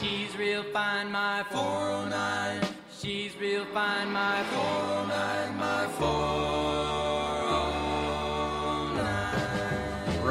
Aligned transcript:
She's 0.00 0.36
real 0.36 0.62
fine, 0.62 1.10
my 1.10 1.44
409. 1.50 2.62
She's 2.96 3.36
real 3.40 3.64
fine, 3.74 4.12
my 4.12 4.44
409, 4.44 5.56
my 5.58 5.86
409. 5.98 6.97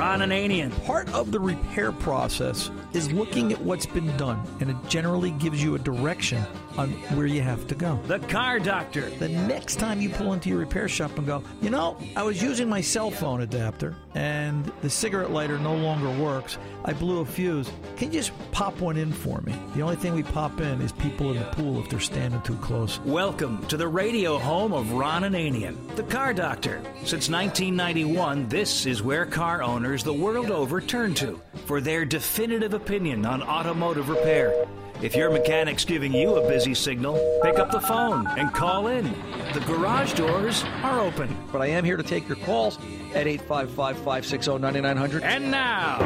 Ron 0.07 0.21
Ananian. 0.21 0.71
Part 0.86 1.13
of 1.13 1.33
the 1.33 1.39
repair 1.41 1.91
process 1.91 2.71
is 2.93 3.11
looking 3.11 3.52
at 3.52 3.59
what's 3.59 3.86
been 3.86 4.15
done, 4.15 4.41
and 4.61 4.70
it 4.70 4.77
generally 4.88 5.32
gives 5.32 5.61
you 5.61 5.75
a 5.75 5.79
direction 5.79 6.41
on 6.77 6.91
where 7.18 7.25
you 7.25 7.41
have 7.41 7.68
to 7.68 7.75
go. 7.75 8.00
The 8.07 8.20
Car 8.20 8.59
Doctor. 8.59 9.09
The 9.09 9.28
next 9.28 9.79
time 9.79 10.00
you 10.00 10.09
pull 10.09 10.32
into 10.32 10.47
your 10.47 10.59
repair 10.59 10.88
shop 10.88 11.18
and 11.18 11.28
go, 11.28 11.43
you 11.61 11.70
know, 11.70 11.97
I 12.15 12.23
was 12.23 12.41
using 12.41 12.70
my 12.70 12.79
cell 12.79 13.11
phone 13.11 13.41
adapter 13.41 13.97
and 14.15 14.71
the 14.82 14.89
cigarette 14.89 15.32
lighter 15.32 15.59
no 15.59 15.75
longer 15.75 16.10
works. 16.24 16.57
I 16.86 16.93
blew 16.93 17.19
a 17.19 17.25
fuse. 17.25 17.69
Can 17.97 18.07
you 18.07 18.19
just 18.19 18.32
pop 18.51 18.79
one 18.79 18.96
in 18.96 19.11
for 19.11 19.42
me? 19.42 19.55
The 19.75 19.82
only 19.82 19.96
thing 19.96 20.14
we 20.14 20.24
pop 20.24 20.61
in 20.61 20.82
is 20.82 20.92
people 20.93 21.32
in 21.32 21.37
the 21.37 21.46
pool 21.46 21.79
if 21.82 21.89
they're 21.89 22.00
standing 22.00 22.42
too 22.42 22.55
close. 22.57 23.00
Welcome 23.01 23.65
to 23.68 23.78
the 23.78 23.87
radio 23.87 24.37
home 24.37 24.71
of 24.71 24.93
Ron 24.93 25.24
Ananian, 25.24 25.96
the 25.96 26.04
Car 26.04 26.33
Doctor. 26.33 26.82
Since 27.04 27.29
1991, 27.29 28.47
this 28.47 28.86
is 28.86 29.04
where 29.04 29.25
car 29.25 29.61
owners 29.61 29.96
the 30.04 30.14
world 30.14 30.51
over 30.51 30.82
turn 30.82 31.14
to 31.15 31.42
for 31.65 31.82
their 31.82 32.06
definitive 32.06 32.73
opinion 32.73 33.25
on 33.25 33.42
automotive 33.44 34.09
repair. 34.09 34.67
If 35.02 35.16
your 35.16 35.30
mechanic's 35.30 35.86
giving 35.86 36.14
you 36.14 36.36
a 36.36 36.47
busy 36.47 36.73
signal, 36.73 37.20
pick 37.44 37.59
up 37.59 37.72
the 37.72 37.80
phone 37.80 38.25
and 38.38 38.52
call 38.52 38.88
in. 38.88 39.06
The 39.53 39.59
garage 39.67 40.14
doors 40.14 40.64
are 40.81 41.00
open. 41.00 41.36
But 41.52 41.61
I 41.61 41.67
am 41.67 41.86
here 41.86 41.97
to 41.97 42.03
take 42.03 42.28
your 42.28 42.38
calls 42.38 42.78
at 43.14 43.28
855 43.28 43.97
560 43.97 44.58
9900. 44.58 45.23
And 45.23 45.52
now, 45.52 46.00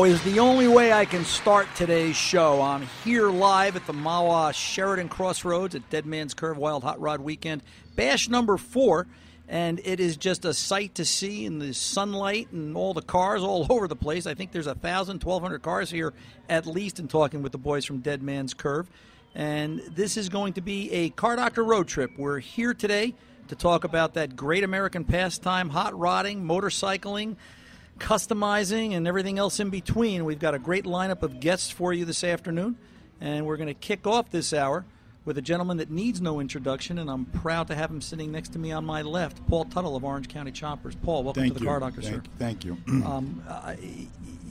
Is 0.00 0.22
the 0.22 0.40
only 0.40 0.66
way 0.66 0.92
I 0.92 1.04
can 1.04 1.24
start 1.26 1.68
today's 1.76 2.16
show. 2.16 2.62
I'm 2.62 2.88
here 3.04 3.28
live 3.28 3.76
at 3.76 3.86
the 3.86 3.92
Mahwah 3.92 4.52
Sheraton 4.52 5.08
Crossroads 5.08 5.74
at 5.74 5.88
Dead 5.90 6.06
Man's 6.06 6.32
Curve 6.32 6.56
Wild 6.56 6.82
Hot 6.82 6.98
Rod 6.98 7.20
Weekend, 7.20 7.62
bash 7.96 8.28
number 8.28 8.56
four. 8.56 9.06
And 9.46 9.78
it 9.84 10.00
is 10.00 10.16
just 10.16 10.44
a 10.46 10.54
sight 10.54 10.94
to 10.96 11.04
see 11.04 11.44
in 11.44 11.58
the 11.58 11.74
sunlight 11.74 12.50
and 12.50 12.76
all 12.76 12.94
the 12.94 13.02
cars 13.02 13.42
all 13.42 13.66
over 13.70 13.86
the 13.86 13.94
place. 13.94 14.26
I 14.26 14.34
think 14.34 14.52
there's 14.52 14.66
a 14.66 14.74
thousand, 14.74 15.20
twelve 15.20 15.42
hundred 15.42 15.62
cars 15.62 15.90
here 15.90 16.12
at 16.48 16.66
least 16.66 16.98
in 16.98 17.06
talking 17.06 17.42
with 17.42 17.52
the 17.52 17.58
boys 17.58 17.84
from 17.84 17.98
Dead 17.98 18.22
Man's 18.22 18.54
Curve. 18.54 18.88
And 19.34 19.80
this 19.94 20.16
is 20.16 20.28
going 20.28 20.54
to 20.54 20.60
be 20.60 20.90
a 20.92 21.10
car 21.10 21.36
doctor 21.36 21.62
road 21.62 21.86
trip. 21.86 22.10
We're 22.16 22.40
here 22.40 22.74
today 22.74 23.14
to 23.48 23.54
talk 23.54 23.84
about 23.84 24.14
that 24.14 24.34
great 24.34 24.64
American 24.64 25.04
pastime, 25.04 25.68
hot 25.68 25.96
rodding, 25.96 26.42
motorcycling, 26.42 27.36
customizing, 28.00 28.96
and 28.96 29.06
everything 29.06 29.38
else 29.38 29.60
in 29.60 29.70
between. 29.70 30.24
We've 30.24 30.40
got 30.40 30.54
a 30.54 30.58
great 30.58 30.84
lineup 30.84 31.22
of 31.22 31.38
guests 31.38 31.70
for 31.70 31.92
you 31.92 32.04
this 32.04 32.24
afternoon, 32.24 32.76
and 33.20 33.46
we're 33.46 33.56
going 33.56 33.68
to 33.68 33.74
kick 33.74 34.06
off 34.06 34.30
this 34.30 34.52
hour 34.52 34.84
with 35.24 35.38
a 35.38 35.42
gentleman 35.42 35.76
that 35.76 35.90
needs 35.90 36.20
no 36.20 36.40
introduction, 36.40 36.98
and 36.98 37.10
I'm 37.10 37.26
proud 37.26 37.68
to 37.68 37.74
have 37.76 37.90
him 37.90 38.00
sitting 38.00 38.32
next 38.32 38.54
to 38.54 38.58
me 38.58 38.72
on 38.72 38.84
my 38.84 39.02
left, 39.02 39.46
Paul 39.46 39.66
Teutul 39.66 39.94
of 39.94 40.02
Orange 40.02 40.28
County 40.28 40.50
Choppers. 40.50 40.96
Paul, 40.96 41.22
welcome 41.22 41.42
Thank 41.42 41.54
to 41.54 41.60
the. 41.60 41.66
Car 41.66 41.78
Doctor, 41.78 42.02
thank, 42.02 42.14
sir. 42.14 42.22
Thank 42.38 42.64
you. 42.64 42.78
Um, 42.88 43.44
uh, 43.48 43.76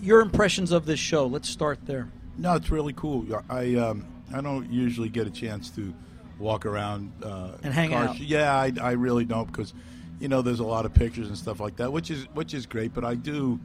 your 0.01 0.21
impressions 0.21 0.71
of 0.71 0.85
this 0.85 0.99
show. 0.99 1.25
Let's 1.25 1.49
start 1.49 1.79
there. 1.85 2.09
no, 2.37 2.53
it's 2.55 2.69
really 2.69 2.93
cool. 2.93 3.25
I 3.49 3.75
um, 3.75 4.05
I 4.33 4.41
don't 4.41 4.71
usually 4.71 5.09
get 5.09 5.27
a 5.27 5.31
chance 5.31 5.69
to 5.71 5.93
walk 6.37 6.65
around 6.65 7.11
uh, 7.23 7.51
And 7.63 7.73
hang 7.73 7.89
car 7.89 8.09
out. 8.09 8.19
Yeah, 8.19 8.53
I, 8.53 8.71
I 8.81 8.91
really 8.91 9.25
don't 9.25 9.47
because 9.47 9.73
you 10.19 10.27
know 10.27 10.41
there's 10.41 10.59
a 10.59 10.65
lot 10.65 10.85
of 10.85 10.93
pictures 10.93 11.27
and 11.27 11.37
stuff 11.37 11.59
like 11.59 11.75
that, 11.77 11.91
which 11.91 12.11
is 12.11 12.25
which 12.33 12.53
is 12.53 12.65
great. 12.65 12.93
But 12.93 13.05
I 13.05 13.15
do. 13.15 13.59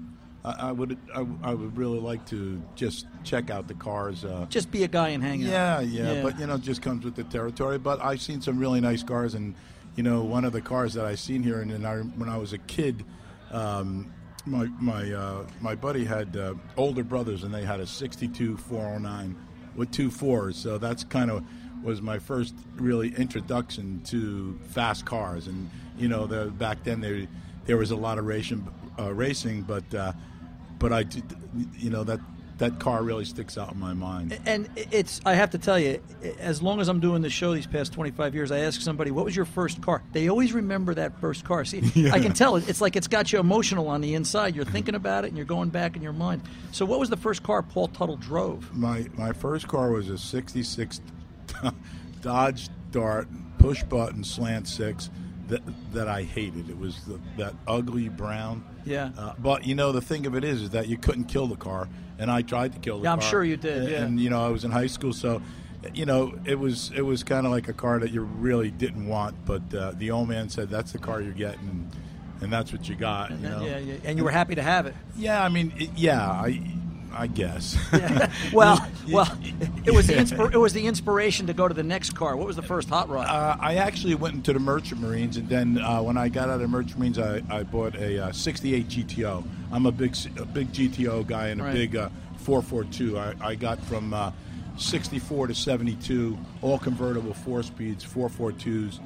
I, 0.44 0.68
I 0.68 0.72
would 0.72 0.96
I, 1.14 1.26
I 1.42 1.54
would 1.54 1.76
really 1.76 1.98
like 2.00 2.24
to 2.26 2.60
just 2.74 3.06
check 3.24 3.50
out 3.50 3.66
the 3.68 3.74
cars. 3.74 4.24
Uh, 4.24 4.46
Just 4.50 4.70
be 4.70 4.84
a 4.84 4.88
guy 4.88 5.08
and 5.08 5.22
hang 5.22 5.40
yeah, 5.40 5.76
out. 5.78 5.86
yeah, 5.86 6.12
Yeah. 6.14 6.22
but 6.22 6.38
you 6.38 6.46
know, 6.46 6.58
just 6.58 6.82
comes 6.82 7.04
with 7.04 7.14
the 7.16 7.24
territory. 7.24 7.78
But 7.78 8.00
I've 8.02 8.20
seen 8.20 8.40
some 8.42 8.58
really 8.58 8.80
nice 8.80 9.02
cars, 9.02 9.34
and 9.34 9.54
you 9.96 10.02
know, 10.02 10.22
one 10.22 10.44
of 10.44 10.52
the 10.52 10.60
cars 10.60 10.92
that 10.94 11.04
I 11.06 11.14
seen 11.14 11.42
here, 11.42 11.60
and, 11.60 11.70
and 11.72 11.86
I, 11.86 11.96
when 11.98 12.28
I 12.28 12.36
was 12.36 12.52
a 12.52 12.58
kid, 12.58 13.04
um, 13.52 14.12
my 14.46 14.66
my 14.80 15.12
uh, 15.12 15.46
my 15.60 15.74
buddy 15.74 16.04
had 16.04 16.36
uh, 16.36 16.54
older 16.76 17.02
brothers, 17.04 17.42
and 17.44 17.54
they 17.54 17.64
had 17.64 17.80
a 17.80 17.86
'62 17.86 18.56
409 18.58 19.36
with 19.76 19.90
two 19.90 20.10
fours. 20.10 20.56
So 20.56 20.78
that's 20.78 21.04
kind 21.04 21.30
of 21.30 21.42
was 21.84 22.00
my 22.02 22.18
first 22.18 22.54
really 22.76 23.14
introduction 23.14 24.00
to 24.06 24.58
fast 24.68 25.04
cars, 25.04 25.46
and 25.46 25.70
you 25.98 26.08
know, 26.08 26.26
the, 26.26 26.46
back 26.46 26.82
then 26.84 27.00
there 27.00 27.26
there 27.66 27.76
was 27.76 27.90
a 27.90 27.96
lot 27.96 28.18
of 28.18 28.24
racing, 28.26 28.66
uh, 28.98 29.12
racing, 29.12 29.62
but 29.62 29.94
uh, 29.94 30.12
but 30.78 30.92
I, 30.92 31.02
did- 31.04 31.36
you 31.76 31.90
know, 31.90 32.02
that 32.04 32.20
that 32.58 32.78
car 32.78 33.02
really 33.02 33.24
sticks 33.24 33.58
out 33.58 33.72
in 33.72 33.80
my 33.80 33.94
mind. 33.94 34.38
And 34.46 34.68
it's, 34.76 35.20
I 35.26 35.34
have 35.34 35.50
to 35.50 35.58
tell 35.58 35.76
you, 35.76 36.00
as 36.38 36.62
long 36.62 36.80
as 36.80 36.86
I'm 36.88 37.00
doing 37.00 37.20
the 37.20 37.28
show 37.28 37.52
these 37.52 37.66
past 37.66 37.92
25 37.92 38.32
years, 38.32 38.52
I 38.52 38.60
ask 38.60 38.80
somebody, 38.80 39.10
what 39.10 39.24
was 39.24 39.34
your 39.34 39.44
first 39.44 39.82
car? 39.82 40.04
They 40.12 40.28
always 40.28 40.52
remember 40.52 40.94
that 40.94 41.20
first 41.20 41.44
car. 41.44 41.64
See, 41.64 42.08
I 42.12 42.20
can 42.20 42.32
tell 42.32 42.54
it. 42.54 42.68
It's 42.68 42.80
like 42.80 42.94
it's 42.94 43.08
got 43.08 43.32
you 43.32 43.40
emotional 43.40 43.88
on 43.88 44.02
the 44.02 44.14
inside. 44.14 44.54
You're 44.54 44.64
thinking 44.64 44.94
about 44.94 45.24
it 45.24 45.28
and 45.28 45.36
you're 45.36 45.46
going 45.46 45.70
back 45.70 45.96
in 45.96 46.02
your 46.02 46.12
mind. 46.12 46.42
So, 46.70 46.84
what 46.86 47.00
was 47.00 47.10
the 47.10 47.16
first 47.16 47.42
car 47.42 47.60
Paul 47.60 47.88
Teutul 47.88 48.20
drove? 48.20 48.72
My 48.72 49.06
my 49.16 49.32
first 49.32 49.66
car 49.66 49.90
was 49.90 50.08
a 50.08 50.16
'66 50.16 51.00
Dodge 52.22 52.68
Dart 52.90 53.28
push 53.58 53.82
button 53.84 54.24
slant 54.24 54.68
six 54.68 55.10
that 55.48 55.62
that 55.92 56.08
I 56.08 56.22
hated. 56.22 56.70
It 56.70 56.78
was 56.78 57.04
the, 57.04 57.20
that 57.38 57.54
ugly 57.66 58.08
brown. 58.08 58.64
Yeah. 58.84 59.10
Uh, 59.16 59.34
but 59.38 59.66
you 59.66 59.74
know 59.74 59.92
the 59.92 60.00
thing 60.00 60.26
of 60.26 60.34
it 60.34 60.44
is, 60.44 60.62
is 60.62 60.70
that 60.70 60.88
you 60.88 60.96
couldn't 60.98 61.24
kill 61.24 61.46
the 61.46 61.56
car, 61.56 61.88
and 62.18 62.30
I 62.30 62.42
tried 62.42 62.72
to 62.74 62.78
kill 62.78 62.98
the 62.98 63.04
Yeah, 63.04 63.14
car. 63.16 63.22
I'm 63.24 63.30
sure 63.30 63.44
you 63.44 63.56
did, 63.56 63.82
And, 63.82 63.88
yeah. 63.90 64.02
and, 64.04 64.20
you 64.20 64.30
know 64.30 64.44
I 64.44 64.48
was 64.48 64.64
in 64.64 64.70
high 64.70 64.86
school, 64.86 65.12
so 65.12 65.42
you 65.92 66.06
know 66.06 66.34
it 66.44 66.58
was 66.58 66.92
it 66.94 67.02
was 67.02 67.22
kind 67.22 67.46
of 67.46 67.52
like 67.52 67.68
a 67.68 67.72
car 67.74 67.98
that 67.98 68.10
you 68.10 68.22
really 68.22 68.70
didn't 68.70 69.06
want, 69.06 69.34
but 69.44 69.62
uh, 69.74 69.92
the 69.92 70.10
old 70.10 70.28
man 70.28 70.48
said 70.48 70.70
that's 70.70 70.92
the 70.92 70.98
car 70.98 71.20
you're 71.20 71.32
getting. 71.32 71.68
And, 71.68 71.90
and 72.40 72.52
that's 72.52 72.72
what 72.72 72.88
you 72.88 72.94
got. 72.94 73.30
you 73.30 73.36
know? 73.38 73.64
yeah, 73.64 73.78
yeah, 73.78 73.94
and 74.04 74.18
you 74.18 74.24
were 74.24 74.30
happy 74.30 74.54
to 74.56 74.62
have 74.62 74.86
it. 74.86 74.94
Yeah, 75.16 75.42
I 75.42 75.48
mean, 75.48 75.72
it, 75.78 75.90
yeah, 75.96 76.20
I, 76.28 76.60
I 77.16 77.26
guess. 77.26 77.76
Well, 78.52 78.86
well, 79.10 79.36
it 79.84 79.92
was 79.92 80.06
the 80.06 80.14
inspir- 80.14 80.52
it 80.52 80.58
was 80.58 80.72
the 80.72 80.86
inspiration 80.86 81.46
to 81.46 81.54
go 81.54 81.66
to 81.68 81.74
the 81.74 81.82
next 81.82 82.10
car. 82.10 82.36
What 82.36 82.46
was 82.46 82.56
the 82.56 82.62
first 82.62 82.88
hot 82.88 83.08
rod? 83.08 83.26
Uh, 83.26 83.56
I 83.60 83.76
actually 83.76 84.14
went 84.14 84.34
into 84.34 84.52
the 84.52 84.58
Merchant 84.60 85.00
Marines, 85.00 85.36
and 85.36 85.48
then 85.48 85.78
uh, 85.78 86.02
when 86.02 86.16
I 86.16 86.28
got 86.28 86.48
out 86.48 86.56
of 86.56 86.60
the 86.60 86.68
Merchant 86.68 86.98
Marines, 86.98 87.18
I, 87.18 87.42
I 87.50 87.62
bought 87.64 87.94
a 87.96 88.26
uh, 88.26 88.32
'68 88.32 88.88
GTO. 88.88 89.44
I'm 89.72 89.86
a 89.86 89.92
big 89.92 90.14
a 90.38 90.44
big 90.44 90.72
GTO 90.72 91.26
guy 91.26 91.48
and 91.48 91.60
a 91.60 91.64
Right. 91.64 91.72
big 91.74 91.96
uh, 91.96 92.08
442. 92.38 93.18
I, 93.18 93.34
I 93.40 93.54
got 93.54 93.80
from 93.84 94.12
uh, 94.14 94.30
64 94.76 95.48
to 95.48 95.54
72, 95.54 96.36
all 96.62 96.78
convertible 96.78 97.32
four 97.34 97.62
speeds, 97.62 98.04
442s, 98.04 99.00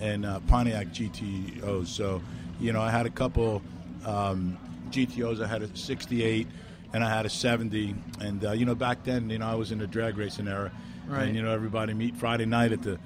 and 0.00 0.24
uh, 0.26 0.40
Pontiac 0.46 0.88
GTOs. 0.88 1.86
So, 1.88 2.22
you 2.60 2.72
know, 2.72 2.80
I 2.80 2.90
had 2.90 3.06
a 3.06 3.10
couple 3.10 3.62
um, 4.04 4.56
GTOs. 4.90 5.42
I 5.42 5.46
had 5.46 5.62
a 5.62 5.76
68 5.76 6.46
and 6.92 7.04
I 7.04 7.08
had 7.14 7.26
a 7.26 7.30
70. 7.30 7.94
And, 8.20 8.44
uh, 8.44 8.52
you 8.52 8.64
know, 8.64 8.74
back 8.74 9.04
then, 9.04 9.30
you 9.30 9.38
know, 9.38 9.46
I 9.46 9.54
was 9.54 9.72
in 9.72 9.78
the 9.78 9.86
drag 9.86 10.16
racing 10.16 10.48
era. 10.48 10.72
Right. 11.06 11.24
And, 11.24 11.36
you 11.36 11.42
know, 11.42 11.52
everybody 11.52 11.94
meet 11.94 12.16
Friday 12.16 12.46
night 12.46 12.72
at 12.72 12.82
the, 12.82 12.98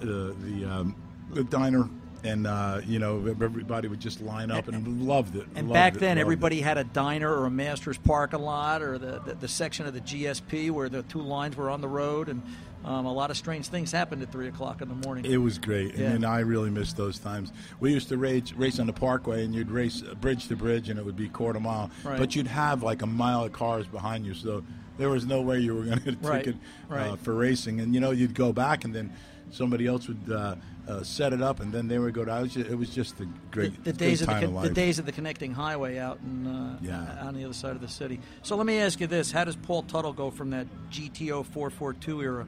the, 0.00 0.34
the, 0.40 0.64
um, 0.64 0.96
the 1.30 1.44
diner. 1.44 1.88
And, 2.24 2.46
uh, 2.46 2.80
you 2.84 2.98
know, 2.98 3.24
everybody 3.26 3.88
would 3.88 4.00
just 4.00 4.20
line 4.20 4.50
up 4.50 4.66
and, 4.68 5.06
loved 5.06 5.36
it. 5.36 5.46
And 5.54 5.68
loved 5.68 5.74
back 5.74 5.94
it, 5.94 6.00
then, 6.00 6.10
loved 6.10 6.18
it. 6.18 6.20
everybody 6.22 6.60
had 6.60 6.76
a 6.76 6.84
diner 6.84 7.32
or 7.32 7.46
a 7.46 7.50
master's 7.50 7.98
parking 7.98 8.40
lot 8.40 8.82
or 8.82 8.98
the, 8.98 9.20
the, 9.20 9.34
the 9.34 9.48
section 9.48 9.86
of 9.86 9.94
the 9.94 10.00
GSP 10.00 10.70
where 10.70 10.88
the 10.88 11.02
two 11.04 11.20
lines 11.20 11.56
were 11.56 11.70
on 11.70 11.80
the 11.80 11.88
road, 11.88 12.28
and 12.28 12.42
um, 12.84 13.06
a 13.06 13.12
lot 13.12 13.30
of 13.30 13.36
strange 13.36 13.66
things 13.68 13.90
happened 13.90 14.22
at 14.22 14.30
3 14.30 14.48
o'clock 14.48 14.80
in 14.80 14.88
the 14.88 14.94
morning. 14.94 15.24
It 15.24 15.38
was 15.38 15.58
great, 15.58 15.94
Yeah. 15.94 16.06
and, 16.06 16.14
and 16.16 16.26
I 16.26 16.40
really 16.40 16.70
miss 16.70 16.92
those 16.92 17.18
times. 17.18 17.52
We 17.80 17.92
used 17.92 18.08
to 18.10 18.16
race 18.16 18.52
race 18.52 18.78
on 18.78 18.86
the 18.86 18.92
Parkway, 18.92 19.44
and 19.44 19.54
you'd 19.54 19.70
race 19.70 20.02
uh, 20.08 20.14
bridge 20.14 20.48
to 20.48 20.56
bridge, 20.56 20.88
and 20.88 20.98
it 20.98 21.04
would 21.04 21.16
be 21.16 21.28
quarter 21.28 21.58
mile. 21.60 21.90
Right. 22.04 22.18
But 22.18 22.36
you'd 22.36 22.46
have 22.46 22.82
like 22.82 23.02
a 23.02 23.06
mile 23.06 23.44
of 23.44 23.52
cars 23.52 23.86
behind 23.86 24.24
you, 24.26 24.34
so 24.34 24.62
there 24.98 25.08
was 25.10 25.26
no 25.26 25.42
way 25.42 25.58
you 25.60 25.74
were 25.74 25.84
going 25.84 25.98
to 25.98 26.04
get 26.12 26.14
a 26.14 26.26
Right, 26.28 26.44
ticket 26.44 26.60
right. 26.88 27.18
For 27.18 27.34
racing. 27.34 27.80
And 27.80 27.94
you 27.94 28.00
know, 28.00 28.12
you'd 28.12 28.34
go 28.34 28.52
back, 28.52 28.84
and 28.84 28.94
then 28.94 29.12
somebody 29.50 29.86
else 29.86 30.08
would 30.08 30.32
uh, 30.32 30.54
uh, 30.88 31.02
set 31.02 31.32
it 31.32 31.42
up, 31.42 31.60
and 31.60 31.72
then 31.72 31.88
they 31.88 31.98
would 31.98 32.14
go 32.14 32.24
down. 32.24 32.38
It 32.38 32.42
was 32.42 32.52
just, 32.54 32.70
it 32.70 32.74
was 32.76 32.90
just 32.90 33.20
a 33.20 33.26
great, 33.50 33.74
the, 33.84 33.92
the 33.92 33.98
days 33.98 34.22
great 34.24 34.34
of 34.36 34.40
the, 34.40 34.46
con- 34.54 34.62
the 34.68 34.70
days 34.74 34.98
of 35.00 35.06
the 35.06 35.12
connecting 35.12 35.52
highway 35.52 35.98
out 35.98 36.18
in, 36.24 36.46
uh, 36.46 36.78
Yeah. 36.80 37.24
on 37.26 37.34
the 37.34 37.44
other 37.44 37.52
side 37.54 37.72
of 37.72 37.80
the 37.80 37.88
city. 37.88 38.20
So 38.42 38.54
let 38.56 38.64
me 38.66 38.78
ask 38.78 39.00
you 39.00 39.06
this: 39.08 39.32
How 39.32 39.44
does 39.44 39.56
Paul 39.56 39.82
Teutul 39.82 40.14
go 40.14 40.30
from 40.30 40.50
that 40.50 40.66
GTO 40.90 41.44
442 41.46 42.22
era? 42.22 42.46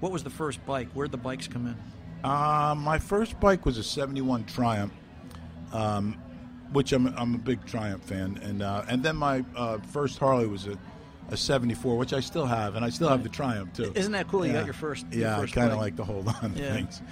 What 0.00 0.12
was 0.12 0.22
the 0.22 0.30
first 0.30 0.64
bike? 0.66 0.88
Where'd 0.94 1.12
the 1.12 1.16
bikes 1.18 1.48
come 1.48 1.66
in? 1.66 1.76
Uh, 2.28 2.74
my 2.76 2.98
first 2.98 3.38
bike 3.40 3.64
was 3.64 3.78
a 3.78 3.82
'71 3.84 4.44
Triumph, 4.44 4.92
um, 5.72 6.16
which 6.72 6.92
I'm 6.92 7.06
I'm 7.16 7.34
a 7.34 7.38
big 7.38 7.64
Triumph 7.66 8.02
fan, 8.04 8.38
and 8.42 8.62
uh, 8.62 8.84
and 8.88 9.02
then 9.02 9.16
my 9.16 9.44
uh, 9.56 9.78
first 9.78 10.18
Harley 10.18 10.46
was 10.46 10.66
a. 10.66 10.76
A 11.28 11.36
'74, 11.36 11.98
which 11.98 12.12
I 12.12 12.20
still 12.20 12.46
have, 12.46 12.76
and 12.76 12.84
I 12.84 12.88
still 12.88 13.08
have 13.08 13.24
the 13.24 13.28
Triumph 13.28 13.72
too. 13.72 13.90
Isn't 13.96 14.12
that 14.12 14.28
cool? 14.28 14.46
You 14.46 14.52
Yeah. 14.52 14.58
got 14.58 14.64
your 14.66 14.74
first- 14.74 15.06
your 15.10 15.22
Yeah, 15.22 15.40
first 15.40 15.56
I 15.56 15.60
kind 15.62 15.72
of 15.72 15.78
like 15.80 15.96
to 15.96 16.04
hold 16.04 16.28
on 16.28 16.54
to 16.54 16.62
Yeah. 16.62 16.72
things, 16.74 17.02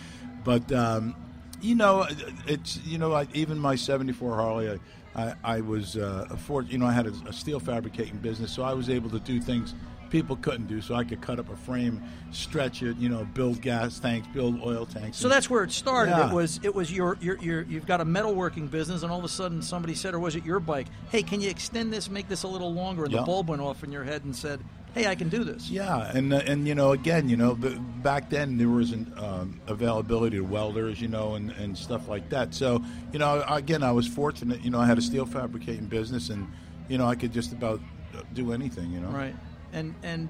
but 0.44 0.70
um, 0.70 1.16
you 1.60 1.74
know, 1.74 2.06
it's 2.46 2.78
you 2.86 2.96
know, 2.96 3.12
I, 3.12 3.26
even 3.34 3.58
my 3.58 3.74
'74 3.74 4.36
Harley, 4.36 4.70
I, 5.16 5.20
I, 5.20 5.34
I 5.56 5.60
was 5.62 5.96
uh, 5.96 6.28
afford, 6.30 6.70
you 6.70 6.78
know, 6.78 6.86
I 6.86 6.92
had 6.92 7.08
a, 7.08 7.12
a 7.26 7.32
steel 7.32 7.58
fabricating 7.58 8.18
business, 8.18 8.52
so 8.52 8.62
I 8.62 8.72
was 8.72 8.88
able 8.88 9.10
to 9.10 9.18
do 9.18 9.40
things 9.40 9.74
people 10.10 10.36
couldn't 10.36 10.66
do. 10.66 10.80
So 10.80 10.94
I 10.94 11.04
could 11.04 11.20
cut 11.20 11.38
up 11.38 11.50
a 11.50 11.56
frame, 11.56 12.02
stretch 12.30 12.82
it, 12.82 12.96
you 12.98 13.08
know, 13.08 13.24
build 13.34 13.60
gas 13.60 13.98
tanks, 13.98 14.26
build 14.32 14.60
oil 14.62 14.86
tanks. 14.86 15.16
So 15.16 15.28
that's 15.28 15.48
where 15.50 15.62
it 15.64 15.72
started. 15.72 16.12
Yeah. 16.12 16.30
It 16.30 16.34
was 16.34 16.60
it 16.62 16.74
was 16.74 16.92
your, 16.92 17.16
your 17.20 17.38
your 17.38 17.62
you've 17.62 17.86
got 17.86 18.00
a 18.00 18.04
metalworking 18.04 18.70
business, 18.70 19.02
and 19.02 19.10
all 19.12 19.18
of 19.18 19.24
a 19.24 19.28
sudden 19.28 19.62
somebody 19.62 19.94
said, 19.94 20.14
or 20.14 20.18
was 20.20 20.36
it 20.36 20.44
your 20.44 20.60
bike? 20.60 20.86
Hey, 21.10 21.22
can 21.22 21.40
you 21.40 21.50
extend 21.50 21.92
this, 21.92 22.08
make 22.10 22.28
this 22.28 22.42
a 22.42 22.48
little 22.48 22.72
longer? 22.72 23.04
And 23.04 23.12
Yeah. 23.12 23.20
the 23.20 23.26
bulb 23.26 23.48
went 23.48 23.62
off 23.62 23.84
in 23.84 23.92
your 23.92 24.04
head 24.04 24.24
and 24.24 24.34
said, 24.34 24.60
Hey, 24.94 25.08
I 25.08 25.16
can 25.16 25.28
do 25.28 25.42
this. 25.42 25.68
Yeah, 25.70 26.12
and 26.14 26.32
uh, 26.32 26.40
and 26.46 26.68
you 26.68 26.76
know, 26.76 26.92
again, 26.92 27.28
you 27.28 27.36
know, 27.36 27.56
back 27.56 28.30
then 28.30 28.58
there 28.58 28.68
wasn't 28.68 29.18
um, 29.18 29.60
availability 29.66 30.36
to 30.36 30.44
welders, 30.44 31.00
you 31.00 31.08
know, 31.08 31.34
and, 31.34 31.50
and 31.50 31.76
stuff 31.76 32.06
like 32.06 32.28
that. 32.30 32.54
So, 32.54 32.80
you 33.12 33.18
know, 33.18 33.44
again, 33.48 33.82
I 33.82 33.90
was 33.90 34.06
fortunate. 34.06 34.62
You 34.62 34.70
know, 34.70 34.78
I 34.78 34.86
had 34.86 34.96
a 34.96 35.02
steel 35.02 35.26
fabricating 35.26 35.86
business, 35.86 36.30
and 36.30 36.46
you 36.88 36.96
know, 36.96 37.06
I 37.06 37.16
could 37.16 37.32
just 37.32 37.50
about 37.52 37.80
uh, 38.16 38.20
do 38.34 38.52
anything. 38.52 38.92
You 38.92 39.00
know, 39.00 39.08
Right. 39.08 39.34
And 39.74 39.94
and 40.02 40.28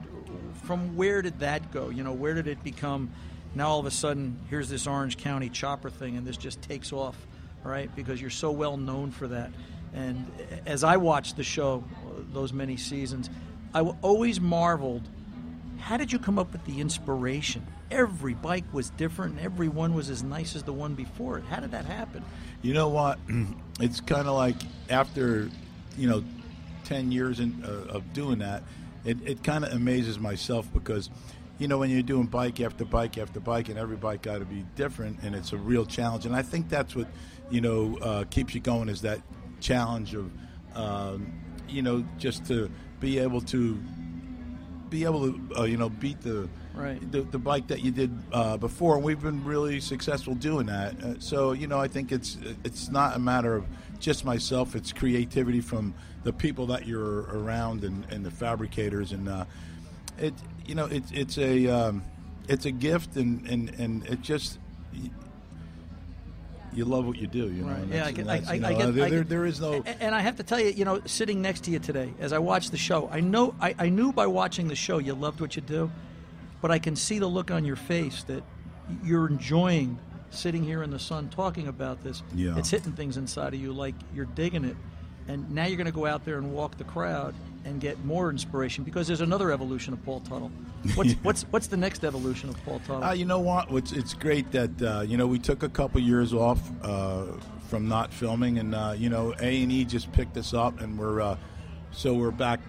from 0.64 0.96
where 0.96 1.22
did 1.22 1.38
that 1.40 1.70
go? 1.70 1.90
You 1.90 2.02
know, 2.02 2.12
where 2.12 2.34
did 2.34 2.48
it 2.48 2.64
become? 2.64 3.10
Now 3.54 3.68
all 3.68 3.78
of 3.78 3.86
a 3.86 3.90
sudden, 3.90 4.40
here's 4.50 4.68
this 4.68 4.86
Orange 4.88 5.16
County 5.16 5.48
chopper 5.48 5.90
thing, 5.90 6.16
and 6.16 6.26
this 6.26 6.36
just 6.36 6.60
takes 6.62 6.92
off, 6.92 7.16
right? 7.62 7.94
Because 7.94 8.20
you're 8.20 8.30
so 8.30 8.50
well 8.50 8.76
known 8.76 9.12
for 9.12 9.28
that. 9.28 9.52
And 9.94 10.26
as 10.66 10.82
I 10.82 10.96
watched 10.96 11.36
the 11.36 11.44
show, 11.44 11.84
those 12.32 12.52
many 12.52 12.76
seasons, 12.76 13.30
I 13.72 13.80
always 13.80 14.40
marveled. 14.40 15.02
How 15.78 15.96
did 15.96 16.10
you 16.10 16.18
come 16.18 16.38
up 16.38 16.50
with 16.52 16.64
the 16.64 16.80
inspiration? 16.80 17.66
Every 17.90 18.34
bike 18.34 18.64
was 18.72 18.90
different, 18.90 19.38
every 19.38 19.68
one 19.68 19.94
was 19.94 20.10
as 20.10 20.22
nice 20.22 20.56
as 20.56 20.62
the 20.62 20.72
one 20.72 20.94
before 20.94 21.38
it. 21.38 21.44
How 21.44 21.60
did 21.60 21.70
that 21.72 21.84
happen? 21.84 22.24
You 22.62 22.72
know 22.72 22.88
what? 22.88 23.18
It's 23.80 24.00
kind 24.00 24.28
of 24.28 24.36
like 24.36 24.54
after, 24.88 25.50
you 25.98 26.08
know, 26.08 26.22
10 26.84 27.10
years 27.10 27.40
in, 27.40 27.64
uh, 27.64 27.92
of 27.92 28.12
doing 28.12 28.38
that, 28.38 28.62
it, 29.04 29.18
it 29.24 29.42
kind 29.42 29.64
of 29.64 29.72
amazes 29.72 30.18
myself 30.18 30.72
because, 30.72 31.10
you 31.58 31.68
know, 31.68 31.78
when 31.78 31.90
you're 31.90 32.02
doing 32.02 32.26
bike 32.26 32.60
after 32.60 32.84
bike 32.84 33.18
after 33.18 33.40
bike 33.40 33.68
and 33.68 33.78
every 33.78 33.96
bike 33.96 34.22
got 34.22 34.38
to 34.38 34.44
be 34.44 34.64
different 34.76 35.18
and 35.22 35.34
it's 35.34 35.52
a 35.52 35.56
real 35.56 35.84
challenge. 35.84 36.26
And 36.26 36.34
I 36.34 36.42
think 36.42 36.68
that's 36.68 36.96
what, 36.96 37.08
you 37.50 37.60
know, 37.60 37.98
uh, 37.98 38.24
keeps 38.30 38.54
you 38.54 38.60
going 38.60 38.88
is 38.88 39.02
that 39.02 39.20
challenge 39.60 40.14
of, 40.14 40.30
um, 40.74 41.32
you 41.68 41.82
know, 41.82 42.04
just 42.18 42.46
to 42.46 42.70
be 43.00 43.18
able 43.18 43.40
to 43.42 43.78
be 44.88 45.04
able 45.04 45.32
to, 45.32 45.40
uh, 45.58 45.62
you 45.64 45.76
know, 45.76 45.88
beat 45.88 46.20
the, 46.20 46.48
Right. 46.74 47.12
the, 47.12 47.22
the 47.22 47.38
bike 47.38 47.68
that 47.68 47.82
you 47.82 47.90
did 47.90 48.10
uh, 48.32 48.56
before, 48.56 48.96
and 48.96 49.04
we've 49.04 49.20
been 49.22 49.44
really 49.44 49.80
successful 49.80 50.34
doing 50.34 50.66
that. 50.66 51.02
Uh, 51.02 51.14
so 51.20 51.52
you 51.52 51.66
know, 51.66 51.78
I 51.78 51.88
think 51.88 52.10
it's 52.12 52.36
it's 52.64 52.90
not 52.90 53.16
a 53.16 53.18
matter 53.18 53.54
of 53.54 53.64
just 54.00 54.24
myself; 54.24 54.74
it's 54.74 54.92
creativity 54.92 55.60
from 55.60 55.94
the 56.24 56.32
people 56.32 56.66
that 56.68 56.86
you're 56.86 57.20
around 57.22 57.84
and, 57.84 58.04
and 58.10 58.24
the 58.24 58.30
fabricators, 58.30 59.12
and 59.12 59.28
uh, 59.28 59.44
it 60.18 60.34
you 60.66 60.74
know 60.74 60.86
it's 60.86 61.10
it's 61.12 61.38
a 61.38 61.68
um, 61.68 62.02
it's 62.48 62.64
a 62.66 62.72
gift, 62.72 63.16
and 63.16 63.46
and 63.48 63.70
and 63.78 64.06
it 64.06 64.20
just. 64.20 64.58
You 66.72 66.84
love 66.84 67.06
what 67.06 67.18
you 67.18 67.28
do, 67.28 67.52
you 67.52 67.62
know. 67.62 67.72
Right. 67.72 67.86
Yeah, 67.88 68.06
I 68.06 68.10
get. 68.10 68.26
I, 68.28 68.32
I, 68.32 68.54
you 68.54 68.66
I 68.66 68.72
get. 68.72 68.82
uh, 68.82 68.90
there, 68.90 69.04
I 69.04 69.10
get- 69.10 69.28
there 69.28 69.46
is 69.46 69.60
no. 69.60 69.84
And 70.00 70.12
I 70.12 70.20
have 70.20 70.36
to 70.36 70.42
tell 70.42 70.58
you, 70.58 70.70
you 70.70 70.84
know, 70.84 71.00
sitting 71.06 71.40
next 71.40 71.62
to 71.64 71.70
you 71.70 71.78
today, 71.78 72.12
as 72.18 72.32
I 72.32 72.38
watched 72.38 72.72
the 72.72 72.76
show, 72.76 73.08
I 73.12 73.20
know, 73.20 73.54
I, 73.60 73.76
I 73.78 73.88
knew 73.90 74.12
by 74.12 74.26
watching 74.26 74.66
the 74.66 74.74
show 74.74 74.98
you 74.98 75.14
loved 75.14 75.40
what 75.40 75.54
you 75.54 75.62
do, 75.62 75.88
but 76.64 76.70
I 76.70 76.78
can 76.78 76.96
see 76.96 77.18
the 77.18 77.26
look 77.26 77.50
on 77.50 77.66
your 77.66 77.76
face 77.76 78.22
that 78.22 78.42
you're 79.04 79.28
enjoying 79.28 79.98
sitting 80.30 80.64
here 80.64 80.82
in 80.82 80.90
the 80.90 80.98
sun 80.98 81.28
talking 81.28 81.68
about 81.68 82.02
this. 82.02 82.22
Yeah. 82.34 82.56
It's 82.56 82.70
hitting 82.70 82.92
things 82.92 83.18
inside 83.18 83.52
of 83.52 83.60
you 83.60 83.70
like 83.70 83.94
you're 84.14 84.24
digging 84.24 84.64
it, 84.64 84.74
and 85.28 85.50
now 85.50 85.66
you're 85.66 85.76
going 85.76 85.84
to 85.84 85.92
go 85.92 86.06
out 86.06 86.24
there 86.24 86.38
and 86.38 86.54
walk 86.54 86.78
the 86.78 86.84
crowd 86.84 87.34
and 87.66 87.82
get 87.82 88.02
more 88.06 88.30
inspiration 88.30 88.82
because 88.82 89.06
there's 89.06 89.20
another 89.20 89.52
evolution 89.52 89.92
of 89.92 90.02
Paul 90.06 90.22
Teutul. 90.22 90.50
What's 90.94 91.10
Yeah. 91.10 91.16
what's 91.22 91.42
what's 91.50 91.66
the 91.66 91.76
next 91.76 92.02
evolution 92.02 92.48
of 92.48 92.56
Paul 92.64 92.80
Teutul? 92.80 93.10
Uh, 93.10 93.12
you 93.12 93.26
know 93.26 93.40
what? 93.40 93.70
It's, 93.70 93.92
it's 93.92 94.14
great 94.14 94.50
that 94.52 94.80
uh, 94.80 95.02
you 95.02 95.18
know 95.18 95.26
we 95.26 95.38
took 95.38 95.64
a 95.64 95.68
couple 95.68 96.00
years 96.00 96.32
off 96.32 96.62
uh, 96.80 97.26
from 97.68 97.88
not 97.88 98.10
filming, 98.10 98.56
and 98.56 98.74
uh, 98.74 98.94
you 98.96 99.10
know 99.10 99.34
A 99.38 99.62
and 99.62 99.70
E 99.70 99.84
just 99.84 100.10
picked 100.12 100.38
us 100.38 100.54
up, 100.54 100.80
and 100.80 100.98
we're 100.98 101.20
uh, 101.20 101.36
so 101.90 102.14
we're 102.14 102.30
back 102.30 102.60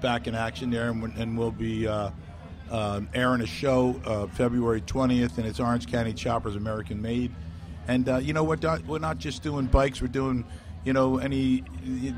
back 0.00 0.26
in 0.26 0.34
action 0.34 0.68
there, 0.68 0.90
and, 0.90 1.16
and 1.16 1.38
we'll 1.38 1.52
be 1.52 1.86
uh, 1.86 2.10
um 2.70 3.08
airing 3.14 3.40
a 3.42 3.46
show 3.46 4.00
uh, 4.04 4.26
February 4.28 4.80
twentieth, 4.80 5.38
and 5.38 5.46
it's 5.46 5.60
Orange 5.60 5.86
County 5.90 6.12
Choppers 6.12 6.56
American 6.56 7.00
Made, 7.00 7.32
and 7.88 8.08
uh, 8.08 8.16
you 8.18 8.32
know 8.32 8.44
we're 8.44 8.56
not, 8.56 8.84
we're 8.86 8.98
not 8.98 9.18
just 9.18 9.42
doing 9.42 9.66
bikes, 9.66 10.00
we're 10.00 10.08
doing 10.08 10.44
you 10.84 10.92
know 10.92 11.18
any 11.18 11.62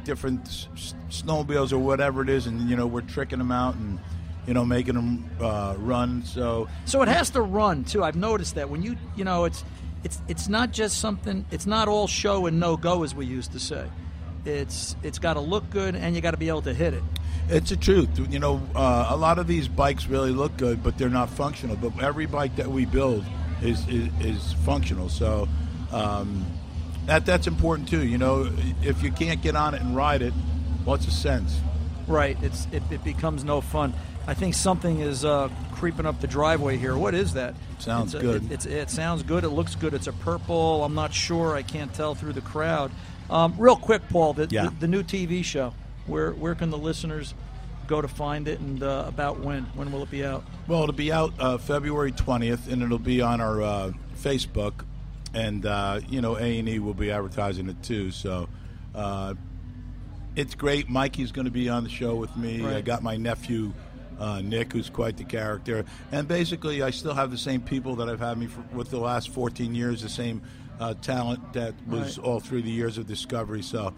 different 0.05 0.47
s- 0.47 0.95
snowmobiles 1.11 1.73
or 1.73 1.79
whatever 1.79 2.23
it 2.23 2.29
is, 2.29 2.47
and 2.47 2.69
you 2.69 2.77
know 2.77 2.87
we're 2.87 3.01
tricking 3.03 3.39
them 3.39 3.53
out 3.53 3.75
and 3.75 3.99
you 4.47 4.55
know 4.55 4.65
making 4.65 4.95
them 4.95 5.29
uh, 5.41 5.75
run. 5.79 6.23
So 6.25 6.69
So 6.87 7.03
it 7.03 7.09
has 7.09 7.31
to 7.31 7.43
run 7.43 7.85
too. 7.85 8.03
I've 8.03 8.17
noticed 8.17 8.55
that 8.55 8.71
when 8.71 8.83
you 8.83 8.97
you 9.17 9.25
know 9.25 9.45
it's 9.45 9.65
it's 10.05 10.23
it's 10.29 10.49
not 10.49 10.71
just 10.73 10.99
something. 10.99 11.45
It's 11.51 11.67
not 11.67 11.89
all 11.89 12.07
show 12.07 12.47
and 12.47 12.59
no 12.59 12.77
go 12.77 13.03
as 13.03 13.15
we 13.15 13.27
used 13.27 13.53
to 13.53 13.61
say. 13.61 13.87
It's 14.47 14.97
it's 15.03 15.19
got 15.19 15.35
to 15.35 15.41
look 15.41 15.69
good 15.69 15.95
and 15.95 16.15
you 16.15 16.21
got 16.23 16.31
to 16.31 16.37
be 16.39 16.49
able 16.49 16.63
to 16.63 16.73
hit 16.73 16.95
it. 16.95 17.03
It's 17.49 17.71
the 17.71 17.77
truth. 17.77 18.09
You 18.31 18.39
know, 18.39 18.61
uh, 18.75 19.07
a 19.11 19.17
lot 19.17 19.39
of 19.39 19.47
these 19.47 19.69
bikes 19.69 20.07
really 20.07 20.31
look 20.33 20.57
good, 20.57 20.83
but 20.83 20.99
they're 20.99 21.09
not 21.09 21.31
functional. 21.31 21.77
But 21.77 22.03
every 22.03 22.27
bike 22.27 22.57
that 22.57 22.69
we 22.69 22.85
build 22.85 23.25
is 23.63 23.87
is, 23.89 24.09
is 24.21 24.53
functional. 24.65 25.09
So 25.09 25.49
um, 25.93 26.45
that 27.07 27.25
that's 27.25 27.47
important 27.47 27.89
too. 27.89 28.07
You 28.07 28.19
know, 28.19 28.51
if 28.83 29.03
you 29.03 29.11
can't 29.11 29.41
get 29.41 29.57
on 29.57 29.75
it 29.75 29.81
and 29.81 29.97
ride 29.97 30.21
it, 30.23 30.33
what's 30.85 31.07
the 31.07 31.11
sense? 31.11 31.59
Right. 32.07 32.37
It's 32.43 32.67
it, 32.73 32.83
it 32.91 33.03
becomes 33.03 33.45
no 33.45 33.61
fun. 33.61 33.95
I 34.27 34.35
think 34.35 34.53
something 34.55 35.01
is 35.01 35.25
uh, 35.25 35.49
creeping 35.73 36.05
up 36.05 36.21
the 36.21 36.27
driveway 36.27 36.77
here. 36.77 36.95
What 36.99 37.15
is 37.15 37.33
that? 37.33 37.55
Sounds 37.79 38.15
It's 38.15 38.23
a- 38.23 38.27
good. 38.27 38.45
It, 38.45 38.53
it's, 38.53 38.67
it 38.67 38.91
sounds 38.91 39.23
good. 39.23 39.43
It 39.45 39.49
looks 39.49 39.75
good. 39.75 39.95
It's 39.95 40.07
a 40.07 40.13
purple. 40.13 40.85
I'm 40.85 40.95
not 40.95 41.15
sure. 41.15 41.55
I 41.55 41.63
can't 41.63 41.95
tell 41.95 42.15
through 42.15 42.35
the 42.35 42.43
crowd. 42.43 42.91
Um, 43.31 43.55
real 43.57 43.77
quick, 43.77 44.07
Paul. 44.11 44.35
The, 44.35 44.47
Yeah. 44.51 44.65
the, 44.65 44.81
the 44.81 44.89
new 44.89 45.03
TV 45.03 45.43
show. 45.43 45.73
Where 46.09 46.33
where 46.33 46.55
can 46.55 46.71
the 46.71 46.79
listeners 46.79 47.35
go 47.87 48.01
to 48.03 48.09
find 48.09 48.49
it 48.49 48.61
and 48.61 48.83
uh, 48.83 49.05
about 49.07 49.41
when? 49.41 49.65
When 49.75 49.93
will 49.93 50.03
it 50.03 50.11
be 50.11 50.25
out? 50.25 50.45
Well, 50.67 50.83
it'll 50.83 50.95
be 50.95 51.13
out 51.13 51.33
uh, 51.39 51.59
February 51.59 52.13
twentieth, 52.13 52.71
and 52.71 52.83
it'll 52.83 52.99
be 52.99 53.21
on 53.21 53.41
our 53.41 53.63
uh, 53.63 53.93
Facebook, 54.17 54.85
and 55.35 55.65
uh, 55.65 56.01
you 56.09 56.21
know 56.21 56.37
A 56.37 56.59
and 56.59 56.69
E 56.69 56.79
will 56.79 56.95
be 56.95 57.11
advertising 57.11 57.69
it 57.69 57.83
too. 57.83 58.11
So. 58.11 58.49
Uh, 58.95 59.35
it's 60.37 60.55
great. 60.55 60.89
Mikey's 60.89 61.33
going 61.33 61.47
to 61.47 61.51
be 61.51 61.69
on 61.69 61.83
the 61.83 61.91
show 61.91 62.15
with 62.15 62.37
me. 62.37 62.65
I 62.65 62.81
got 62.81 63.03
my 63.03 63.17
nephew 63.17 63.73
uh, 64.21 64.41
Nick, 64.41 64.73
who's 64.73 64.91
quite 64.91 65.17
the 65.17 65.25
character, 65.25 65.85
and 66.13 66.27
basically, 66.27 66.83
I 66.83 66.91
still 66.91 67.15
have 67.15 67.31
the 67.31 67.39
same 67.39 67.61
people 67.61 67.97
that 67.97 68.09
I've 68.09 68.21
had 68.21 68.39
me 68.39 68.47
for, 68.47 68.63
with 68.73 68.91
the 68.91 68.99
last 68.99 69.31
14 69.31 69.75
years. 69.75 70.03
The 70.03 70.09
same 70.09 70.43
uh, 70.81 70.95
talent 70.95 71.53
that 71.55 71.75
was 71.87 72.19
Right. 72.19 72.27
all 72.27 72.41
through 72.41 72.63
the 72.63 72.71
years 72.71 72.99
of 72.99 73.07
Discovery. 73.07 73.63
So, 73.63 73.95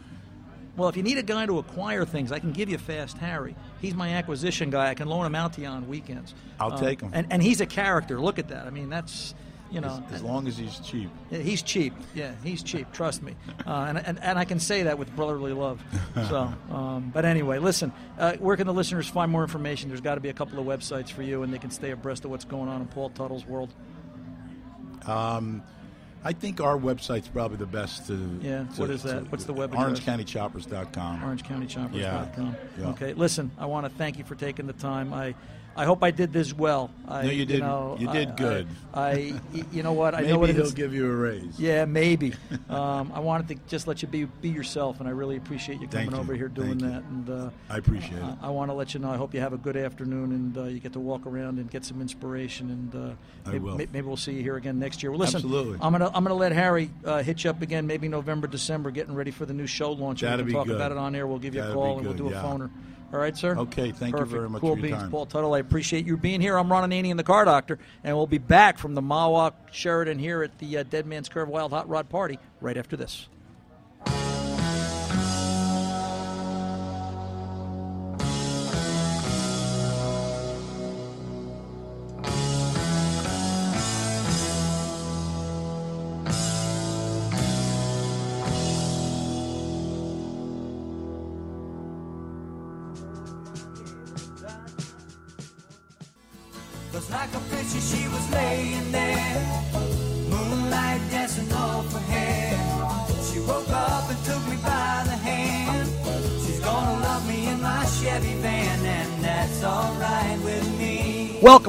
Well, 0.76 0.88
if 0.88 0.96
you 0.96 1.02
need 1.02 1.18
a 1.18 1.22
guy 1.22 1.46
to 1.46 1.58
acquire 1.58 2.04
things, 2.04 2.32
I 2.32 2.38
can 2.38 2.52
give 2.52 2.68
you 2.68 2.78
Fast 2.78 3.18
Harry. 3.18 3.54
He's 3.80 3.94
my 3.94 4.10
acquisition 4.14 4.70
guy. 4.70 4.90
I 4.90 4.94
can 4.94 5.08
loan 5.08 5.26
him 5.26 5.34
out 5.34 5.52
to 5.54 5.60
you 5.60 5.66
on 5.66 5.88
weekends. 5.88 6.34
I'll 6.58 6.72
Um, 6.72 6.78
take 6.80 7.00
him. 7.00 7.10
And, 7.12 7.26
and 7.30 7.42
he's 7.42 7.60
a 7.60 7.66
character. 7.66 8.20
Look 8.20 8.38
at 8.38 8.48
that. 8.48 8.66
I 8.66 8.70
mean, 8.70 8.88
that's, 8.88 9.34
you 9.70 9.80
know. 9.80 10.02
as, 10.08 10.16
as 10.16 10.22
long 10.22 10.46
as 10.48 10.56
he's 10.56 10.78
cheap. 10.80 11.10
Yeah, 11.30 11.38
He's 11.40 11.60
cheap. 11.62 11.92
Yeah, 12.14 12.32
he's 12.44 12.62
cheap. 12.62 12.90
Trust 12.92 13.22
me. 13.22 13.34
Uh, 13.66 13.84
and, 13.88 13.98
and, 13.98 14.18
and 14.22 14.38
I 14.38 14.44
can 14.44 14.58
say 14.58 14.84
that 14.84 14.98
with 14.98 15.14
brotherly 15.14 15.52
love. 15.52 15.80
So, 16.28 16.52
um, 16.72 17.10
but 17.14 17.24
anyway, 17.24 17.58
listen. 17.58 17.92
Uh, 18.18 18.32
where 18.38 18.56
can 18.56 18.66
the 18.66 18.72
listeners 18.72 19.06
find 19.06 19.30
more 19.30 19.42
information? 19.42 19.88
There's 19.90 20.00
got 20.00 20.14
to 20.16 20.20
be 20.20 20.28
a 20.30 20.32
couple 20.32 20.58
of 20.58 20.66
websites 20.66 21.10
for 21.10 21.22
you, 21.22 21.42
and 21.42 21.52
they 21.52 21.58
can 21.58 21.70
stay 21.70 21.90
abreast 21.90 22.24
of 22.24 22.30
what's 22.32 22.44
going 22.46 22.68
on 22.68 22.80
in 22.80 22.88
Paul 22.88 23.10
Teutul's 23.10 23.46
world. 23.46 23.72
I 26.22 26.32
think 26.32 26.60
our 26.60 26.76
website's 26.76 27.28
probably 27.28 27.56
the 27.56 27.66
best 27.66 28.06
to. 28.08 28.38
Yeah, 28.42 28.64
to- 28.74 28.80
what 28.80 28.90
is 28.90 29.02
that? 29.04 29.24
to- 29.24 29.30
What's 29.30 29.44
the 29.44 29.52
web 29.54 29.72
address? 29.74 30.00
OrangeCountyChoppers.com. 30.00 31.20
OrangeCountyChoppers.com. 31.22 31.94
Yeah, 31.98 32.54
yeah. 32.78 32.90
Okay, 32.90 33.14
listen, 33.14 33.50
I 33.58 33.66
want 33.66 33.86
to 33.86 33.90
thank 33.90 34.18
you 34.18 34.24
for 34.24 34.34
taking 34.34 34.66
the 34.66 34.72
time. 34.74 35.12
I, 35.14 35.34
I 35.76 35.84
hope 35.84 36.02
I 36.02 36.10
did 36.10 36.32
this 36.32 36.52
well. 36.52 36.90
I, 37.08 37.22
No, 37.22 37.30
you 37.30 37.46
did- 37.46 37.60
know, 37.60 37.96
you 37.98 38.08
did 38.12 38.28
I- 38.30 38.34
good. 38.34 38.66
I, 38.92 39.10
I- 39.54 39.64
you 39.72 39.82
know 39.82 39.92
what? 39.92 40.14
I 40.14 40.18
Maybe 40.20 40.32
know 40.32 40.38
what 40.40 40.50
it 40.50 40.56
he'll 40.56 40.64
is. 40.64 40.74
give 40.74 40.92
you 40.92 41.06
a 41.10 41.14
raise. 41.14 41.58
Yeah, 41.60 41.84
maybe. 41.84 42.34
um, 42.68 43.12
I 43.14 43.20
wanted 43.20 43.48
to 43.48 43.54
just 43.68 43.86
let 43.86 44.02
you 44.02 44.08
be 44.08 44.24
be 44.24 44.48
yourself, 44.48 44.98
and 45.00 45.08
I 45.08 45.12
really 45.12 45.36
appreciate 45.36 45.80
you 45.80 45.86
coming 45.88 46.10
you. 46.10 46.16
over 46.18 46.34
here 46.34 46.48
doing 46.48 46.80
Thank 46.80 46.82
you. 46.82 46.88
that. 46.88 47.02
And 47.04 47.30
uh, 47.30 47.50
I 47.70 47.76
appreciate 47.78 48.18
it. 48.18 48.34
I, 48.42 48.50
want 48.50 48.70
to 48.70 48.74
let 48.74 48.92
you 48.94 49.00
know. 49.00 49.10
I 49.10 49.16
hope 49.16 49.32
you 49.32 49.40
have 49.40 49.52
a 49.52 49.58
good 49.58 49.76
afternoon, 49.76 50.32
and 50.32 50.58
uh, 50.58 50.64
you 50.64 50.80
get 50.80 50.92
to 50.94 51.00
walk 51.00 51.24
around 51.24 51.58
and 51.58 51.70
get 51.70 51.84
some 51.84 52.00
inspiration. 52.00 52.70
And 52.70 52.94
uh, 52.94 53.14
I 53.46 53.52
maybe, 53.52 53.64
will. 53.64 53.76
maybe 53.76 54.00
we'll 54.02 54.16
see 54.16 54.32
you 54.32 54.42
here 54.42 54.56
again 54.56 54.78
next 54.78 55.02
year. 55.02 55.12
Well, 55.12 55.20
listen, 55.20 55.36
Absolutely. 55.36 55.78
I'm 55.80 55.92
gonna 55.92 56.10
I'm 56.12 56.24
gonna 56.24 56.34
let 56.34 56.52
Harry 56.52 56.90
uh, 57.04 57.22
hit 57.22 57.44
you 57.44 57.50
up 57.50 57.62
again, 57.62 57.86
maybe 57.86 58.08
November, 58.08 58.46
December, 58.48 58.90
getting 58.90 59.14
ready 59.14 59.30
for 59.30 59.46
the 59.46 59.54
new 59.54 59.66
show 59.68 59.92
launch. 59.92 60.22
and 60.22 60.32
That'd 60.32 60.44
we 60.46 60.50
be 60.50 60.52
can 60.54 60.58
talk 60.58 60.66
good. 60.66 60.76
about 60.76 60.90
it 60.92 60.98
on 60.98 61.14
air. 61.14 61.26
We'll 61.28 61.38
give 61.38 61.54
you 61.54 61.60
That'd 61.60 61.76
a 61.76 61.78
call 61.78 61.98
and 61.98 62.06
we'll 62.06 62.16
do 62.16 62.28
a 62.28 62.32
yeah. 62.32 62.42
phoner. 62.42 62.70
All 63.12 63.18
right, 63.18 63.36
sir. 63.36 63.56
Okay, 63.56 63.90
thank 63.90 64.16
you 64.16 64.24
very 64.24 64.48
much 64.48 64.60
Cool 64.60 64.76
for 64.76 64.80
your 64.80 64.88
beans, 64.90 65.02
time. 65.02 65.10
Paul 65.10 65.26
Teutul. 65.26 65.56
I 65.56 65.58
appreciate 65.58 66.06
you 66.06 66.16
being 66.16 66.40
here. 66.40 66.56
I'm 66.56 66.70
Ron 66.70 66.88
Ananian, 66.88 67.16
the 67.16 67.24
Car 67.24 67.44
Doctor, 67.44 67.78
and 68.04 68.16
we'll 68.16 68.28
be 68.28 68.38
back 68.38 68.78
from 68.78 68.94
the 68.94 69.02
Mahwah 69.02 69.52
Sheraton 69.72 70.18
here 70.18 70.44
at 70.44 70.56
the 70.58 70.78
uh, 70.78 70.82
Dead 70.84 71.06
Man's 71.06 71.28
Curve 71.28 71.48
Wild 71.48 71.72
Hot 71.72 71.88
Rod 71.88 72.08
Party 72.08 72.38
right 72.60 72.76
after 72.76 72.96
this. 72.96 73.26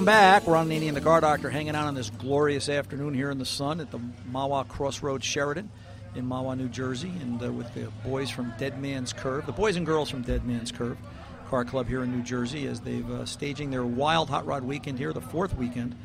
Welcome 0.01 0.13
back. 0.13 0.47
Ron 0.47 0.71
and 0.71 0.97
the 0.97 1.01
Car 1.01 1.21
Doctor, 1.21 1.51
hanging 1.51 1.75
out 1.75 1.85
on 1.85 1.93
this 1.93 2.09
glorious 2.09 2.69
afternoon 2.69 3.13
here 3.13 3.29
in 3.29 3.37
the 3.37 3.45
sun 3.45 3.79
at 3.79 3.91
the 3.91 3.99
Mahwah 4.33 4.67
Crossroads 4.67 5.23
Sheraton 5.23 5.69
in 6.15 6.25
Mahwah, 6.25 6.57
New 6.57 6.69
Jersey, 6.69 7.13
and 7.21 7.43
uh, 7.43 7.51
with 7.51 7.71
the 7.75 7.87
boys 8.03 8.31
from 8.31 8.51
Dead 8.57 8.81
Man's 8.81 9.13
Curve, 9.13 9.45
the 9.45 9.51
boys 9.51 9.75
and 9.75 9.85
girls 9.85 10.09
from 10.09 10.23
Dead 10.23 10.43
Man's 10.43 10.71
Curve 10.71 10.97
Car 11.51 11.63
Club 11.65 11.87
here 11.87 12.01
in 12.01 12.11
New 12.11 12.23
Jersey, 12.23 12.65
as 12.65 12.79
they've 12.79 13.07
uh, 13.11 13.27
staging 13.27 13.69
their 13.69 13.85
Wild 13.85 14.31
Hot 14.31 14.43
Rod 14.43 14.63
Weekend 14.63 14.97
here, 14.97 15.13
the 15.13 15.21
fourth 15.21 15.55
weekend, 15.55 15.95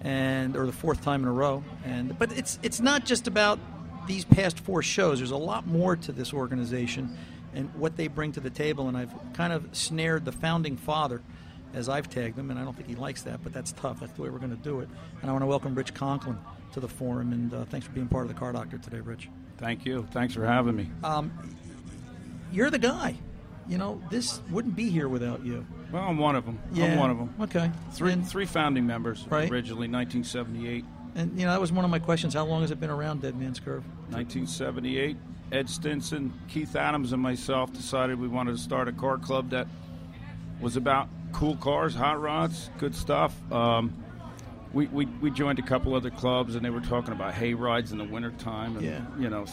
and 0.00 0.56
or 0.56 0.64
the 0.64 0.70
fourth 0.70 1.02
time 1.02 1.22
in 1.22 1.28
a 1.28 1.32
row. 1.32 1.64
And 1.84 2.16
but 2.16 2.30
it's 2.38 2.60
it's 2.62 2.78
not 2.78 3.04
just 3.04 3.26
about 3.26 3.58
these 4.06 4.24
past 4.24 4.60
four 4.60 4.80
shows. 4.80 5.18
There's 5.18 5.32
a 5.32 5.36
lot 5.36 5.66
more 5.66 5.96
to 5.96 6.12
this 6.12 6.32
organization 6.32 7.18
and 7.52 7.74
what 7.74 7.96
they 7.96 8.06
bring 8.06 8.30
to 8.30 8.40
the 8.40 8.50
table. 8.50 8.86
And 8.86 8.96
I've 8.96 9.12
kind 9.32 9.52
of 9.52 9.66
snared 9.72 10.24
the 10.24 10.30
founding 10.30 10.76
father 10.76 11.20
as 11.74 11.88
I've 11.88 12.08
tagged 12.10 12.38
him, 12.38 12.50
and 12.50 12.58
I 12.58 12.64
don't 12.64 12.74
think 12.76 12.88
he 12.88 12.94
likes 12.96 13.22
that, 13.22 13.42
but 13.42 13.52
that's 13.52 13.72
tough. 13.72 14.00
That's 14.00 14.12
the 14.12 14.22
way 14.22 14.30
we're 14.30 14.38
going 14.38 14.56
to 14.56 14.62
do 14.62 14.80
it. 14.80 14.88
And 15.22 15.30
I 15.30 15.32
want 15.32 15.42
to 15.42 15.46
welcome 15.46 15.74
Rich 15.74 15.94
Conklin 15.94 16.38
to 16.72 16.80
the 16.80 16.88
forum, 16.88 17.32
and 17.32 17.52
uh, 17.54 17.64
thanks 17.64 17.86
for 17.86 17.92
being 17.92 18.08
part 18.08 18.24
of 18.24 18.28
the 18.28 18.38
Car 18.38 18.52
Doctor 18.52 18.78
today, 18.78 19.00
Rich. 19.00 19.28
Thank 19.58 19.84
you. 19.84 20.06
Thanks 20.12 20.34
for 20.34 20.44
having 20.46 20.74
me. 20.76 20.90
You're 22.52 22.70
the 22.70 22.78
guy. 22.78 23.16
You 23.68 23.78
know, 23.78 24.02
this 24.10 24.40
wouldn't 24.50 24.74
be 24.74 24.90
here 24.90 25.08
without 25.08 25.44
you. 25.44 25.64
Well, 25.92 26.02
I'm 26.02 26.18
one 26.18 26.34
of 26.34 26.44
them. 26.44 26.58
Yeah. 26.72 26.86
I'm 26.86 26.98
one 26.98 27.10
of 27.10 27.18
them. 27.18 27.34
Okay. 27.40 27.70
Three 27.92 28.12
And, 28.12 28.26
three 28.26 28.46
founding 28.46 28.84
members 28.86 29.26
Right. 29.28 29.48
originally, 29.50 29.86
1978. 29.86 30.84
and, 31.14 31.38
you 31.38 31.46
know, 31.46 31.52
that 31.52 31.60
was 31.60 31.70
one 31.70 31.84
of 31.84 31.90
my 31.90 31.98
questions. 32.00 32.34
How 32.34 32.44
long 32.44 32.62
has 32.62 32.70
it 32.72 32.80
been 32.80 32.90
around 32.90 33.22
Dead 33.22 33.36
Man's 33.38 33.60
Curve? 33.60 33.84
1978, 34.10 35.16
Ed 35.52 35.68
Stinson, 35.68 36.32
Keith 36.48 36.74
Adams, 36.74 37.12
and 37.12 37.22
myself 37.22 37.72
decided 37.72 38.18
we 38.18 38.26
wanted 38.28 38.52
to 38.52 38.58
start 38.58 38.88
a 38.88 38.92
car 38.92 39.18
club 39.18 39.50
that 39.50 39.68
was 40.60 40.76
about 40.76 41.08
cool 41.32 41.56
cars, 41.56 41.94
hot 41.94 42.20
rods, 42.20 42.70
good 42.78 42.94
stuff. 42.94 43.34
Um, 43.52 44.04
we, 44.72 44.86
we, 44.88 45.06
we 45.06 45.30
joined 45.30 45.58
a 45.58 45.62
couple 45.62 45.94
other 45.94 46.10
clubs, 46.10 46.54
and 46.54 46.64
they 46.64 46.70
were 46.70 46.80
talking 46.80 47.12
about 47.12 47.34
hay 47.34 47.54
rides 47.54 47.90
in 47.92 47.98
the 47.98 48.04
wintertime 48.04 48.76
and, 48.76 48.86
Yeah. 48.86 49.00
you 49.18 49.28
know, 49.28 49.44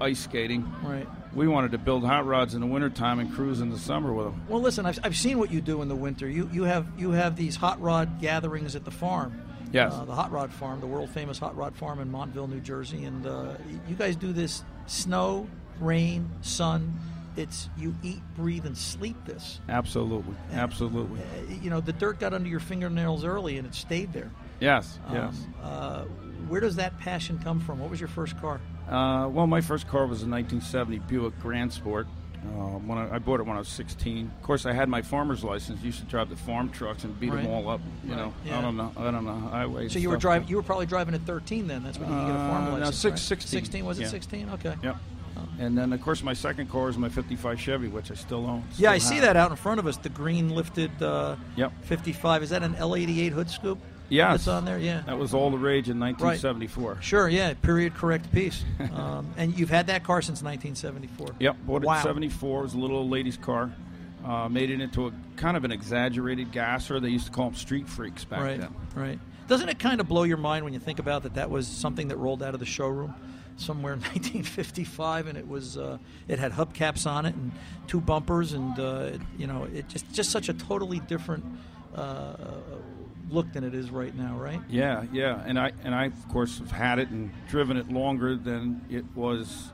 ice 0.00 0.18
skating. 0.20 0.70
Right. 0.82 1.08
We 1.34 1.48
wanted 1.48 1.72
to 1.72 1.78
build 1.78 2.04
hot 2.04 2.26
rods 2.26 2.54
in 2.54 2.60
the 2.60 2.66
wintertime 2.66 3.18
and 3.18 3.32
cruise 3.32 3.60
in 3.60 3.70
the 3.70 3.78
summer 3.78 4.12
with 4.12 4.26
them. 4.26 4.42
Well, 4.48 4.60
listen, 4.60 4.84
I've, 4.84 4.98
I've 5.04 5.16
seen 5.16 5.38
what 5.38 5.50
you 5.50 5.60
do 5.62 5.80
in 5.82 5.88
the 5.88 5.96
winter. 5.96 6.28
You 6.28 6.50
you 6.52 6.64
have 6.64 6.86
you 6.98 7.12
have 7.12 7.36
these 7.36 7.54
hot 7.56 7.80
rod 7.80 8.20
gatherings 8.20 8.74
at 8.76 8.84
the 8.84 8.90
farm. 8.90 9.40
Yes. 9.72 9.92
Uh, 9.92 10.04
the 10.06 10.14
Hot 10.14 10.32
Rod 10.32 10.50
Farm, 10.52 10.80
the 10.80 10.86
world 10.86 11.10
famous 11.10 11.38
Hot 11.38 11.54
Rod 11.54 11.76
Farm 11.76 12.00
in 12.00 12.10
Montville, 12.10 12.48
New 12.48 12.60
Jersey, 12.60 13.04
and 13.04 13.26
uh, 13.26 13.52
you 13.86 13.94
guys 13.96 14.16
do 14.16 14.32
this 14.32 14.64
snow, 14.86 15.46
rain, 15.80 16.30
sun. 16.40 16.98
It's 17.36 17.68
you 17.76 17.94
eat, 18.02 18.20
breathe, 18.36 18.66
and 18.66 18.76
sleep 18.76 19.16
this. 19.24 19.60
Absolutely. 19.68 20.34
Absolutely. 20.52 21.20
Uh, 21.20 21.54
you 21.62 21.70
know, 21.70 21.80
the 21.80 21.92
dirt 21.92 22.18
got 22.18 22.32
under 22.34 22.48
your 22.48 22.60
fingernails 22.60 23.24
early, 23.24 23.58
and 23.58 23.66
it 23.66 23.74
stayed 23.74 24.12
there. 24.12 24.30
Yes, 24.60 24.98
Um, 25.06 25.14
yes. 25.14 25.46
Uh, 25.62 26.04
where 26.48 26.60
does 26.60 26.76
that 26.76 26.98
passion 26.98 27.38
come 27.38 27.60
from? 27.60 27.78
What 27.78 27.90
was 27.90 28.00
your 28.00 28.08
first 28.08 28.36
car? 28.40 28.60
Uh, 28.88 29.28
well, 29.28 29.46
my 29.46 29.60
first 29.60 29.86
car 29.86 30.06
was 30.06 30.22
a 30.22 30.26
1970 30.28 30.98
Buick 31.00 31.38
Grand 31.40 31.72
Sport. 31.72 32.06
Uh, 32.38 32.78
when 32.86 32.96
I, 32.98 33.16
I 33.16 33.18
bought 33.18 33.40
it 33.40 33.46
when 33.46 33.56
I 33.56 33.58
was 33.58 33.68
16. 33.68 34.30
Of 34.36 34.42
course, 34.42 34.64
I 34.64 34.72
had 34.72 34.88
my 34.88 35.02
farmer's 35.02 35.42
license. 35.44 35.82
Used 35.82 35.98
to 35.98 36.04
drive 36.06 36.28
the 36.30 36.36
farm 36.36 36.70
trucks 36.70 37.02
and 37.04 37.18
beat 37.18 37.32
Right. 37.32 37.42
them 37.42 37.52
all 37.52 37.68
up. 37.68 37.80
You 38.04 38.10
Right, 38.12 38.16
know, 38.18 38.34
yeah. 38.44 38.58
I 38.58 38.62
don't 38.62 38.76
know. 38.76 38.92
I 38.96 39.10
don't 39.10 39.24
know 39.24 39.34
highways. 39.50 39.92
So 39.92 39.98
you 39.98 40.08
were 40.08 40.16
driving. 40.16 40.48
You 40.48 40.56
were 40.56 40.62
probably 40.62 40.86
driving 40.86 41.14
at 41.14 41.22
13 41.22 41.66
then. 41.66 41.82
That's 41.82 41.98
when 41.98 42.08
you 42.08 42.14
get 42.16 42.30
a 42.30 42.34
farm 42.34 42.64
Uh, 42.64 42.70
no, 42.70 42.76
license. 42.78 42.96
six- 42.96 43.12
right? 43.12 43.18
16. 43.40 43.50
16 43.60 43.84
was 43.84 43.98
it 43.98 44.02
Yeah. 44.02 44.08
16? 44.08 44.48
Okay. 44.50 44.74
Yep. 44.82 44.96
And 45.58 45.76
then, 45.76 45.92
of 45.92 46.00
course, 46.00 46.22
my 46.22 46.34
second 46.34 46.70
car 46.70 46.88
is 46.88 46.96
my 46.96 47.08
'55 47.08 47.60
Chevy, 47.60 47.88
which 47.88 48.10
I 48.10 48.14
still 48.14 48.46
own. 48.46 48.62
Yeah, 48.76 48.92
I 48.92 48.98
Still 48.98 49.10
see 49.16 49.20
that 49.20 49.36
out 49.36 49.50
in 49.50 49.56
front 49.56 49.80
of 49.80 49.86
us. 49.86 49.96
The 49.96 50.08
green 50.08 50.50
lifted 50.50 50.90
uh, 51.02 51.36
Yep. 51.56 51.72
55. 51.82 52.42
Is 52.44 52.50
that 52.50 52.62
an 52.62 52.74
L88 52.74 53.30
hood 53.32 53.50
scoop? 53.50 53.78
Yeah, 54.10 54.30
That's 54.30 54.48
on 54.48 54.64
there. 54.64 54.78
Yeah. 54.78 55.02
That 55.04 55.18
was 55.18 55.34
all 55.34 55.50
the 55.50 55.58
rage 55.58 55.90
in 55.90 55.98
1974. 56.00 56.94
Right. 56.94 57.04
Sure. 57.04 57.28
Yeah. 57.28 57.52
Period. 57.60 57.94
Correct 57.94 58.32
piece. 58.32 58.64
um, 58.94 59.30
and 59.36 59.58
you've 59.58 59.68
had 59.68 59.88
that 59.88 60.02
car 60.04 60.22
since 60.22 60.42
1974. 60.42 61.34
Yep, 61.40 61.56
bought 61.66 61.84
it 61.84 61.88
in 61.88 62.02
'74. 62.02 62.60
It 62.60 62.62
was 62.62 62.74
a 62.74 62.78
little 62.78 62.98
old 62.98 63.10
lady's 63.10 63.36
car. 63.36 63.70
Uh, 64.24 64.48
made 64.48 64.70
it 64.70 64.80
into 64.80 65.06
a 65.08 65.12
kind 65.36 65.56
of 65.56 65.64
an 65.64 65.72
exaggerated 65.72 66.52
gasser. 66.52 67.00
They 67.00 67.08
used 67.08 67.26
to 67.26 67.32
call 67.32 67.46
them 67.50 67.54
street 67.54 67.88
freaks 67.88 68.24
back 68.24 68.40
Right. 68.40 68.60
then. 68.60 68.74
Right. 68.94 69.18
Doesn't 69.46 69.68
it 69.68 69.78
kind 69.78 70.00
of 70.00 70.08
blow 70.08 70.24
your 70.24 70.36
mind 70.36 70.64
when 70.64 70.74
you 70.74 70.80
think 70.80 70.98
about 70.98 71.22
that? 71.22 71.34
That 71.34 71.50
was 71.50 71.66
something 71.66 72.08
that 72.08 72.16
rolled 72.16 72.42
out 72.42 72.52
of 72.54 72.60
the 72.60 72.66
showroom 72.66 73.14
somewhere 73.58 73.92
in 73.92 74.00
1955, 74.00 75.26
and 75.26 75.36
it 75.38 75.46
was 75.48 75.76
uh, 75.76 75.98
it 76.26 76.38
had 76.38 76.52
hubcaps 76.52 77.06
on 77.10 77.26
it 77.26 77.34
and 77.34 77.52
two 77.86 78.00
bumpers, 78.00 78.52
and 78.52 78.78
uh, 78.78 79.10
it, 79.14 79.20
you 79.36 79.46
know, 79.46 79.64
it 79.74 79.88
just 79.88 80.10
just 80.12 80.30
such 80.30 80.48
a 80.48 80.54
totally 80.54 81.00
different 81.00 81.44
uh, 81.94 82.34
look 83.30 83.52
than 83.52 83.64
it 83.64 83.74
is 83.74 83.90
right 83.90 84.14
now, 84.14 84.36
right? 84.36 84.60
Yeah, 84.68 85.04
yeah, 85.12 85.42
and 85.46 85.58
I 85.58 85.72
and 85.84 85.94
I 85.94 86.06
of 86.06 86.28
course 86.28 86.58
have 86.58 86.70
had 86.70 86.98
it 86.98 87.08
and 87.10 87.30
driven 87.48 87.76
it 87.76 87.90
longer 87.90 88.36
than 88.36 88.80
it 88.90 89.04
was 89.14 89.70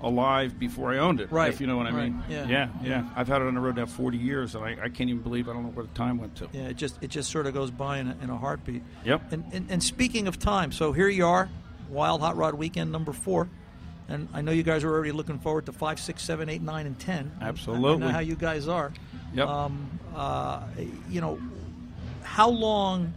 alive 0.00 0.58
before 0.60 0.92
I 0.92 0.98
owned 0.98 1.20
it. 1.20 1.30
Right, 1.32 1.52
If 1.52 1.60
you 1.60 1.66
know 1.66 1.76
what 1.76 1.86
I 1.88 1.90
right, 1.90 2.12
mean. 2.12 2.22
yeah. 2.28 2.46
yeah, 2.46 2.68
yeah. 2.84 3.08
I've 3.16 3.26
had 3.26 3.42
it 3.42 3.48
on 3.48 3.54
the 3.54 3.60
road 3.60 3.74
now 3.74 3.86
40 3.86 4.16
years, 4.16 4.54
and 4.54 4.64
I, 4.64 4.76
I 4.84 4.88
can't 4.90 5.10
even 5.10 5.22
believe 5.22 5.48
I 5.48 5.52
don't 5.52 5.64
know 5.64 5.70
where 5.70 5.84
the 5.86 5.94
time 5.94 6.18
went 6.18 6.36
to. 6.36 6.48
Yeah, 6.52 6.68
it 6.68 6.76
just 6.76 7.02
it 7.02 7.08
just 7.10 7.30
sort 7.32 7.46
of 7.46 7.54
goes 7.54 7.72
by 7.72 7.98
in 7.98 8.06
a, 8.08 8.16
in 8.22 8.30
a 8.30 8.36
heartbeat. 8.38 8.82
Yep. 9.04 9.32
And, 9.32 9.44
and 9.52 9.66
and 9.70 9.82
speaking 9.82 10.28
of 10.28 10.38
time, 10.38 10.70
so 10.70 10.92
here 10.92 11.08
you 11.08 11.26
are, 11.26 11.48
Wild 11.88 12.20
Hot 12.20 12.36
Rod 12.36 12.54
Weekend 12.54 12.92
number 12.92 13.12
four, 13.12 13.48
and 14.08 14.28
I 14.32 14.40
know 14.40 14.52
you 14.52 14.62
guys 14.62 14.84
are 14.84 14.90
already 14.92 15.12
looking 15.12 15.38
forward 15.38 15.66
to 15.66 15.72
five, 15.72 15.98
six, 16.00 16.22
seven, 16.22 16.48
eight, 16.48 16.62
nine, 16.62 16.86
and 16.86 16.98
ten. 16.98 17.32
I- 17.40 17.46
I 17.46 17.48
Absolutely. 17.48 17.98
know 17.98 18.08
how 18.08 18.20
you 18.20 18.34
guys 18.36 18.68
are. 18.68 18.92
Yep. 19.34 19.46
Um, 19.48 20.00
uh, 20.14 20.62
you 21.10 21.20
know, 21.20 21.38
how 22.22 22.48
long 22.48 23.12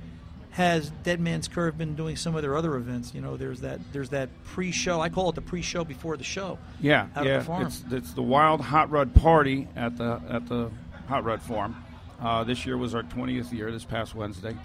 has 0.51 0.90
Dead 1.04 1.22
Man's 1.22 1.48
Curve 1.48 1.78
been 1.78 1.96
doing 1.96 2.18
some 2.18 2.36
of 2.36 2.42
their 2.42 2.58
other 2.58 2.75
events? 2.75 3.13
You 3.16 3.22
know, 3.22 3.38
there's 3.38 3.62
that 3.62 3.80
there's 3.94 4.10
that 4.10 4.30
pre-show. 4.46 5.00
I 5.00 5.10
call 5.10 5.30
it 5.30 5.36
the 5.36 5.42
pre-show 5.42 5.84
before 5.86 6.18
the 6.18 6.24
show. 6.24 6.58
Yeah, 6.82 7.08
yeah. 7.24 7.40
the. 7.40 7.62
It's 7.66 7.84
it's 7.92 8.13
the 8.13 8.22
Wild 8.22 8.60
Hot 8.62 8.90
Rod 8.92 9.13
Party 9.16 9.68
at 9.75 9.98
the 9.98 10.22
at 10.30 10.48
the 10.48 10.70
Hot 11.08 11.24
Rod 11.24 11.42
Farm. 11.42 11.75
Uh, 12.20 12.44
this 12.44 12.66
year 12.66 12.78
was 12.78 12.94
our 12.94 13.04
20th 13.04 13.51
year. 13.51 13.72
This 13.72 13.86
past 13.86 14.13
Wednesday, 14.13 14.56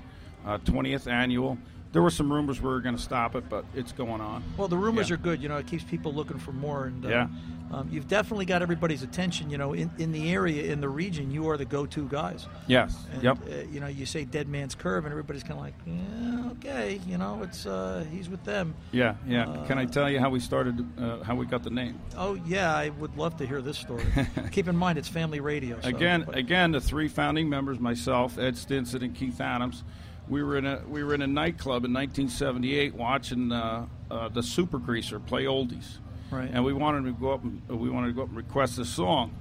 uh, 0.44 0.58
20th 0.58 1.10
annual. 1.10 1.56
There 1.96 2.02
were 2.02 2.10
some 2.10 2.30
rumors 2.30 2.60
we 2.60 2.68
were 2.68 2.82
going 2.82 2.94
to 2.94 3.00
stop 3.02 3.34
it, 3.34 3.48
but 3.48 3.64
it's 3.74 3.90
going 3.90 4.20
on. 4.20 4.44
Well, 4.58 4.68
the 4.68 4.76
rumors 4.76 5.08
Yeah. 5.08 5.14
are 5.14 5.16
good. 5.16 5.40
You 5.42 5.48
know, 5.48 5.56
it 5.56 5.66
keeps 5.66 5.82
people 5.82 6.12
looking 6.12 6.36
for 6.38 6.52
more. 6.52 6.84
And 6.84 7.06
uh, 7.06 7.08
Yeah. 7.08 7.28
um, 7.72 7.88
you've 7.90 8.06
definitely 8.06 8.44
got 8.44 8.60
everybody's 8.60 9.02
attention. 9.02 9.48
You 9.48 9.56
know, 9.56 9.72
in, 9.72 9.90
in 9.96 10.12
the 10.12 10.30
area, 10.30 10.70
in 10.70 10.82
the 10.82 10.90
region, 10.90 11.30
you 11.30 11.48
are 11.48 11.56
the 11.56 11.64
go-to 11.64 12.06
guys. 12.06 12.48
Yes. 12.66 12.94
And, 13.14 13.22
yep. 13.22 13.38
Uh, 13.50 13.62
you 13.72 13.80
know, 13.80 13.86
you 13.86 14.04
say 14.04 14.26
Dead 14.26 14.46
Man's 14.46 14.74
Curve, 14.74 15.06
and 15.06 15.10
everybody's 15.12 15.42
kind 15.42 15.54
of 15.54 15.60
like, 15.60 15.74
yeah, 15.86 16.50
okay. 16.50 17.00
You 17.06 17.16
know, 17.16 17.40
it's 17.42 17.64
uh, 17.64 18.04
he's 18.12 18.28
with 18.28 18.44
them. 18.44 18.74
Yeah. 18.92 19.14
Yeah. 19.26 19.48
uh, 19.48 19.66
Can 19.66 19.78
I 19.78 19.86
tell 19.86 20.10
you 20.10 20.20
how 20.20 20.28
we 20.28 20.38
started? 20.38 20.84
Uh, 21.00 21.22
how 21.24 21.34
we 21.34 21.46
got 21.46 21.62
the 21.62 21.70
name? 21.70 21.98
Oh 22.14 22.34
yeah, 22.44 22.76
I 22.76 22.90
would 22.90 23.16
love 23.16 23.38
to 23.38 23.46
hear 23.46 23.62
this 23.62 23.78
story. 23.78 24.04
Keep 24.52 24.68
in 24.68 24.76
mind, 24.76 24.98
it's 24.98 25.08
family 25.08 25.40
radio. 25.40 25.80
So, 25.80 25.88
again, 25.88 26.24
but- 26.26 26.36
again, 26.36 26.72
the 26.72 26.80
three 26.82 27.08
founding 27.08 27.48
members, 27.48 27.80
myself, 27.80 28.38
Ed 28.38 28.58
Stinson, 28.58 29.02
and 29.02 29.14
Keith 29.14 29.40
Adams, 29.40 29.82
we 30.28 30.42
were 30.42 30.56
in 30.56 30.66
a 30.66 30.82
we 30.88 31.04
were 31.04 31.14
in 31.14 31.22
a 31.22 31.26
nightclub 31.26 31.84
in 31.84 31.92
1978 31.92 32.94
watching 32.94 33.52
uh, 33.52 33.86
uh, 34.10 34.28
the 34.28 34.42
Super 34.42 34.78
Greaser 34.78 35.20
play 35.20 35.44
oldies, 35.44 35.98
Right. 36.30 36.50
and 36.52 36.64
we 36.64 36.72
wanted 36.72 37.04
to 37.04 37.12
go 37.12 37.32
up 37.32 37.42
and 37.44 37.62
we 37.68 37.88
wanted 37.90 38.08
to 38.08 38.12
go 38.12 38.22
up 38.22 38.28
and 38.28 38.36
request 38.36 38.78
a 38.78 38.84
song. 38.84 39.32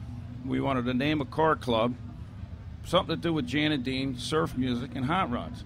We 0.46 0.60
wanted 0.62 0.86
to 0.86 0.94
name 0.94 1.22
a 1.22 1.26
car 1.26 1.56
club, 1.56 1.96
something 2.84 3.16
to 3.16 3.22
do 3.22 3.34
with 3.34 3.48
Jan 3.48 3.72
and 3.72 3.84
Dean, 3.84 4.18
surf 4.18 4.56
music, 4.58 4.92
and 4.96 5.06
hot 5.06 5.32
rods. 5.32 5.64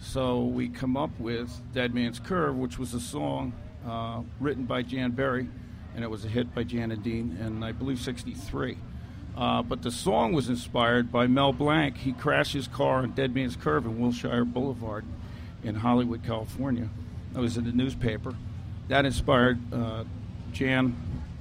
So 0.00 0.44
we 0.44 0.68
come 0.68 0.96
up 0.96 1.10
with 1.18 1.50
Dead 1.72 1.94
Man's 1.94 2.18
Curve, 2.20 2.56
which 2.56 2.78
was 2.78 2.94
a 2.94 3.00
song 3.00 3.52
uh, 3.86 4.22
written 4.40 4.64
by 4.64 4.82
Jan 4.82 5.12
Berry, 5.12 5.48
and 5.94 6.04
it 6.04 6.10
was 6.10 6.24
a 6.24 6.28
hit 6.28 6.52
by 6.54 6.62
Jan 6.64 6.90
and 6.92 7.02
Dean 7.02 7.36
and 7.40 7.64
I 7.64 7.72
believe, 7.72 7.98
63. 8.00 8.76
Uh, 9.38 9.62
but 9.62 9.82
the 9.82 9.90
song 9.92 10.32
was 10.32 10.48
inspired 10.48 11.12
by 11.12 11.28
Mel 11.28 11.52
Blanc. 11.52 11.96
He 11.96 12.12
crashed 12.12 12.52
his 12.52 12.66
car 12.66 12.98
on 12.98 13.12
Dead 13.12 13.32
Man's 13.32 13.54
Curve 13.54 13.86
in 13.86 14.00
Wilshire 14.00 14.44
Boulevard 14.44 15.04
in 15.62 15.76
Hollywood, 15.76 16.24
California. 16.24 16.88
That 17.34 17.40
was 17.40 17.56
in 17.56 17.64
the 17.64 17.70
newspaper. 17.70 18.34
That 18.88 19.04
inspired 19.06 19.60
uh, 19.72 20.02
Jan, 20.52 20.96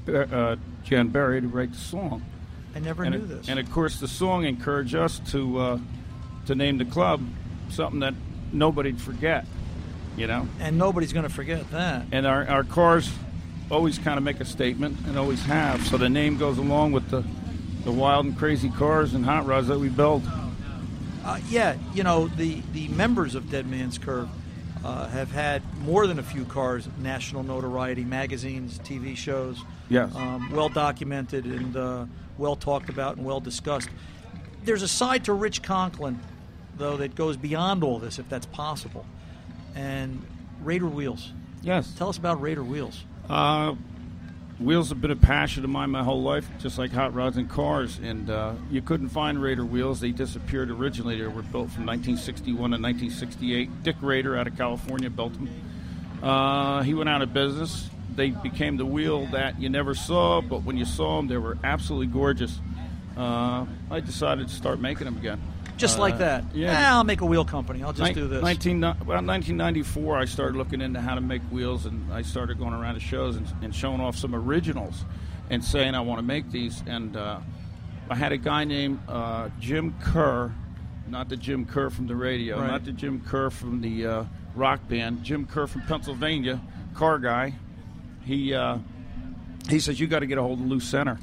uh, 0.07 0.57
Jan 0.83 1.07
Berry 1.07 1.41
to 1.41 1.47
write 1.47 1.71
the 1.71 1.79
song. 1.79 2.23
I 2.75 2.79
never 2.79 3.03
And, 3.03 3.15
knew 3.15 3.21
it- 3.23 3.27
this. 3.29 3.49
and 3.49 3.57
of 3.59 3.71
course, 3.71 3.99
the 3.99 4.07
song 4.07 4.45
encouraged 4.45 4.93
us 4.93 5.17
to 5.31 5.57
uh, 5.57 5.79
to 6.45 6.53
name 6.53 6.77
the 6.77 6.85
club 6.85 7.19
something 7.69 8.01
that 8.01 8.13
nobody'd 8.53 9.01
forget, 9.01 9.45
you 10.15 10.27
know. 10.27 10.47
and 10.59 10.77
nobody's 10.77 11.13
going 11.13 11.27
to 11.27 11.33
forget 11.33 11.69
that. 11.71 12.05
And 12.11 12.27
our, 12.27 12.47
our 12.47 12.63
cars 12.63 13.09
always 13.71 13.97
kind 13.97 14.17
of 14.19 14.23
make 14.23 14.39
a 14.39 14.45
statement 14.45 14.97
and 15.07 15.17
always 15.17 15.43
have. 15.45 15.85
So 15.87 15.97
the 15.97 16.07
name 16.09 16.37
goes 16.37 16.57
along 16.59 16.91
with 16.93 17.09
the 17.09 17.23
the 17.87 17.93
wild 17.93 18.25
and 18.25 18.37
crazy 18.37 18.69
cars 18.69 19.13
and 19.13 19.23
hot 19.23 19.45
rods 19.45 19.69
that 19.69 19.79
we 19.79 19.87
build. 19.87 20.21
Uh, 21.23 21.39
yeah, 21.49 21.77
you 21.93 22.03
know 22.03 22.27
the 22.27 22.61
the 22.73 22.89
members 22.89 23.33
of 23.33 23.49
Dead 23.49 23.65
Man's 23.65 23.97
Curve 23.97 24.27
uh, 24.83 25.07
have 25.07 25.31
had 25.31 25.61
more 25.79 26.05
than 26.05 26.19
a 26.19 26.23
few 26.23 26.43
cars, 26.43 26.89
national 26.99 27.43
notoriety, 27.43 28.03
magazines, 28.03 28.77
TV 28.79 29.15
shows. 29.15 29.63
Yes. 29.89 30.13
um, 30.15 30.51
well 30.51 30.67
documented 30.67 31.45
and 31.45 31.77
uh, 31.77 32.05
well 32.37 32.57
talked 32.57 32.89
about 32.89 33.15
and 33.15 33.25
well 33.25 33.39
discussed. 33.39 33.87
There's 34.65 34.81
a 34.81 34.87
side 34.87 35.23
to 35.25 35.33
Rich 35.33 35.63
Conklin, 35.63 36.19
though, 36.77 36.97
that 36.97 37.15
goes 37.15 37.37
beyond 37.37 37.85
all 37.85 37.99
this, 37.99 38.19
if 38.19 38.27
that's 38.27 38.47
possible. 38.47 39.05
And 39.75 40.25
Raider 40.61 40.87
Wheels. 40.87 41.31
Yes. 41.61 41.93
Tell 41.97 42.09
us 42.09 42.17
about 42.17 42.41
Raider 42.41 42.65
Wheels. 42.65 43.01
Wheels 44.59 44.89
have 44.89 44.99
been 44.99 45.11
a 45.11 45.15
passion 45.15 45.63
of 45.63 45.69
mine 45.69 45.91
my 45.91 46.03
whole 46.03 46.23
life, 46.23 46.49
just 46.57 46.79
like 46.79 46.91
hot 46.91 47.13
rods 47.13 47.37
and 47.37 47.47
cars. 47.47 47.99
And 47.99 48.27
uh, 48.27 48.53
you 48.71 48.81
couldn't 48.81 49.09
find 49.09 49.39
Raider 49.39 49.63
wheels; 49.63 49.99
they 49.99 50.11
disappeared 50.11 50.71
originally. 50.71 51.19
They 51.19 51.27
were 51.27 51.43
built 51.43 51.69
from 51.69 51.85
1961 51.85 52.55
to 52.55 52.61
1968. 52.77 53.83
Dick 53.83 53.97
Raider 54.01 54.35
out 54.35 54.47
of 54.47 54.57
California 54.57 55.11
built 55.11 55.33
them. 55.33 55.49
Uh, 56.23 56.81
he 56.81 56.95
went 56.95 57.07
out 57.07 57.21
of 57.21 57.33
business. 57.33 57.87
They 58.15 58.31
became 58.31 58.77
the 58.77 58.85
wheel 58.85 59.27
that 59.27 59.61
you 59.61 59.69
never 59.69 59.93
saw, 59.93 60.41
but 60.41 60.63
when 60.63 60.75
you 60.75 60.85
saw 60.85 61.17
them, 61.17 61.27
they 61.27 61.37
were 61.37 61.59
absolutely 61.63 62.07
gorgeous. 62.07 62.59
Uh, 63.15 63.67
I 63.91 63.99
decided 63.99 64.47
to 64.47 64.53
start 64.55 64.79
making 64.79 65.05
them 65.05 65.17
again. 65.17 65.39
Just 65.77 65.97
Uh, 65.97 66.01
like 66.01 66.17
that. 66.17 66.43
Yeah. 66.53 66.95
I'll 66.95 67.03
make 67.03 67.21
a 67.21 67.25
wheel 67.25 67.45
company. 67.45 67.83
I'll 67.83 67.93
just 67.93 68.13
Nin- 68.15 68.23
do 68.23 68.27
this. 68.27 68.41
19, 68.43 68.83
about 68.83 69.07
1994, 69.07 70.17
I 70.17 70.25
started 70.25 70.57
looking 70.57 70.81
into 70.81 70.99
how 70.99 71.15
to 71.15 71.21
make 71.21 71.41
wheels, 71.51 71.85
and 71.85 72.11
I 72.11 72.21
started 72.23 72.57
going 72.57 72.73
around 72.73 72.95
to 72.95 72.99
shows 72.99 73.35
and, 73.35 73.47
and 73.61 73.73
showing 73.75 74.01
off 74.01 74.15
some 74.17 74.33
originals, 74.35 75.05
and 75.49 75.63
saying 75.63 75.95
I 75.95 76.01
want 76.01 76.19
to 76.19 76.23
make 76.23 76.51
these. 76.51 76.83
And 76.87 77.15
uh, 77.15 77.39
I 78.09 78.15
had 78.15 78.31
a 78.31 78.37
guy 78.37 78.63
named 78.63 78.99
uh, 79.07 79.49
Jim 79.59 79.95
Kerr, 80.01 80.51
not 81.07 81.29
the 81.29 81.37
Jim 81.37 81.65
Kerr 81.65 81.89
from 81.89 82.07
the 82.07 82.15
radio, 82.15 82.59
Right. 82.59 82.71
not 82.71 82.83
the 82.85 82.91
Jim 82.91 83.21
Kerr 83.21 83.49
from 83.49 83.81
the 83.81 84.05
uh, 84.05 84.23
rock 84.55 84.87
band, 84.89 85.23
Jim 85.23 85.45
Kerr 85.45 85.67
from 85.67 85.81
Pennsylvania, 85.83 86.59
car 86.95 87.19
guy. 87.19 87.53
He 88.25 88.53
uh, 88.53 88.79
he 89.69 89.79
says 89.79 89.99
you 89.99 90.07
got 90.07 90.19
to 90.19 90.25
get 90.25 90.37
a 90.37 90.41
hold 90.41 90.59
of 90.59 90.65
Lou 90.65 90.79
Senter. 90.79 91.17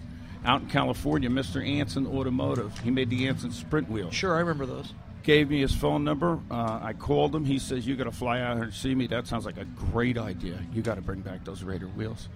Out 0.45 0.63
in 0.63 0.69
California, 0.69 1.29
Mr. 1.31 1.67
Ansen 1.67 2.07
Automotive. 2.07 2.79
He 2.81 2.91
made 2.91 3.09
the 3.11 3.29
Ansen 3.29 3.51
Sprint 3.51 3.91
wheel 3.91 4.11
Sure, 4.11 4.35
I 4.37 4.41
remember 4.41 4.67
those. 4.67 4.93
gave 5.23 5.49
me 5.49 5.61
his 5.61 5.75
phone 5.75 6.05
number. 6.05 6.39
Uh, 6.51 6.81
I 6.83 6.93
called 6.93 7.35
him. 7.35 7.45
He 7.47 7.59
says, 7.59 7.87
"You 7.87 7.97
got 7.97 8.05
to 8.05 8.13
fly 8.13 8.41
out 8.41 8.57
here 8.57 8.65
and 8.65 8.75
see 8.75 8.95
me." 8.95 9.07
That 9.07 9.27
sounds 9.27 9.47
like 9.47 9.57
a 9.57 9.65
great 9.65 10.19
idea. 10.19 10.59
You 10.73 10.83
got 10.83 10.97
to 10.97 11.01
bring 11.03 11.21
back 11.21 11.45
those 11.45 11.63
Raider 11.63 11.87
wheels, 11.87 12.29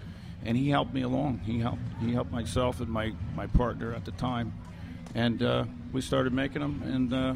and 0.45 0.57
he 0.57 0.71
helped 0.71 0.95
me 0.95 1.03
along. 1.03 1.41
He 1.45 1.59
helped. 1.61 1.83
He 2.01 2.13
helped 2.15 2.33
myself 2.33 2.81
and 2.81 2.89
my 2.89 3.13
my 3.37 3.47
partner 3.47 3.93
at 3.95 4.07
the 4.07 4.13
time, 4.13 4.55
and 5.15 5.43
uh, 5.43 5.65
we 5.93 6.01
started 6.01 6.33
making 6.33 6.63
them. 6.63 6.83
And 6.87 7.13
uh, 7.13 7.35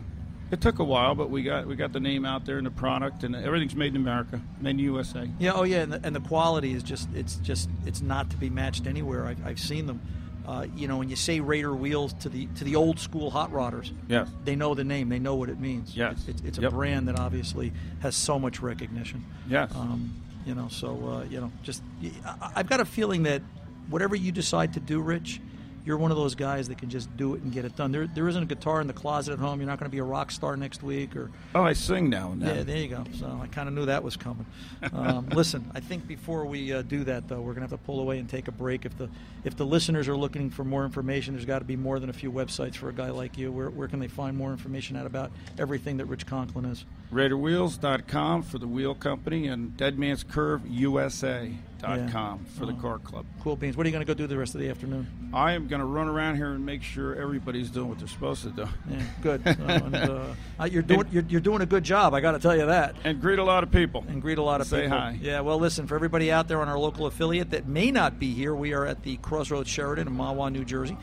it 0.50 0.62
took 0.62 0.78
a 0.78 0.84
while, 0.84 1.14
but 1.14 1.28
we 1.28 1.42
got 1.42 1.66
we 1.66 1.76
got 1.76 1.92
the 1.92 2.00
name 2.00 2.24
out 2.24 2.46
there 2.46 2.56
and 2.56 2.66
the 2.66 2.70
product, 2.70 3.24
and 3.24 3.36
everything's 3.36 3.76
made 3.76 3.94
in 3.94 4.00
America, 4.00 4.40
made 4.58 4.70
in 4.70 4.78
USA. 4.78 5.28
Yeah, 5.38 5.52
oh 5.52 5.64
yeah, 5.64 5.82
and 5.82 5.92
the, 5.92 6.00
and 6.02 6.16
the 6.16 6.20
quality 6.20 6.72
is 6.72 6.82
just 6.82 7.10
it's 7.14 7.36
just 7.36 7.68
it's 7.84 8.00
not 8.00 8.30
to 8.30 8.38
be 8.38 8.48
matched 8.48 8.86
anywhere. 8.86 9.26
I've, 9.26 9.46
I've 9.46 9.60
seen 9.60 9.84
them. 9.86 10.00
Uh, 10.46 10.66
you 10.76 10.88
know, 10.88 10.96
when 10.98 11.08
you 11.08 11.14
say 11.16 11.38
Raider 11.40 11.74
wheels 11.74 12.12
to 12.14 12.28
the 12.28 12.46
to 12.56 12.64
the 12.64 12.74
old 12.76 12.98
school 12.98 13.30
hot 13.30 13.52
rodders, 13.52 13.92
Yes. 14.08 14.28
they 14.44 14.56
know 14.56 14.74
the 14.74 14.82
name, 14.84 15.08
they 15.08 15.18
know 15.20 15.36
what 15.36 15.48
it 15.48 15.60
means. 15.60 15.96
Yes. 15.96 16.24
it's, 16.26 16.42
it's, 16.42 16.58
a 16.58 16.62
Yep. 16.62 16.72
brand 16.72 17.08
that 17.08 17.18
obviously 17.18 17.72
has 18.00 18.16
so 18.16 18.38
much 18.38 18.60
recognition. 18.60 19.24
Yes. 19.48 19.70
Um, 19.74 20.12
you 20.44 20.54
know, 20.56 20.66
so 20.68 20.90
uh, 21.08 21.24
you 21.30 21.40
know, 21.40 21.52
just 21.62 21.82
I, 22.26 22.52
I've 22.56 22.68
got 22.68 22.80
a 22.80 22.84
feeling 22.84 23.22
that 23.24 23.42
whatever 23.88 24.16
you 24.16 24.32
decide 24.32 24.72
to 24.74 24.80
do, 24.80 25.00
Rich, 25.00 25.40
you're 25.84 25.96
one 25.96 26.10
of 26.10 26.16
those 26.16 26.34
guys 26.34 26.68
that 26.68 26.78
can 26.78 26.88
just 26.90 27.14
do 27.16 27.34
it 27.34 27.42
and 27.42 27.52
get 27.52 27.64
it 27.64 27.74
done. 27.76 27.90
There, 27.92 28.06
there 28.06 28.28
isn't 28.28 28.42
a 28.42 28.46
guitar 28.46 28.80
in 28.80 28.86
the 28.86 28.92
closet 28.92 29.32
at 29.32 29.38
home. 29.38 29.60
You're 29.60 29.68
not 29.68 29.78
going 29.80 29.90
to 29.90 29.92
be 29.94 29.98
a 29.98 30.04
rock 30.04 30.30
star 30.30 30.56
next 30.56 30.82
week, 30.82 31.16
or 31.16 31.30
Oh, 31.54 31.62
I 31.62 31.72
sing 31.72 32.08
now 32.08 32.32
and 32.32 32.40
then. 32.42 32.56
yeah, 32.56 32.62
there 32.62 32.76
you 32.76 32.88
go. 32.88 33.04
So 33.18 33.40
I 33.42 33.46
kind 33.48 33.68
of 33.68 33.74
knew 33.74 33.86
that 33.86 34.02
was 34.04 34.16
coming. 34.16 34.46
Um, 34.92 35.28
listen, 35.34 35.70
I 35.74 35.80
think 35.80 36.06
before 36.06 36.44
we 36.44 36.72
uh, 36.72 36.82
do 36.82 37.04
that, 37.04 37.28
though, 37.28 37.40
we're 37.40 37.54
going 37.54 37.66
to 37.66 37.70
have 37.72 37.80
to 37.80 37.84
pull 37.86 38.00
away 38.00 38.18
and 38.18 38.28
take 38.28 38.48
a 38.48 38.52
break. 38.52 38.84
If 38.84 38.96
the 38.98 39.08
if 39.44 39.56
the 39.56 39.66
listeners 39.66 40.08
are 40.08 40.16
looking 40.16 40.50
for 40.50 40.64
more 40.64 40.84
information, 40.84 41.34
there's 41.34 41.44
got 41.46 41.58
to 41.60 41.64
be 41.64 41.76
more 41.76 41.98
than 41.98 42.10
a 42.10 42.12
few 42.12 42.30
websites 42.30 42.76
for 42.76 42.88
a 42.88 42.92
guy 42.92 43.10
like 43.10 43.36
you. 43.36 43.50
Where, 43.50 43.70
where 43.70 43.88
can 43.88 43.98
they 43.98 44.08
find 44.08 44.36
more 44.36 44.52
information 44.52 44.96
out 44.96 45.06
about 45.06 45.32
everything 45.58 45.96
that 45.96 46.06
Rich 46.06 46.26
Conklin 46.26 46.64
is? 46.66 46.84
RaiderWheels.com 47.12 48.42
for 48.42 48.58
the 48.58 48.66
wheel 48.66 48.94
company 48.94 49.46
and 49.48 49.76
Deadman'sCurveUSA.com 49.76 52.44
for 52.56 52.66
the 52.66 52.72
Oh. 52.72 52.76
car 52.76 52.98
club. 52.98 53.26
Cool 53.42 53.56
beans. 53.56 53.76
What 53.76 53.84
are 53.84 53.88
you 53.88 53.92
going 53.92 54.06
to 54.06 54.10
go 54.10 54.14
do 54.16 54.26
the 54.26 54.38
rest 54.38 54.54
of 54.54 54.60
the 54.60 54.68
afternoon? 54.70 55.06
I 55.34 55.52
am 55.52 55.66
going 55.68 55.80
to 55.80 55.86
run 55.86 56.08
around 56.08 56.36
here 56.36 56.50
and 56.52 56.64
make 56.64 56.82
sure 56.82 57.14
everybody's 57.16 57.70
doing 57.70 57.88
what 57.88 57.98
they're 57.98 58.08
supposed 58.08 58.42
to 58.44 58.50
do. 58.50 58.66
Yeah, 58.90 59.02
good. 59.20 59.42
And, 59.72 59.94
uh, 59.96 60.24
uh, 60.60 60.64
you're 60.64 60.82
doing 60.82 61.06
you're, 61.10 61.24
you're 61.28 61.40
doing 61.40 61.60
a 61.62 61.66
good 61.66 61.84
job. 61.84 62.14
I 62.14 62.20
got 62.20 62.32
to 62.32 62.38
tell 62.38 62.56
you 62.56 62.66
that. 62.66 62.96
And 63.04 63.20
greet 63.20 63.38
a 63.38 63.44
lot 63.44 63.62
of 63.62 63.70
people. 63.70 64.04
and 64.08 64.22
greet 64.22 64.38
a 64.38 64.42
lot 64.42 64.60
of 64.60 64.66
Say 64.66 64.82
people. 64.82 64.98
hi. 64.98 65.18
Yeah, 65.20 65.40
well, 65.40 65.58
listen, 65.58 65.86
for 65.86 65.94
everybody 65.96 66.30
out 66.32 66.48
there 66.48 66.60
on 66.60 66.68
our 66.68 66.78
local 66.78 67.06
affiliate 67.06 67.50
that 67.50 67.66
may 67.66 67.90
not 67.90 68.18
be 68.18 68.32
here, 68.32 68.54
we 68.54 68.72
are 68.72 68.86
at 68.86 69.02
the 69.02 69.16
Crossroads 69.18 69.68
Sheraton 69.68 70.08
in 70.08 70.16
Mahwah, 70.16 70.50
New 70.52 70.64
Jersey, 70.64 70.96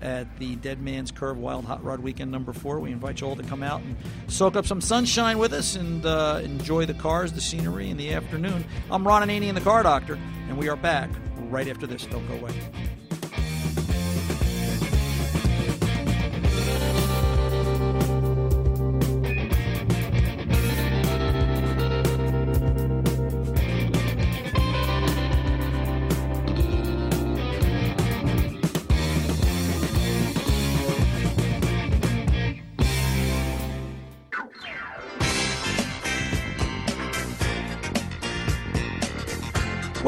at 0.00 0.38
the 0.38 0.56
Dead 0.56 0.80
Man's 0.80 1.10
Curve 1.10 1.38
Wild 1.38 1.64
Hot 1.64 1.82
Rod 1.84 2.00
Weekend 2.00 2.30
number 2.30 2.52
four. 2.52 2.80
We 2.80 2.92
invite 2.92 3.20
you 3.20 3.26
all 3.26 3.36
to 3.36 3.42
come 3.42 3.62
out 3.62 3.80
and 3.82 3.96
soak 4.28 4.56
up 4.56 4.66
some 4.66 4.80
sunshine 4.80 5.38
with 5.38 5.52
us 5.52 5.76
and 5.76 6.04
uh, 6.04 6.40
enjoy 6.42 6.86
the 6.86 6.94
cars, 6.94 7.32
the 7.32 7.40
scenery 7.40 7.90
in 7.90 7.96
the 7.96 8.12
afternoon. 8.12 8.64
I'm 8.90 9.06
Ron 9.06 9.28
Ananian, 9.28 9.54
the 9.54 9.60
Car 9.60 9.82
Doctor, 9.82 10.18
and 10.48 10.58
we 10.58 10.68
are 10.68 10.76
back 10.76 11.10
right 11.48 11.68
after 11.68 11.86
this. 11.86 12.06
Don't 12.06 12.26
go 12.28 12.34
away. 12.34 12.52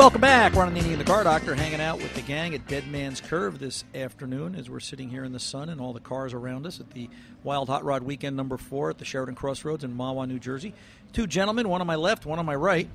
Welcome 0.09 0.23
back. 0.23 0.55
Ron 0.55 0.75
and 0.75 0.99
the 0.99 1.05
Car 1.05 1.23
Doctor 1.23 1.55
hanging 1.55 1.83
out 1.83 1.99
with 1.99 2.15
the 2.15 2.23
gang 2.23 2.55
at 2.55 2.67
Dead 2.67 2.91
Man's 2.91 3.21
Curve 3.21 3.59
this 3.59 3.85
afternoon 3.95 4.55
as 4.55 4.71
we're 4.71 4.81
sitting 4.81 5.11
here 5.11 5.23
in 5.23 5.33
the 5.33 5.39
sun 5.39 5.69
and 5.69 5.83
all 5.83 5.93
the 5.93 6.01
cars 6.01 6.33
around 6.33 6.67
us 6.67 6.81
at 6.81 6.93
the 6.93 7.11
Wild 7.45 7.69
Hot 7.69 7.85
Rod 7.85 8.03
Weekend 8.03 8.35
number 8.35 8.57
four 8.57 8.89
at 8.89 8.97
the 8.97 9.05
Sheraton 9.05 9.35
Crossroads 9.35 9.85
in 9.85 9.95
Mahwah, 9.95 10.27
New 10.27 10.39
Jersey. 10.39 10.73
Two 11.13 11.27
gentlemen, 11.27 11.69
one 11.69 11.83
on 11.83 11.87
my 11.87 11.97
left, 11.97 12.25
one 12.25 12.39
on 12.39 12.47
my 12.47 12.55
right, 12.55 12.89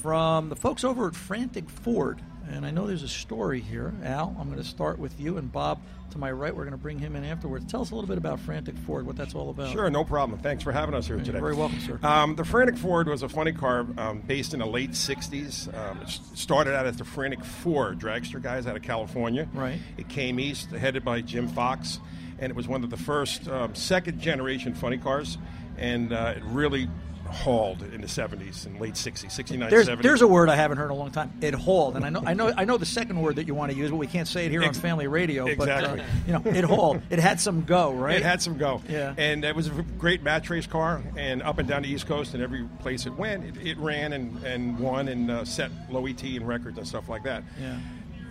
from 0.00 0.48
the 0.48 0.54
folks 0.54 0.84
over 0.84 1.08
at 1.08 1.16
Frantic 1.16 1.68
Ford. 1.68 2.22
And 2.52 2.66
I 2.66 2.70
know 2.70 2.86
there's 2.86 3.04
a 3.04 3.08
story 3.08 3.60
here. 3.60 3.94
Al, 4.04 4.34
I'm 4.38 4.48
going 4.48 4.60
to 4.60 4.68
start 4.68 4.98
with 4.98 5.18
you, 5.20 5.38
and 5.38 5.50
Bob 5.52 5.80
to 6.10 6.18
my 6.18 6.32
right. 6.32 6.54
We're 6.54 6.64
going 6.64 6.72
to 6.72 6.82
bring 6.82 6.98
him 6.98 7.14
in 7.14 7.24
afterwards. 7.24 7.70
Tell 7.70 7.82
us 7.82 7.92
a 7.92 7.94
little 7.94 8.08
bit 8.08 8.18
about 8.18 8.40
Frantic 8.40 8.76
Ford, 8.78 9.06
what 9.06 9.16
that's 9.16 9.34
all 9.34 9.50
about. 9.50 9.72
Sure, 9.72 9.88
no 9.88 10.04
problem. 10.04 10.40
Thanks 10.40 10.64
for 10.64 10.72
having 10.72 10.94
us 10.94 11.06
here 11.06 11.16
You're 11.16 11.24
today. 11.24 11.38
very 11.38 11.54
welcome, 11.54 11.78
sir. 11.80 12.00
Um, 12.02 12.34
the 12.34 12.44
Frantic 12.44 12.76
Ford 12.76 13.08
was 13.08 13.22
a 13.22 13.28
funny 13.28 13.52
car 13.52 13.86
um, 13.96 14.20
based 14.20 14.52
in 14.52 14.60
the 14.60 14.66
late 14.66 14.90
60s. 14.90 15.72
Um, 15.72 16.00
it 16.02 16.08
started 16.34 16.74
out 16.74 16.86
as 16.86 16.96
the 16.96 17.04
Frantic 17.04 17.44
Ford, 17.44 17.98
dragster 18.00 18.42
guys 18.42 18.66
out 18.66 18.76
of 18.76 18.82
California. 18.82 19.48
Right. 19.54 19.78
It 19.96 20.08
came 20.08 20.40
east, 20.40 20.70
headed 20.70 21.04
by 21.04 21.20
Jim 21.20 21.46
Fox, 21.48 22.00
and 22.40 22.50
it 22.50 22.56
was 22.56 22.66
one 22.66 22.82
of 22.82 22.90
the 22.90 22.96
first 22.96 23.46
um, 23.48 23.74
second 23.74 24.20
generation 24.20 24.74
funny 24.74 24.98
cars, 24.98 25.38
and 25.78 26.12
uh, 26.12 26.34
it 26.36 26.42
really 26.46 26.88
hauled 27.30 27.82
in 27.82 28.00
the 28.00 28.06
70s 28.06 28.66
and 28.66 28.80
late 28.80 28.94
60s, 28.94 29.30
69, 29.30 29.70
There's, 29.70 29.88
70s. 29.88 30.02
there's 30.02 30.22
a 30.22 30.26
word 30.28 30.48
I 30.48 30.56
haven't 30.56 30.78
heard 30.78 30.86
in 30.86 30.90
a 30.90 30.94
long 30.94 31.10
time. 31.10 31.32
It 31.40 31.54
hauled, 31.54 31.96
and 31.96 32.04
I 32.04 32.10
know 32.10 32.22
I 32.26 32.34
know 32.34 32.52
I 32.56 32.64
know 32.64 32.76
the 32.76 32.86
second 32.86 33.20
word 33.20 33.36
that 33.36 33.46
you 33.46 33.54
want 33.54 33.72
to 33.72 33.78
use, 33.78 33.90
but 33.90 33.96
we 33.96 34.06
can't 34.06 34.28
say 34.28 34.46
it 34.46 34.50
here 34.50 34.62
Ex- 34.62 34.76
on 34.76 34.82
Family 34.82 35.06
Radio. 35.06 35.46
exactly. 35.46 35.98
But 35.98 36.00
uh, 36.00 36.04
you 36.26 36.32
know, 36.32 36.58
it 36.58 36.64
hauled. 36.64 37.02
It 37.10 37.18
had 37.18 37.40
some 37.40 37.64
go, 37.64 37.92
right? 37.92 38.16
It 38.16 38.22
had 38.22 38.42
some 38.42 38.58
go. 38.58 38.82
Yeah. 38.88 39.14
And 39.16 39.44
it 39.44 39.54
was 39.54 39.68
a 39.68 39.70
great 39.98 40.22
match 40.22 40.50
race 40.50 40.66
car, 40.66 41.02
and 41.16 41.42
up 41.42 41.58
and 41.58 41.68
down 41.68 41.82
the 41.82 41.88
East 41.88 42.06
Coast, 42.06 42.34
and 42.34 42.42
every 42.42 42.64
place 42.80 43.06
it 43.06 43.14
went, 43.14 43.44
it, 43.44 43.66
it 43.66 43.78
ran 43.78 44.12
and, 44.12 44.42
and 44.44 44.78
won 44.78 45.08
and 45.08 45.30
uh, 45.30 45.44
set 45.44 45.70
low 45.90 46.06
ET 46.06 46.22
and 46.22 46.46
records 46.46 46.78
and 46.78 46.86
stuff 46.86 47.08
like 47.08 47.22
that. 47.24 47.44
Yeah. 47.60 47.78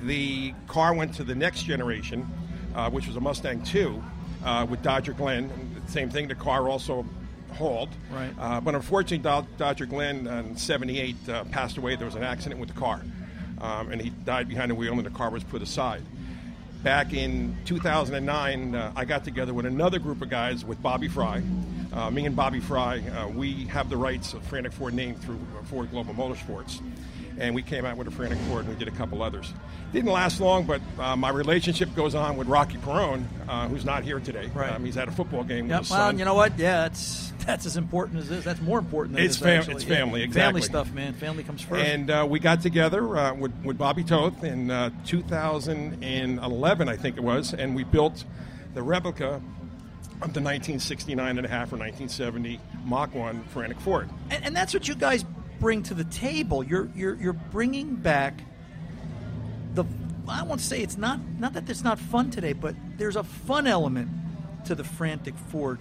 The 0.03 0.53
car 0.67 0.93
went 0.93 1.13
to 1.15 1.23
the 1.23 1.35
next 1.35 1.63
generation, 1.63 2.27
uh, 2.75 2.89
which 2.89 3.07
was 3.07 3.15
a 3.15 3.19
Mustang 3.19 3.63
2 3.63 4.01
uh, 4.45 4.65
with 4.69 4.81
Dodger 4.81 5.13
Glen. 5.13 5.49
And 5.49 5.75
the 5.85 5.91
same 5.91 6.09
thing, 6.09 6.27
the 6.27 6.35
car 6.35 6.69
also 6.69 7.05
hauled. 7.51 7.89
Right. 8.11 8.31
Uh, 8.39 8.61
but 8.61 8.75
unfortunately, 8.75 9.17
Do- 9.19 9.47
Dodger 9.57 9.85
Glen 9.85 10.27
in 10.27 10.55
78 10.57 11.15
uh, 11.29 11.43
passed 11.45 11.77
away. 11.77 11.95
There 11.95 12.05
was 12.05 12.15
an 12.15 12.23
accident 12.23 12.59
with 12.59 12.69
the 12.69 12.79
car, 12.79 13.01
um, 13.61 13.91
and 13.91 14.01
he 14.01 14.09
died 14.09 14.47
behind 14.47 14.71
the 14.71 14.75
wheel, 14.75 14.93
and 14.93 15.05
the 15.05 15.09
car 15.09 15.29
was 15.29 15.43
put 15.43 15.61
aside. 15.61 16.03
Back 16.83 17.13
in 17.13 17.57
2009, 17.65 18.73
uh, 18.75 18.93
I 18.95 19.03
got 19.03 19.25
together 19.25 19.53
with 19.53 19.65
another 19.65 19.99
group 19.99 20.21
of 20.21 20.29
guys 20.29 20.63
with 20.63 20.81
Bobby 20.81 21.09
Fry. 21.09 21.43
Uh, 21.91 22.09
me 22.09 22.25
and 22.25 22.35
Bobby 22.35 22.59
Fry, 22.59 22.99
uh, 22.99 23.27
we 23.27 23.65
have 23.65 23.89
the 23.89 23.97
rights 23.97 24.33
of 24.33 24.43
Frantic 24.43 24.71
Ford 24.71 24.93
name 24.93 25.15
through 25.15 25.39
Ford 25.65 25.91
Global 25.91 26.13
Motorsports. 26.13 26.81
And 27.39 27.55
we 27.55 27.61
came 27.61 27.85
out 27.85 27.95
with 27.97 28.07
a 28.07 28.11
Frantic 28.11 28.37
Ford 28.49 28.65
and 28.65 28.69
we 28.69 28.75
did 28.83 28.87
a 28.93 28.97
couple 28.97 29.23
others. 29.23 29.53
Didn't 29.93 30.11
last 30.11 30.39
long, 30.41 30.65
but 30.65 30.81
uh, 30.99 31.15
my 31.15 31.29
relationship 31.29 31.95
goes 31.95 32.13
on 32.13 32.35
with 32.35 32.47
Rocky 32.47 32.77
Perone, 32.77 33.23
uh, 33.47 33.67
who's 33.69 33.85
not 33.85 34.03
here 34.03 34.19
today. 34.19 34.49
Right. 34.53 34.73
Um, 34.73 34.83
he's 34.83 34.97
at 34.97 35.07
a 35.07 35.11
football 35.11 35.43
game 35.45 35.63
with 35.65 35.71
Yep. 35.71 35.79
his 35.81 35.89
Well, 35.91 35.99
son. 36.09 36.19
you 36.19 36.25
know 36.25 36.33
what? 36.33 36.59
Yeah, 36.59 36.81
that's 36.81 37.31
that's 37.45 37.65
as 37.65 37.77
important 37.77 38.19
as 38.19 38.29
this. 38.29 38.43
That's 38.43 38.61
more 38.61 38.77
important 38.77 39.15
than 39.15 39.23
It's 39.25 39.37
this, 39.37 39.43
fam- 39.43 39.59
actually. 39.59 39.75
it's 39.75 39.85
Yeah. 39.85 39.95
family, 39.95 40.27
Family 40.29 40.61
stuff, 40.61 40.91
man. 40.91 41.13
Family 41.13 41.43
comes 41.43 41.61
first. 41.61 41.83
And 41.83 42.11
uh, 42.11 42.27
we 42.29 42.39
got 42.39 42.61
together 42.61 43.17
uh, 43.17 43.33
with, 43.33 43.53
with 43.63 43.77
Bobby 43.77 44.03
Toth 44.03 44.43
in 44.43 44.69
uh, 44.69 44.89
2011, 45.05 46.89
I 46.89 46.95
think 46.97 47.17
it 47.17 47.23
was, 47.23 47.53
and 47.53 47.75
we 47.75 47.83
built 47.85 48.23
the 48.73 48.83
replica 48.83 49.41
of 50.21 50.33
the 50.33 50.41
1969 50.41 51.37
and 51.37 51.45
a 51.45 51.49
half 51.49 51.71
or 51.71 51.77
1970 51.77 52.59
Mach 52.85 53.15
1 53.15 53.43
Frantic 53.45 53.79
Ford. 53.79 54.09
and, 54.29 54.43
and 54.45 54.55
that's 54.55 54.73
what 54.73 54.87
you 54.87 54.93
guys 54.95 55.23
bring 55.59 55.83
to 55.83 55.93
the 55.93 56.03
table. 56.05 56.63
You're 56.63 56.89
you're 56.95 57.15
you're 57.15 57.33
bringing 57.33 57.95
back 57.95 58.41
the. 59.73 59.85
I 60.27 60.43
won't 60.43 60.61
say 60.61 60.81
it's 60.81 60.97
not 60.97 61.19
not 61.39 61.53
that 61.53 61.69
it's 61.69 61.83
not 61.83 61.99
fun 61.99 62.31
today, 62.31 62.53
but 62.53 62.75
there's 62.97 63.15
a 63.15 63.23
fun 63.23 63.67
element 63.67 64.09
to 64.65 64.75
the 64.75 64.83
Frantic 64.83 65.35
Ford 65.35 65.79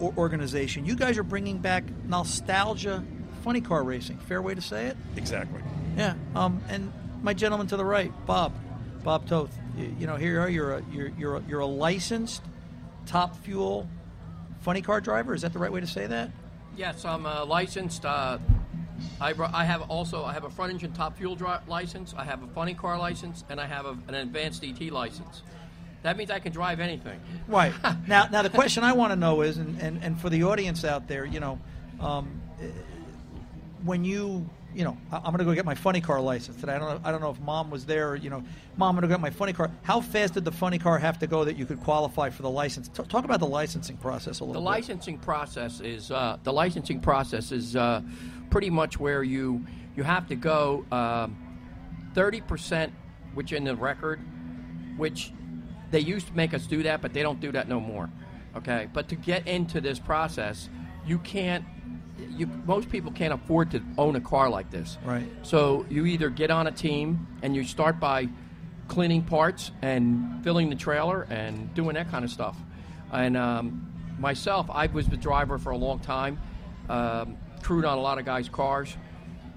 organization. 0.00 0.84
You 0.84 0.94
guys 0.94 1.18
are 1.18 1.22
bringing 1.22 1.58
back 1.58 1.84
nostalgia, 2.06 3.02
funny 3.42 3.60
car 3.60 3.82
racing. 3.82 4.18
Fair 4.18 4.42
way 4.42 4.54
to 4.54 4.60
say 4.60 4.86
it. 4.86 4.96
Exactly. 5.16 5.62
Yeah. 5.96 6.14
Um, 6.34 6.62
and 6.68 6.92
my 7.22 7.34
gentleman 7.34 7.66
to 7.68 7.76
the 7.76 7.84
right, 7.84 8.12
Bob, 8.26 8.52
Bob 9.02 9.26
Toth. 9.28 9.56
You, 9.76 9.94
you 10.00 10.06
know, 10.06 10.16
here 10.16 10.34
you 10.34 10.40
are. 10.40 10.48
You're 10.48 10.72
a 10.74 10.82
you're 10.92 11.12
you're 11.18 11.36
a, 11.36 11.42
you're 11.48 11.60
a 11.60 11.66
licensed 11.66 12.42
top 13.06 13.36
fuel 13.38 13.88
funny 14.60 14.82
car 14.82 15.00
driver. 15.00 15.34
Is 15.34 15.42
that 15.42 15.52
the 15.52 15.58
right 15.58 15.72
way 15.72 15.80
to 15.80 15.86
say 15.86 16.06
that? 16.06 16.30
Yes, 16.76 17.04
I'm 17.04 17.26
uh, 17.26 17.44
licensed. 17.44 18.04
Uh, 18.04 18.38
I, 19.20 19.34
I 19.52 19.64
have 19.64 19.82
also 19.90 20.24
I 20.24 20.32
have 20.32 20.44
a 20.44 20.50
front 20.50 20.72
engine 20.72 20.92
top 20.92 21.16
fuel 21.16 21.34
dri- 21.34 21.58
license. 21.66 22.14
I 22.16 22.24
have 22.24 22.42
a 22.42 22.46
funny 22.48 22.74
car 22.74 22.98
license, 22.98 23.44
and 23.48 23.60
I 23.60 23.66
have 23.66 23.86
a, 23.86 23.96
an 24.08 24.14
advanced 24.14 24.64
ET 24.64 24.80
license. 24.90 25.42
That 26.02 26.16
means 26.16 26.30
I 26.30 26.38
can 26.38 26.52
drive 26.52 26.80
anything. 26.80 27.20
Right. 27.46 27.74
now, 28.06 28.26
now 28.30 28.42
the 28.42 28.50
question 28.50 28.84
I 28.84 28.92
want 28.92 29.12
to 29.12 29.16
know 29.16 29.42
is, 29.42 29.58
and, 29.58 29.80
and, 29.80 30.02
and 30.02 30.18
for 30.18 30.30
the 30.30 30.44
audience 30.44 30.84
out 30.84 31.08
there, 31.08 31.24
you 31.24 31.40
know, 31.40 31.58
um, 32.00 32.40
eh, 32.60 32.66
when 33.84 34.04
you, 34.04 34.48
you 34.74 34.84
know, 34.84 34.96
I- 35.10 35.16
I'm 35.16 35.24
going 35.24 35.38
to 35.38 35.44
go 35.44 35.54
get 35.54 35.64
my 35.64 35.74
funny 35.74 36.00
car 36.00 36.20
license 36.20 36.58
today. 36.60 36.74
I 36.74 36.78
don't 36.78 36.88
know, 37.02 37.08
I 37.08 37.10
don't 37.12 37.20
know 37.20 37.30
if 37.30 37.40
mom 37.40 37.70
was 37.70 37.86
there. 37.86 38.14
You 38.14 38.30
know, 38.30 38.42
mom, 38.76 38.96
I'm 38.96 39.00
going 39.00 39.08
to 39.08 39.14
get 39.14 39.20
my 39.20 39.30
funny 39.30 39.52
car. 39.52 39.70
How 39.82 40.00
fast 40.00 40.34
did 40.34 40.44
the 40.44 40.52
funny 40.52 40.78
car 40.78 40.98
have 40.98 41.18
to 41.20 41.26
go 41.26 41.44
that 41.44 41.56
you 41.56 41.66
could 41.66 41.80
qualify 41.80 42.30
for 42.30 42.42
the 42.42 42.50
license? 42.50 42.88
T- 42.88 43.02
talk 43.04 43.24
about 43.24 43.40
the 43.40 43.46
licensing 43.46 43.96
process 43.96 44.40
a 44.40 44.44
little 44.44 44.54
The 44.62 44.66
bit. 44.66 44.70
licensing 44.76 45.18
process 45.18 45.80
is 45.80 46.10
uh, 46.10 46.38
the 46.44 46.52
licensing 46.52 47.00
process 47.00 47.52
is 47.52 47.74
uh, 47.76 48.02
pretty 48.50 48.70
much 48.70 48.98
where 48.98 49.22
you 49.22 49.64
you 49.96 50.02
have 50.04 50.28
to 50.28 50.36
go 50.36 50.84
um, 50.92 51.36
thirty 52.14 52.40
percent, 52.40 52.92
which 53.34 53.52
in 53.52 53.64
the 53.64 53.74
record, 53.76 54.20
which 54.96 55.32
they 55.90 56.00
used 56.00 56.28
to 56.28 56.32
make 56.36 56.54
us 56.54 56.66
do 56.66 56.84
that, 56.84 57.02
but 57.02 57.12
they 57.12 57.22
don't 57.22 57.40
do 57.40 57.50
that 57.52 57.68
no 57.68 57.80
more. 57.80 58.08
Okay, 58.56 58.88
but 58.92 59.08
to 59.08 59.16
get 59.16 59.46
into 59.48 59.80
this 59.80 59.98
process, 59.98 60.68
you 61.06 61.18
can't. 61.18 61.64
You, 62.36 62.46
most 62.66 62.88
people 62.88 63.12
can't 63.12 63.32
afford 63.32 63.70
to 63.72 63.82
own 63.98 64.16
a 64.16 64.20
car 64.20 64.48
like 64.50 64.70
this. 64.70 64.98
Right. 65.04 65.26
So 65.42 65.86
you 65.88 66.06
either 66.06 66.30
get 66.30 66.50
on 66.50 66.66
a 66.66 66.72
team 66.72 67.26
and 67.42 67.54
you 67.54 67.64
start 67.64 68.00
by 68.00 68.28
cleaning 68.88 69.22
parts 69.22 69.70
and 69.82 70.42
filling 70.42 70.68
the 70.68 70.76
trailer 70.76 71.22
and 71.30 71.72
doing 71.74 71.94
that 71.94 72.10
kind 72.10 72.24
of 72.24 72.30
stuff. 72.30 72.56
And 73.12 73.36
um, 73.36 73.90
myself, 74.18 74.68
I 74.70 74.86
was 74.86 75.08
the 75.08 75.16
driver 75.16 75.58
for 75.58 75.70
a 75.70 75.76
long 75.76 76.00
time, 76.00 76.38
um, 76.88 77.36
crewed 77.62 77.84
on 77.84 77.98
a 77.98 78.00
lot 78.00 78.18
of 78.18 78.24
guys' 78.24 78.48
cars, 78.48 78.96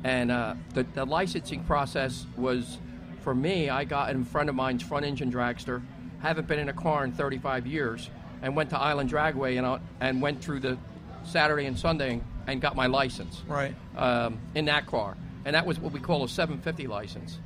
and 0.04 0.32
uh, 0.32 0.56
the, 0.74 0.84
the 0.84 1.06
licensing 1.06 1.64
process 1.64 2.26
was 2.38 2.78
for 3.22 3.34
me. 3.34 3.70
I 3.70 3.86
got 3.86 4.12
in 4.12 4.22
a 4.22 4.26
friend 4.26 4.50
of 4.50 4.56
mine's 4.56 4.84
front 4.84 5.06
engine 5.06 5.32
dragster. 5.32 5.82
Haven't 6.22 6.48
been 6.48 6.60
in 6.60 6.70
a 6.70 6.74
car 6.74 7.04
in 7.04 7.12
35 7.12 7.68
years, 7.68 8.10
and 8.42 8.56
went 8.56 8.70
to 8.72 8.80
Island 8.80 9.10
Dragway 9.10 9.58
and, 9.58 9.66
uh, 9.66 9.80
and 10.00 10.22
went 10.22 10.44
through 10.44 10.60
the 10.60 10.78
Saturday 11.24 11.66
and 11.66 11.78
Sunday 11.78 12.14
and 12.14 12.24
got 12.62 12.76
my 12.76 12.88
license 12.88 13.42
Right. 13.48 13.76
um, 13.98 14.40
in 14.56 14.66
that 14.66 14.86
car, 14.86 15.16
and 15.46 15.56
that 15.56 15.66
was 15.66 15.80
what 15.80 15.92
we 15.94 16.00
call 16.00 16.24
a 16.24 16.30
750 16.30 16.88
license. 16.88 17.40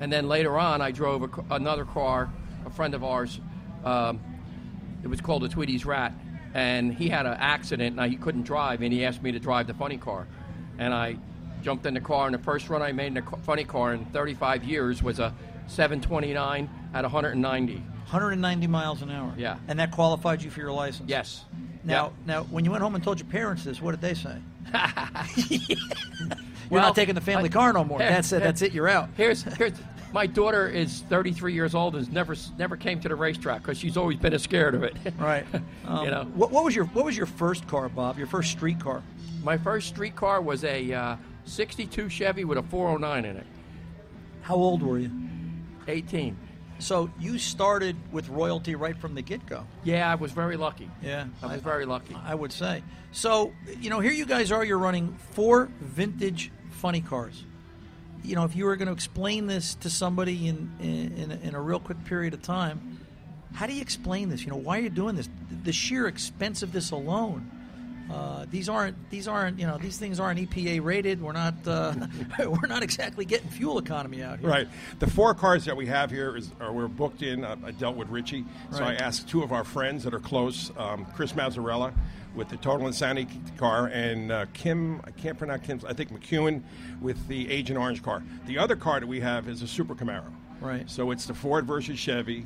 And 0.00 0.12
then 0.12 0.28
later 0.28 0.58
on, 0.58 0.80
I 0.80 0.90
drove 0.90 1.22
a, 1.22 1.54
another 1.54 1.84
car, 1.84 2.30
a 2.66 2.70
friend 2.70 2.94
of 2.94 3.04
ours. 3.04 3.40
Um, 3.84 4.20
it 5.02 5.08
was 5.08 5.20
called 5.20 5.44
a 5.44 5.48
Tweedy's 5.48 5.84
Rat, 5.84 6.12
and 6.54 6.92
he 6.94 7.08
had 7.08 7.26
an 7.26 7.36
accident. 7.38 7.96
Now 7.96 8.04
he 8.08 8.16
couldn't 8.16 8.42
drive, 8.44 8.82
and 8.82 8.92
he 8.92 9.04
asked 9.04 9.22
me 9.22 9.32
to 9.32 9.38
drive 9.38 9.66
the 9.66 9.74
funny 9.74 9.98
car, 9.98 10.26
and 10.78 10.92
I 10.94 11.16
jumped 11.62 11.86
in 11.86 11.94
the 11.94 12.00
car. 12.00 12.26
And 12.26 12.34
the 12.34 12.38
first 12.42 12.68
run 12.68 12.82
I 12.82 12.92
made 12.92 13.08
in 13.08 13.14
the 13.14 13.22
ca- 13.22 13.36
funny 13.38 13.64
car 13.64 13.92
in 13.94 14.04
35 14.06 14.64
years 14.64 15.02
was 15.02 15.18
a 15.18 15.32
729 15.68 16.68
at 16.92 17.02
190. 17.02 17.74
190 17.76 18.66
miles 18.66 19.02
an 19.02 19.10
hour. 19.10 19.32
Yeah. 19.36 19.56
And 19.68 19.78
that 19.78 19.90
qualified 19.92 20.42
you 20.42 20.50
for 20.50 20.60
your 20.60 20.72
license. 20.72 21.08
Yes. 21.08 21.44
Now, 21.84 22.04
Yep. 22.04 22.12
now, 22.26 22.42
when 22.44 22.64
you 22.64 22.70
went 22.70 22.82
home 22.82 22.94
and 22.94 23.04
told 23.04 23.18
your 23.20 23.28
parents 23.28 23.64
this, 23.64 23.80
what 23.82 23.90
did 23.92 24.00
they 24.00 24.14
say? 24.14 24.36
You're 25.36 25.78
Well, 26.70 26.82
not 26.82 26.94
taking 26.96 27.14
the 27.14 27.20
family 27.20 27.48
I- 27.50 27.52
car 27.52 27.72
no 27.72 27.84
more. 27.84 27.98
Here- 28.00 28.08
That's 28.08 28.32
it. 28.32 28.36
here- 28.36 28.44
That's 28.46 28.62
it. 28.62 28.72
You're 28.72 28.88
out. 28.88 29.10
Here's 29.16 29.42
here's 29.58 29.72
my 30.12 30.26
daughter 30.26 30.68
is 30.68 31.00
33 31.10 31.52
years 31.52 31.74
old 31.74 31.94
and 31.94 32.04
has 32.06 32.12
never 32.12 32.34
never 32.58 32.76
came 32.76 33.00
to 33.00 33.08
the 33.08 33.14
racetrack 33.14 33.62
because 33.62 33.76
she's 33.78 33.96
always 33.96 34.16
been 34.16 34.36
scared 34.38 34.74
of 34.74 34.82
it. 34.82 34.96
Right. 35.18 35.44
Um, 35.86 36.04
you 36.04 36.10
know, 36.10 36.24
What, 36.34 36.50
what 36.50 36.64
was 36.64 36.74
your 36.74 36.86
What 36.86 37.04
was 37.04 37.16
your 37.16 37.26
first 37.26 37.66
car, 37.68 37.88
Bob? 37.88 38.16
Your 38.18 38.26
first 38.26 38.50
street 38.52 38.80
car? 38.80 39.02
my 39.42 39.58
first 39.58 39.88
street 39.88 40.16
car 40.16 40.40
was 40.40 40.64
a 40.64 40.90
uh, 40.92 41.16
62 41.44 42.08
Chevy 42.08 42.44
with 42.44 42.56
a 42.56 42.62
409 42.62 43.26
in 43.26 43.36
it. 43.36 43.46
How 44.40 44.54
old 44.54 44.82
were 44.82 44.98
you? 44.98 45.10
18. 45.86 46.34
So 46.78 47.10
you 47.18 47.38
started 47.38 47.96
with 48.12 48.28
royalty 48.28 48.74
right 48.74 48.96
from 48.96 49.14
the 49.14 49.22
get 49.22 49.46
go. 49.46 49.66
Yeah, 49.84 50.10
I 50.10 50.16
was 50.16 50.32
very 50.32 50.56
lucky. 50.56 50.90
Yeah, 51.02 51.26
I 51.42 51.54
was 51.54 51.62
very 51.62 51.86
lucky. 51.86 52.16
I 52.24 52.34
would 52.34 52.52
say. 52.52 52.82
So 53.12 53.52
you 53.80 53.90
know, 53.90 54.00
here 54.00 54.12
you 54.12 54.26
guys 54.26 54.52
are. 54.52 54.64
You're 54.64 54.78
running 54.78 55.16
four 55.32 55.66
vintage 55.80 56.50
funny 56.70 57.00
cars. 57.00 57.44
You 58.22 58.34
know, 58.36 58.44
if 58.44 58.56
you 58.56 58.64
were 58.64 58.76
going 58.76 58.86
to 58.86 58.92
explain 58.92 59.46
this 59.46 59.74
to 59.76 59.90
somebody 59.90 60.48
in 60.48 60.70
in, 60.80 61.12
in, 61.16 61.32
a, 61.32 61.34
in 61.48 61.54
a 61.54 61.60
real 61.60 61.80
quick 61.80 62.04
period 62.04 62.34
of 62.34 62.42
time, 62.42 63.00
how 63.52 63.66
do 63.66 63.72
you 63.72 63.82
explain 63.82 64.28
this? 64.28 64.42
You 64.42 64.50
know, 64.50 64.56
why 64.56 64.78
are 64.78 64.82
you 64.82 64.90
doing 64.90 65.14
this? 65.14 65.28
The 65.62 65.72
sheer 65.72 66.06
expense 66.08 66.62
of 66.62 66.72
this 66.72 66.90
alone. 66.90 67.50
Uh, 68.12 68.44
these 68.50 68.68
aren't 68.68 68.96
these 69.10 69.26
aren't 69.26 69.58
you 69.58 69.66
know 69.66 69.78
these 69.78 69.98
things 69.98 70.20
aren't 70.20 70.38
EPA 70.38 70.82
rated. 70.84 71.22
We're 71.22 71.32
not 71.32 71.54
uh, 71.66 71.94
we're 72.38 72.66
not 72.68 72.82
exactly 72.82 73.24
getting 73.24 73.48
fuel 73.48 73.78
economy 73.78 74.22
out 74.22 74.40
here. 74.40 74.48
Right. 74.48 74.68
The 74.98 75.06
four 75.08 75.34
cars 75.34 75.64
that 75.64 75.76
we 75.76 75.86
have 75.86 76.10
here 76.10 76.36
is 76.36 76.50
are, 76.60 76.72
we're 76.72 76.88
booked 76.88 77.22
in. 77.22 77.44
Uh, 77.44 77.56
I 77.64 77.70
dealt 77.70 77.96
with 77.96 78.08
Richie, 78.08 78.44
so 78.70 78.80
Right. 78.80 79.00
I 79.00 79.02
asked 79.02 79.28
two 79.28 79.42
of 79.42 79.52
our 79.52 79.64
friends 79.64 80.04
that 80.04 80.12
are 80.14 80.20
close, 80.20 80.70
um, 80.76 81.06
Chris 81.14 81.32
Mazzarella 81.32 81.92
with 82.34 82.48
the 82.48 82.56
Total 82.56 82.86
Insanity 82.86 83.40
car, 83.56 83.86
and 83.86 84.32
uh, 84.32 84.46
Kim. 84.52 85.00
I 85.04 85.10
can't 85.12 85.38
pronounce 85.38 85.66
Kim's. 85.66 85.84
I 85.84 85.92
think 85.92 86.10
McEwen 86.12 86.62
with 87.00 87.26
the 87.28 87.50
Agent 87.50 87.78
Orange 87.78 88.02
car. 88.02 88.22
The 88.46 88.58
other 88.58 88.76
car 88.76 89.00
that 89.00 89.06
we 89.06 89.20
have 89.20 89.48
is 89.48 89.62
a 89.62 89.68
Super 89.68 89.94
Camaro. 89.94 90.32
Right. 90.60 90.88
So 90.90 91.10
it's 91.10 91.26
the 91.26 91.34
Ford 91.34 91.64
versus 91.66 91.98
Chevy, 91.98 92.44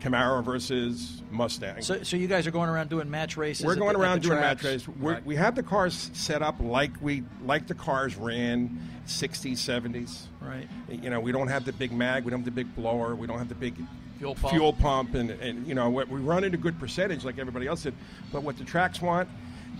Camaro 0.00 0.44
versus 0.44 1.22
Mustang. 1.30 1.82
So, 1.82 2.02
so 2.02 2.16
you 2.16 2.26
guys 2.26 2.46
are 2.46 2.50
going 2.50 2.68
around 2.68 2.90
doing 2.90 3.10
match 3.10 3.36
races. 3.36 3.64
We're 3.64 3.74
going 3.76 3.94
the- 3.94 4.00
around 4.00 4.22
doing 4.22 4.38
match 4.40 4.62
races. 4.62 4.86
We're, 4.88 5.20
We 5.24 5.36
have 5.36 5.54
the 5.54 5.62
cars 5.62 6.10
set 6.12 6.42
up 6.42 6.56
like 6.60 6.90
we 7.00 7.22
like 7.44 7.66
the 7.66 7.74
cars 7.74 8.16
ran 8.16 8.78
60s, 9.06 9.52
70s. 9.58 10.22
Right. 10.40 10.68
You 10.88 11.10
know, 11.10 11.20
we 11.20 11.32
don't 11.32 11.48
have 11.48 11.64
the 11.64 11.72
big 11.72 11.92
mag, 11.92 12.24
we 12.24 12.30
don't 12.30 12.40
have 12.40 12.44
the 12.44 12.50
big 12.50 12.74
blower, 12.74 13.14
we 13.14 13.26
don't 13.26 13.38
have 13.38 13.48
the 13.48 13.54
big 13.54 13.74
Fuel 14.18 14.34
pump. 14.34 14.54
fuel 14.54 14.72
pump, 14.72 15.14
and, 15.14 15.30
and 15.30 15.66
you 15.66 15.74
know, 15.74 15.90
what- 15.90 16.08
we 16.08 16.20
run 16.20 16.44
at 16.44 16.54
a 16.54 16.58
good 16.58 16.78
percentage 16.78 17.24
like 17.24 17.38
everybody 17.38 17.66
else 17.66 17.82
did. 17.82 17.94
But 18.32 18.42
what 18.42 18.56
the 18.58 18.64
tracks 18.64 19.00
want, 19.02 19.28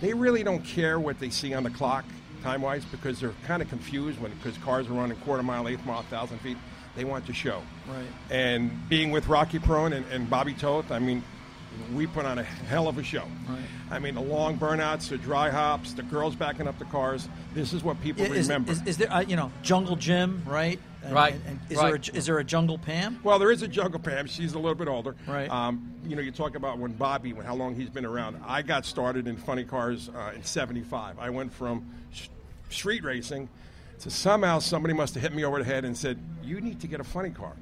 they 0.01 0.13
really 0.13 0.43
don't 0.43 0.63
care 0.63 0.99
what 0.99 1.19
they 1.19 1.29
see 1.29 1.53
on 1.53 1.63
the 1.63 1.69
clock 1.69 2.05
time 2.43 2.61
wise 2.61 2.85
because 2.85 3.19
they're 3.19 3.33
kind 3.47 3.61
of 3.61 3.69
confused 3.69 4.19
when 4.19 4.31
because 4.33 4.57
cars 4.59 4.87
are 4.87 4.93
running 4.93 5.17
quarter 5.17 5.41
mile, 5.43 5.67
eighth 5.67 5.85
mile, 5.85 6.03
thousand 6.03 6.39
feet. 6.39 6.57
They 6.95 7.03
want 7.03 7.25
to 7.27 7.33
show. 7.33 7.61
Right. 7.87 8.05
And 8.29 8.87
being 8.89 9.11
with 9.11 9.27
Rocky 9.27 9.59
Prone 9.59 9.93
and, 9.93 10.05
and 10.11 10.29
Bobby 10.29 10.53
Toth, 10.53 10.91
I 10.91 10.99
mean, 10.99 11.23
we 11.93 12.07
put 12.07 12.25
on 12.25 12.39
a 12.39 12.43
hell 12.43 12.87
of 12.87 12.97
a 12.97 13.03
show. 13.03 13.25
Right. 13.49 13.59
I 13.91 13.99
mean, 13.99 14.15
the 14.15 14.21
long 14.21 14.57
burnouts, 14.57 15.09
the 15.09 15.17
dry 15.17 15.49
hops, 15.49 15.93
the 15.93 16.03
girls 16.03 16.35
backing 16.35 16.67
up 16.67 16.79
the 16.79 16.85
cars. 16.85 17.27
This 17.53 17.73
is 17.73 17.83
what 17.83 18.01
people 18.01 18.23
Is, 18.23 18.47
remember. 18.47 18.71
is, 18.71 18.81
is 18.83 18.97
there 18.97 19.11
uh, 19.11 19.19
you 19.21 19.35
know 19.35 19.51
Jungle 19.61 19.95
Jim 19.95 20.41
right? 20.45 20.79
And- 21.03 21.13
Right, 21.13 21.33
And, 21.35 21.43
and 21.45 21.59
is 21.69 21.77
right. 21.77 22.01
there 22.01 22.13
a, 22.15 22.17
is 22.17 22.25
there 22.25 22.39
a 22.39 22.43
Jungle 22.43 22.79
Pam? 22.79 23.19
well, 23.23 23.37
there 23.37 23.51
is 23.51 23.61
a 23.61 23.67
Jungle 23.67 23.99
Pam. 23.99 24.25
She's 24.25 24.53
a 24.53 24.57
little 24.57 24.73
bit 24.73 24.87
older. 24.87 25.15
Right. 25.27 25.47
Um, 25.51 25.93
you 26.07 26.15
know, 26.15 26.21
you 26.23 26.31
talk 26.31 26.55
about 26.55 26.79
when 26.79 26.93
Bobby, 26.93 27.31
when, 27.31 27.45
how 27.45 27.53
long 27.53 27.75
he's 27.75 27.89
been 27.91 28.05
around. 28.05 28.41
I 28.43 28.63
got 28.63 28.85
started 28.85 29.27
in 29.27 29.37
funny 29.37 29.65
cars 29.65 30.09
uh, 30.09 30.31
in 30.33 30.43
'75. 30.43 31.19
I 31.19 31.29
went 31.29 31.53
from 31.53 31.85
sh- 32.11 32.29
street 32.71 33.03
racing 33.03 33.49
to 33.99 34.09
somehow 34.09 34.59
somebody 34.59 34.93
must 34.93 35.13
have 35.15 35.23
hit 35.23 35.33
me 35.33 35.43
over 35.45 35.59
the 35.59 35.65
head 35.65 35.85
and 35.85 35.97
said, 35.97 36.19
"You 36.43 36.61
need 36.61 36.79
to 36.81 36.87
get 36.87 36.99
a 36.99 37.03
funny 37.03 37.29
car." 37.29 37.53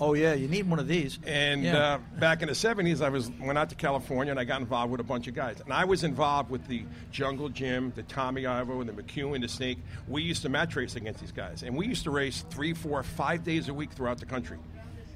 Oh 0.00 0.14
yeah, 0.14 0.34
you 0.34 0.48
need 0.48 0.68
one 0.68 0.80
of 0.80 0.88
these. 0.88 1.20
And 1.24 1.62
Yeah. 1.62 1.76
uh, 1.94 1.98
back 2.18 2.42
in 2.42 2.48
the 2.48 2.54
'70s, 2.54 3.00
I 3.00 3.08
was 3.10 3.30
went 3.40 3.56
out 3.58 3.68
to 3.70 3.76
California 3.76 4.32
and 4.32 4.40
I 4.40 4.44
got 4.44 4.60
involved 4.60 4.90
with 4.90 5.00
a 5.00 5.04
bunch 5.04 5.28
of 5.28 5.34
guys. 5.34 5.60
And 5.60 5.72
I 5.72 5.84
was 5.84 6.02
involved 6.02 6.50
with 6.50 6.66
the 6.66 6.84
Jungle 7.12 7.48
Jim, 7.48 7.92
the 7.94 8.02
Tommy 8.02 8.44
Ivo, 8.44 8.80
and 8.80 8.88
the 8.90 8.92
McEwen, 9.02 9.40
the 9.40 9.48
Snake. 9.48 9.78
We 10.08 10.22
used 10.22 10.42
to 10.42 10.48
match 10.48 10.74
race 10.74 10.96
against 10.96 11.20
these 11.20 11.30
guys, 11.32 11.62
and 11.62 11.76
we 11.76 11.86
used 11.86 12.02
to 12.04 12.10
race 12.10 12.44
three, 12.50 12.74
four, 12.74 13.02
five 13.04 13.44
days 13.44 13.68
a 13.68 13.74
week 13.74 13.92
throughout 13.92 14.18
the 14.18 14.26
country. 14.26 14.58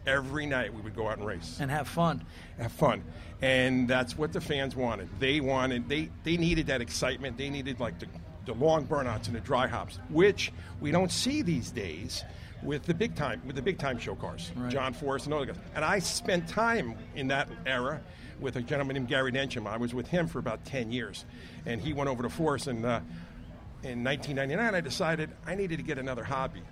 Every 0.06 0.46
night 0.46 0.72
we 0.72 0.80
would 0.80 0.94
go 0.94 1.08
out 1.08 1.18
and 1.18 1.26
race 1.26 1.58
and 1.60 1.70
have 1.72 1.88
fun. 1.88 2.24
have 2.58 2.72
fun. 2.72 3.02
And 3.42 3.88
that's 3.88 4.16
what 4.16 4.32
the 4.32 4.40
fans 4.40 4.74
wanted. 4.76 5.08
They 5.18 5.40
wanted 5.40 5.88
they 5.88 6.08
they 6.22 6.36
needed 6.36 6.68
that 6.68 6.80
excitement. 6.80 7.36
They 7.36 7.50
needed 7.50 7.80
like 7.80 7.98
the, 7.98 8.06
the 8.48 8.54
long 8.54 8.86
burnouts 8.86 9.26
and 9.26 9.36
the 9.36 9.40
dry 9.40 9.66
hops, 9.66 9.98
which 10.08 10.52
we 10.80 10.90
don't 10.90 11.12
see 11.12 11.42
these 11.42 11.70
days 11.70 12.24
with 12.62 12.82
the 12.84 12.94
big 12.94 13.14
time 13.14 13.40
with 13.46 13.54
the 13.54 13.62
big 13.62 13.78
time 13.78 13.98
show 13.98 14.16
cars. 14.16 14.50
John 14.68 14.92
Force 14.92 15.26
and 15.26 15.34
other 15.34 15.46
guys. 15.46 15.56
And 15.76 15.84
I 15.84 16.00
spent 16.00 16.48
time 16.48 16.96
in 17.14 17.28
that 17.28 17.48
era 17.66 18.00
with 18.40 18.56
a 18.56 18.62
gentleman 18.62 18.94
named 18.94 19.08
Gary 19.08 19.30
Densham. 19.30 19.66
I 19.66 19.76
was 19.76 19.94
with 19.94 20.08
him 20.08 20.26
for 20.26 20.38
about 20.40 20.64
ten 20.64 20.90
years, 20.90 21.24
and 21.66 21.80
he 21.80 21.92
went 21.92 22.08
over 22.08 22.22
to 22.24 22.28
Force. 22.28 22.66
And 22.66 22.84
uh, 22.84 23.00
in 23.84 24.02
1999, 24.02 24.74
I 24.74 24.80
decided 24.80 25.30
I 25.46 25.54
needed 25.54 25.76
to 25.76 25.84
get 25.84 25.98
another 25.98 26.24
hobby. 26.24 26.62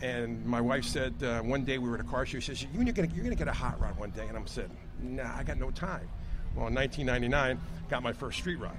And 0.00 0.44
my 0.46 0.60
wife 0.60 0.84
said 0.84 1.14
uh, 1.22 1.40
one 1.40 1.64
day 1.64 1.78
we 1.78 1.88
were 1.88 1.96
at 1.96 2.00
a 2.00 2.08
car 2.08 2.24
show. 2.24 2.38
She 2.38 2.54
said, 2.54 2.68
"You're 2.72 2.84
gonna 2.92 3.08
you're 3.14 3.24
gonna 3.24 3.34
get 3.34 3.48
a 3.48 3.52
hot 3.52 3.80
rod 3.80 3.98
one 3.98 4.10
day." 4.10 4.26
And 4.28 4.36
I'm 4.36 4.46
said, 4.46 4.70
"Nah, 5.02 5.36
I 5.36 5.42
got 5.42 5.58
no 5.58 5.70
time." 5.70 6.08
Well, 6.54 6.68
in 6.68 6.74
1999, 6.74 7.60
got 7.90 8.02
my 8.02 8.12
first 8.12 8.38
street 8.38 8.56
rod, 8.56 8.76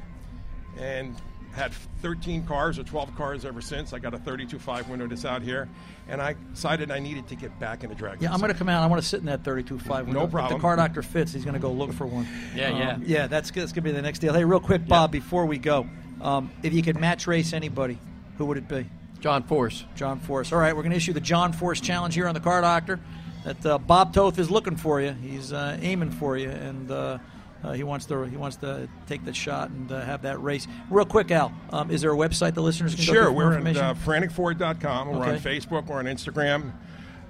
and 0.79 1.15
had 1.57 1.73
13 2.01 2.45
cars 2.45 2.79
or 2.79 2.83
12 2.83 3.15
cars 3.15 3.45
ever 3.45 3.61
since. 3.61 3.91
I 3.91 3.99
got 3.99 4.13
a 4.13 4.17
32.5 4.17 4.87
window 4.87 5.07
that's 5.07 5.25
out 5.25 5.41
here, 5.41 5.67
and 6.07 6.21
I 6.21 6.35
decided 6.53 6.91
I 6.91 6.99
needed 6.99 7.27
to 7.27 7.35
get 7.35 7.59
back 7.59 7.83
into 7.83 7.95
drag. 7.95 8.21
Yeah, 8.21 8.31
I'm 8.31 8.39
going 8.39 8.51
to 8.51 8.57
come 8.57 8.69
out. 8.69 8.83
I 8.83 8.87
want 8.87 9.01
to 9.01 9.07
sit 9.07 9.19
in 9.19 9.25
that 9.25 9.43
32.5 9.43 10.05
window. 10.05 10.23
If 10.23 10.31
problem. 10.31 10.59
the 10.59 10.61
car 10.61 10.75
doctor 10.75 11.01
fits, 11.01 11.33
he's 11.33 11.43
going 11.43 11.55
to 11.55 11.59
go 11.59 11.71
look 11.71 11.91
for 11.93 12.05
one. 12.05 12.27
Yeah, 12.55 12.77
yeah. 12.77 12.91
Um, 12.91 13.03
yeah, 13.05 13.27
that's, 13.27 13.51
that's 13.51 13.71
going 13.71 13.83
to 13.83 13.89
be 13.89 13.91
the 13.91 14.01
next 14.01 14.19
deal. 14.19 14.33
Hey, 14.33 14.45
real 14.45 14.59
quick, 14.59 14.87
Bob, 14.87 15.11
before 15.11 15.45
we 15.45 15.57
go, 15.57 15.87
um, 16.21 16.51
if 16.63 16.73
you 16.73 16.81
could 16.81 16.99
match 16.99 17.27
race 17.27 17.53
anybody, 17.53 17.97
who 18.37 18.45
would 18.45 18.57
it 18.57 18.67
be? 18.67 18.85
John 19.19 19.43
Force. 19.43 19.83
John 19.95 20.19
Force. 20.19 20.53
All 20.53 20.59
right, 20.59 20.75
we're 20.75 20.83
going 20.83 20.91
to 20.91 20.97
issue 20.97 21.13
the 21.13 21.19
John 21.19 21.53
Force 21.53 21.81
Challenge 21.81 22.13
here 22.13 22.27
on 22.27 22.33
the 22.33 22.39
Car 22.39 22.61
Doctor. 22.61 22.99
That 23.43 23.65
uh, 23.65 23.77
Bob 23.77 24.13
Toth 24.13 24.39
is 24.39 24.51
looking 24.51 24.75
for 24.75 25.01
you. 25.01 25.11
He's 25.13 25.53
uh, 25.53 25.77
aiming 25.81 26.11
for 26.11 26.37
you, 26.37 26.49
and 26.49 26.91
uh, 26.91 27.17
uh, 27.63 27.73
he 27.73 27.83
wants 27.83 28.05
to 28.07 28.23
he 28.23 28.37
wants 28.37 28.57
to 28.57 28.87
take 29.07 29.25
the 29.25 29.33
shot 29.33 29.69
and 29.69 29.91
uh, 29.91 30.01
have 30.01 30.21
that 30.23 30.41
race. 30.41 30.67
Real 30.89 31.05
quick, 31.05 31.31
Al, 31.31 31.53
um, 31.71 31.91
is 31.91 32.01
there 32.01 32.11
a 32.11 32.17
website 32.17 32.53
the 32.53 32.61
listeners 32.61 32.95
can 32.95 33.05
go 33.05 33.13
to 33.13 33.17
Sure, 33.17 33.31
we're 33.31 33.53
at 33.53 33.77
uh, 33.77 33.93
franticford.com. 33.93 35.09
We're 35.09 35.25
on 35.25 35.39
Facebook. 35.39 35.87
We're 35.87 35.97
on 35.99 36.05
Instagram. 36.05 36.73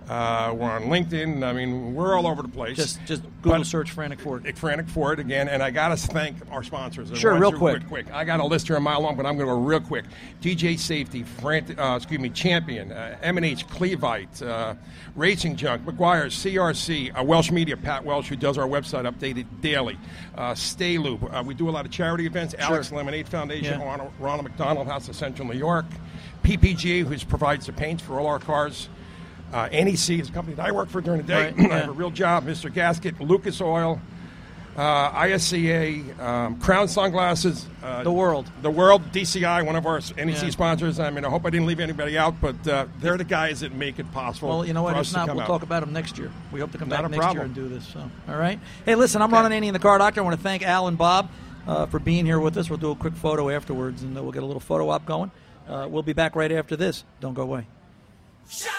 Uh, 0.10 0.54
we're 0.58 0.72
on 0.72 0.84
LinkedIn. 0.84 1.44
I 1.44 1.52
mean, 1.52 1.94
we're 1.94 2.16
all 2.16 2.28
over 2.28 2.42
the 2.42 2.48
place. 2.48 2.78
just 2.78 3.04
just 3.06 3.24
Google 3.42 3.60
But- 3.60 3.68
search 3.68 3.92
Frantic 3.92 4.22
Ford. 4.22 4.46
Frantic 4.58 4.88
Ford 4.88 5.20
again, 5.20 5.50
and 5.50 5.62
I 5.62 5.70
got 5.70 5.90
to 5.90 5.98
thank 5.98 6.38
our 6.50 6.64
sponsors. 6.64 7.12
Sure, 7.20 7.38
real 7.38 7.50
through 7.50 7.60
quick. 7.60 7.88
quick. 7.90 8.12
I 8.14 8.24
got 8.24 8.40
a 8.40 8.46
list 8.46 8.68
here 8.68 8.78
a 8.78 8.80
mile 8.80 9.02
long, 9.02 9.18
but 9.18 9.26
I'm 9.26 9.36
going 9.36 9.50
to 9.50 9.54
go 9.54 9.60
real 9.62 9.82
quick. 9.82 10.06
DJ 10.42 10.80
Safety, 10.80 11.24
Frantic, 11.24 11.78
uh, 11.78 11.96
excuse 11.98 12.22
me, 12.22 12.30
Champion, 12.30 12.92
uh, 12.94 13.18
M&H 13.22 13.68
Clevite, 13.68 14.42
uh, 14.42 14.76
Racing 15.18 15.58
Junk, 15.58 15.84
Meguiar's, 15.86 16.34
CRC, 16.36 17.12
uh, 17.20 17.24
Welsh 17.24 17.52
Media, 17.52 17.76
Pat 17.76 18.06
Welsh, 18.06 18.30
who 18.30 18.38
does 18.38 18.58
our 18.58 18.68
website 18.68 19.12
updated 19.12 19.46
daily. 19.60 19.98
Uh, 20.38 20.56
Stay 20.56 20.98
Loop. 20.98 21.22
Uh, 21.34 21.44
we 21.46 21.54
do 21.54 21.68
a 21.70 21.72
lot 21.72 21.86
of 21.86 21.92
charity 21.92 22.26
events. 22.26 22.56
Alex 22.58 22.94
Lemonade 22.94 23.28
Foundation, 23.28 23.80
Yeah. 23.80 23.86
Ronald, 23.86 24.12
Ronald 24.20 24.44
McDonald 24.46 24.88
House 24.88 25.10
of 25.10 25.16
Central 25.18 25.48
New 25.50 25.58
York, 25.58 25.86
PPG, 26.44 27.04
who 27.06 27.18
provides 27.26 27.66
the 27.66 27.74
paints 27.74 28.02
for 28.02 28.20
all 28.22 28.28
our 28.28 28.40
cars. 28.40 28.88
Uh, 29.54 29.70
NEC 29.72 30.20
is 30.20 30.30
a 30.30 30.32
company 30.32 30.56
that 30.56 30.66
I 30.68 30.72
work 30.72 30.90
for 30.90 31.00
during 31.02 31.22
the 31.22 31.28
day. 31.28 31.52
Right, 31.58 31.72
I 31.72 31.80
have 31.80 31.90
a 31.90 31.94
real 31.94 32.12
job. 32.12 32.46
Mr. 32.46 32.74
Gasket, 32.74 33.20
Lucas 33.22 33.62
Oil, 33.62 34.00
uh, 34.76 35.12
ISCA, 35.24 36.20
um, 36.20 36.60
Crown 36.60 36.88
Sunglasses. 36.88 37.66
Uh, 37.82 38.04
The 38.04 38.12
World. 38.12 38.52
The 38.62 38.70
World, 38.70 39.12
DCI, 39.12 39.66
one 39.66 39.76
of 39.76 39.86
our 39.86 40.00
NEC 40.18 40.44
Yeah. 40.44 40.50
sponsors. 40.50 41.00
I 41.00 41.10
mean, 41.10 41.24
I 41.26 41.30
hope 41.30 41.46
I 41.46 41.50
didn't 41.50 41.66
leave 41.66 41.80
anybody 41.80 42.18
out, 42.18 42.36
but 42.42 42.68
uh, 42.68 42.86
they're 43.00 43.18
the 43.18 43.24
guys 43.24 43.62
that 43.62 43.74
make 43.74 44.00
it 44.00 44.12
possible 44.12 44.50
Well, 44.50 44.66
you 44.66 44.74
know 44.74 44.84
what? 44.84 44.96
us 44.96 45.10
If 45.12 45.16
not, 45.16 45.30
we'll 45.30 45.42
out. 45.42 45.48
talk 45.48 45.64
about 45.64 45.80
them 45.80 45.94
next 45.94 46.18
year. 46.18 46.30
We 46.52 46.60
hope 46.60 46.72
to 46.74 46.78
come 46.78 46.90
Not 46.90 47.04
back 47.04 47.12
a 47.14 47.16
next 47.18 47.34
year 47.34 47.44
and 47.44 47.56
do 47.56 47.68
this. 47.70 47.88
So, 47.88 48.02
all 48.30 48.36
right. 48.38 48.60
Hey, 48.86 48.96
listen, 48.96 49.22
I'm 49.22 49.32
Ron 49.32 49.50
Ananian 49.50 49.74
the 49.74 49.80
Car 49.80 49.98
Doctor. 49.98 50.22
I 50.22 50.24
want 50.26 50.36
to 50.36 50.44
thank 50.44 50.62
Al 50.64 50.88
and 50.88 50.98
Bob 50.98 51.30
uh, 51.66 51.86
for 51.88 52.00
being 52.00 52.26
here 52.26 52.40
with 52.40 52.58
us. 52.58 52.70
We'll 52.70 52.78
do 52.78 52.92
a 52.92 52.96
quick 52.96 53.16
photo 53.16 53.50
afterwards, 53.50 54.04
and 54.04 54.16
uh, 54.18 54.22
we'll 54.22 54.32
get 54.34 54.44
a 54.44 54.46
little 54.46 54.60
photo 54.60 54.90
op 54.90 55.06
going. 55.06 55.32
Uh, 55.68 55.88
we'll 55.90 56.04
be 56.04 56.14
back 56.14 56.36
right 56.36 56.52
after 56.52 56.76
this. 56.76 57.04
Don't 57.22 57.34
go 57.34 57.42
away. 57.44 57.66
Shot 58.50 58.72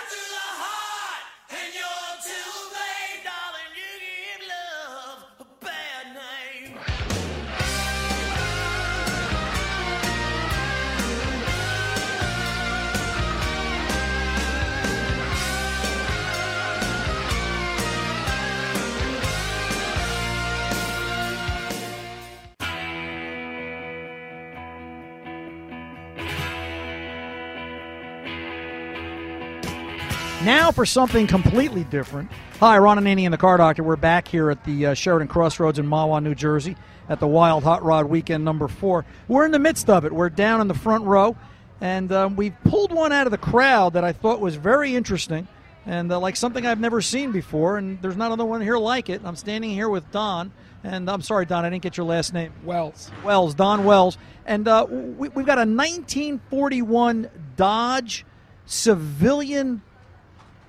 Now 30.45 30.71
for 30.71 30.87
something 30.87 31.27
completely 31.27 31.83
different. 31.83 32.31
Hi, 32.61 32.79
Ron 32.79 32.97
and 32.97 33.09
Annie 33.09 33.27
and 33.27 33.33
the 33.33 33.39
Car 33.39 33.57
Doctor. 33.57 33.83
We're 33.83 33.97
back 33.97 34.29
here 34.29 34.51
at 34.51 34.63
the 34.65 34.87
uh, 34.87 34.95
Sheraton 34.95 35.27
Crossroads 35.27 35.81
in 35.81 35.87
Mahwah, 35.89 36.23
New 36.23 36.37
Jersey, 36.37 36.77
at 37.09 37.19
the 37.19 37.27
Wild 37.27 37.65
Hot 37.65 37.83
Rod 37.83 38.07
Weekend 38.07 38.45
number 38.45 38.69
four. 38.69 39.05
We're 39.27 39.45
in 39.45 39.51
the 39.51 39.59
midst 39.59 39.91
of 39.91 40.05
it. 40.05 40.13
We're 40.13 40.31
down 40.31 40.61
in 40.61 40.69
the 40.69 40.75
front 40.75 41.05
row, 41.05 41.37
and 41.81 42.13
um, 42.13 42.37
we 42.37 42.51
pulled 42.51 42.93
one 42.93 43.11
out 43.11 43.27
of 43.27 43.33
the 43.33 43.39
crowd 43.39 43.95
that 43.95 44.05
I 44.05 44.13
thought 44.13 44.39
was 44.39 44.55
very 44.55 44.95
interesting 44.95 45.49
and 45.85 46.13
uh, 46.13 46.21
like 46.21 46.37
something 46.37 46.65
I've 46.65 46.79
never 46.79 47.03
seen 47.03 47.33
before. 47.33 47.77
And 47.77 48.01
there's 48.01 48.17
not 48.17 48.27
another 48.27 48.45
one 48.45 48.61
here 48.61 48.79
like 48.79 49.09
it. 49.09 49.23
I'm 49.25 49.37
standing 49.37 49.71
here 49.71 49.89
with 49.89 50.09
Don, 50.13 50.53
and 50.85 51.11
I'm 51.11 51.23
sorry, 51.23 51.47
Don, 51.47 51.65
I 51.65 51.71
didn't 51.71 51.83
get 51.83 51.97
your 51.97 52.07
last 52.07 52.33
name. 52.33 52.53
Wells. 52.63 53.11
Wells, 53.25 53.55
Don 53.55 53.85
Wells, 53.85 54.17
and 54.47 54.69
uh, 54.69 54.87
we, 54.89 55.31
we've 55.31 55.47
got 55.47 55.59
a 55.59 55.67
1941 55.67 57.29
Dodge 57.57 58.25
civilian 58.67 59.83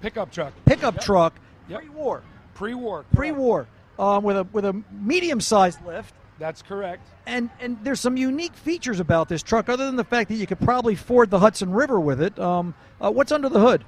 Pickup 0.01 0.31
truck. 0.31 0.53
pickup 0.65 1.01
truck, 1.01 1.33
Yep. 1.67 1.79
pre-war, 1.81 2.21
Pre-war. 2.55 3.05
pre-war, 3.13 3.67
um, 3.97 4.23
with 4.23 4.37
a 4.37 4.43
with 4.53 4.65
a 4.65 4.81
medium-sized 4.91 5.85
lift, 5.85 6.13
That's 6.39 6.61
correct. 6.61 7.05
And 7.27 7.49
and 7.59 7.77
there's 7.83 7.99
some 7.99 8.15
unique 8.15 8.53
features 8.55 8.99
about 9.01 9.27
this 9.29 9.43
truck, 9.43 9.67
other 9.69 9.85
than 9.85 9.97
the 9.97 10.03
fact 10.05 10.29
that 10.29 10.35
you 10.35 10.47
could 10.47 10.59
probably 10.61 10.95
ford 10.95 11.29
the 11.29 11.39
Hudson 11.39 11.71
River 11.73 11.99
with 11.99 12.21
it. 12.21 12.39
Um, 12.39 12.73
uh, 13.01 13.11
what's 13.11 13.31
under 13.33 13.49
the 13.49 13.59
hood? 13.59 13.83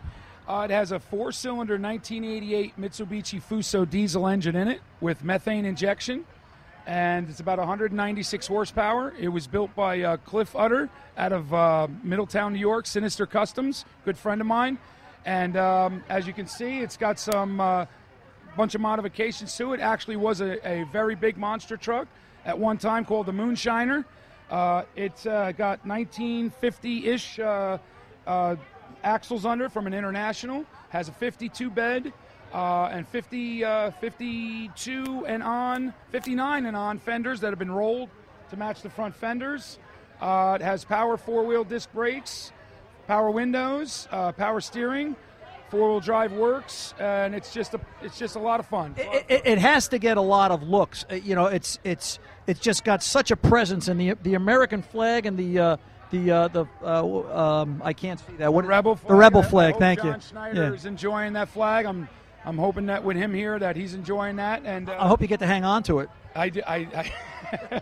Uh, 0.48 0.64
it 0.70 0.72
has 0.72 0.92
a 0.92 1.00
four-cylinder 1.00 1.78
1988 1.78 2.74
Mitsubishi 2.78 3.42
Fuso 3.42 3.90
diesel 3.90 4.28
engine 4.28 4.56
in 4.58 4.68
it 4.68 4.82
with 5.00 5.24
methane 5.24 5.64
injection, 5.64 6.26
and 6.86 7.30
it's 7.30 7.40
about 7.40 7.58
196 7.60 8.48
horsepower. 8.48 9.14
It 9.18 9.30
was 9.30 9.48
built 9.48 9.74
by 9.76 10.02
uh, 10.02 10.18
Cliff 10.18 10.54
Utter 10.56 10.90
out 11.18 11.32
of 11.32 11.54
uh, 11.54 11.88
Middletown, 12.04 12.52
New 12.54 12.60
York, 12.60 12.86
Sinister 12.86 13.26
Customs, 13.26 13.86
good 14.04 14.18
friend 14.18 14.42
of 14.42 14.48
mine. 14.48 14.78
And 15.26 15.58
um, 15.58 16.04
as 16.10 16.26
you 16.26 16.34
can 16.34 16.48
see, 16.48 16.80
it's 16.80 16.98
got 16.98 17.20
some 17.20 17.60
uh, 17.60 17.86
bunch 18.58 18.76
of 18.76 18.82
modifications 18.82 19.56
to 19.58 19.74
it. 19.74 19.80
Actually, 19.80 20.16
was 20.16 20.42
a, 20.42 20.68
a 20.68 20.84
very 20.92 21.16
big 21.16 21.38
monster 21.38 21.78
truck 21.78 22.08
at 22.46 22.58
one 22.58 22.78
time 22.78 23.06
called 23.06 23.26
the 23.26 23.32
Moonshiner. 23.32 24.06
Uh, 24.50 24.84
it's 24.96 25.26
uh, 25.26 25.52
got 25.54 25.86
1950-ish 25.86 27.40
uh, 27.40 27.78
uh, 28.28 28.56
axles 29.04 29.46
under 29.46 29.70
from 29.70 29.88
an 29.88 29.94
international. 29.94 30.66
Has 30.90 31.08
a 31.08 31.14
52 31.14 31.70
bed 31.70 32.12
uh, 32.54 32.90
and 32.92 33.08
50, 33.08 33.64
uh, 33.64 33.92
52 33.92 35.26
and 35.26 35.42
on, 35.42 35.94
59 36.12 36.66
and 36.66 36.76
on 36.76 37.00
fenders 37.00 37.40
that 37.42 37.50
have 37.50 37.60
been 37.60 37.72
rolled 37.72 38.10
to 38.50 38.58
match 38.58 38.82
the 38.82 38.90
front 38.90 39.16
fenders. 39.16 39.80
Uh, 40.20 40.58
it 40.60 40.64
has 40.64 40.84
power 40.84 41.18
four-wheel 41.18 41.64
disc 41.64 41.92
brakes, 41.94 42.52
power 43.08 43.30
windows, 43.32 44.08
uh, 44.12 44.32
power 44.32 44.62
steering, 44.62 45.16
four-wheel 45.70 46.00
drive 46.00 46.32
works, 46.34 46.94
and 47.00 47.34
it's 47.36 47.54
just 47.54 47.74
a 47.74 47.80
it's 48.02 48.18
just 48.18 48.36
a 48.36 48.40
lot 48.40 48.60
of 48.60 48.66
fun. 48.66 48.94
It, 48.98 49.26
it, 49.30 49.42
it 49.46 49.58
has 49.58 49.88
to 49.90 50.00
get 50.00 50.18
a 50.18 50.22
lot 50.22 50.52
of 50.52 50.64
looks. 50.64 51.06
Uh, 51.10 51.16
you 51.16 51.36
know, 51.36 51.46
it's 51.46 51.80
it's 51.84 52.20
it's 52.48 52.60
just 52.60 52.84
got 52.84 53.04
such 53.04 53.32
a 53.32 53.36
presence 53.36 53.88
in 53.88 53.98
the 53.98 54.14
the 54.24 54.34
American 54.36 54.82
flag 54.82 55.26
and 55.26 55.38
the 55.38 55.60
uh, 55.60 55.78
the 56.12 56.32
uh, 56.32 56.48
the 56.50 56.66
uh, 56.84 57.62
um, 57.62 57.82
I 57.84 57.94
can't 57.94 58.20
see 58.20 58.34
that. 58.38 58.54
What 58.54 58.66
rebel 58.66 58.96
flag. 58.96 59.08
The 59.10 59.16
rebel 59.16 59.44
flag. 59.44 59.74
hope 59.74 59.80
Thank 59.82 60.02
John 60.02 60.16
you. 60.16 60.22
Schneider 60.22 60.64
Yeah. 60.64 60.74
is 60.74 60.86
enjoying 60.86 61.34
that 61.34 61.50
flag. 61.50 61.86
I'm 61.86 62.08
I'm 62.46 62.58
hoping 62.58 62.88
that 62.88 63.04
with 63.04 63.18
him 63.18 63.34
here 63.34 63.60
that 63.60 63.76
he's 63.76 63.94
enjoying 63.94 64.38
that, 64.38 64.64
and 64.66 64.90
uh, 64.90 64.98
I 65.00 65.08
hope 65.08 65.22
you 65.22 65.28
get 65.28 65.40
to 65.40 65.48
hang 65.48 65.64
on 65.64 65.84
to 65.84 66.00
it. 66.00 66.10
I 66.36 66.50
do, 66.50 66.62
I, 66.66 67.12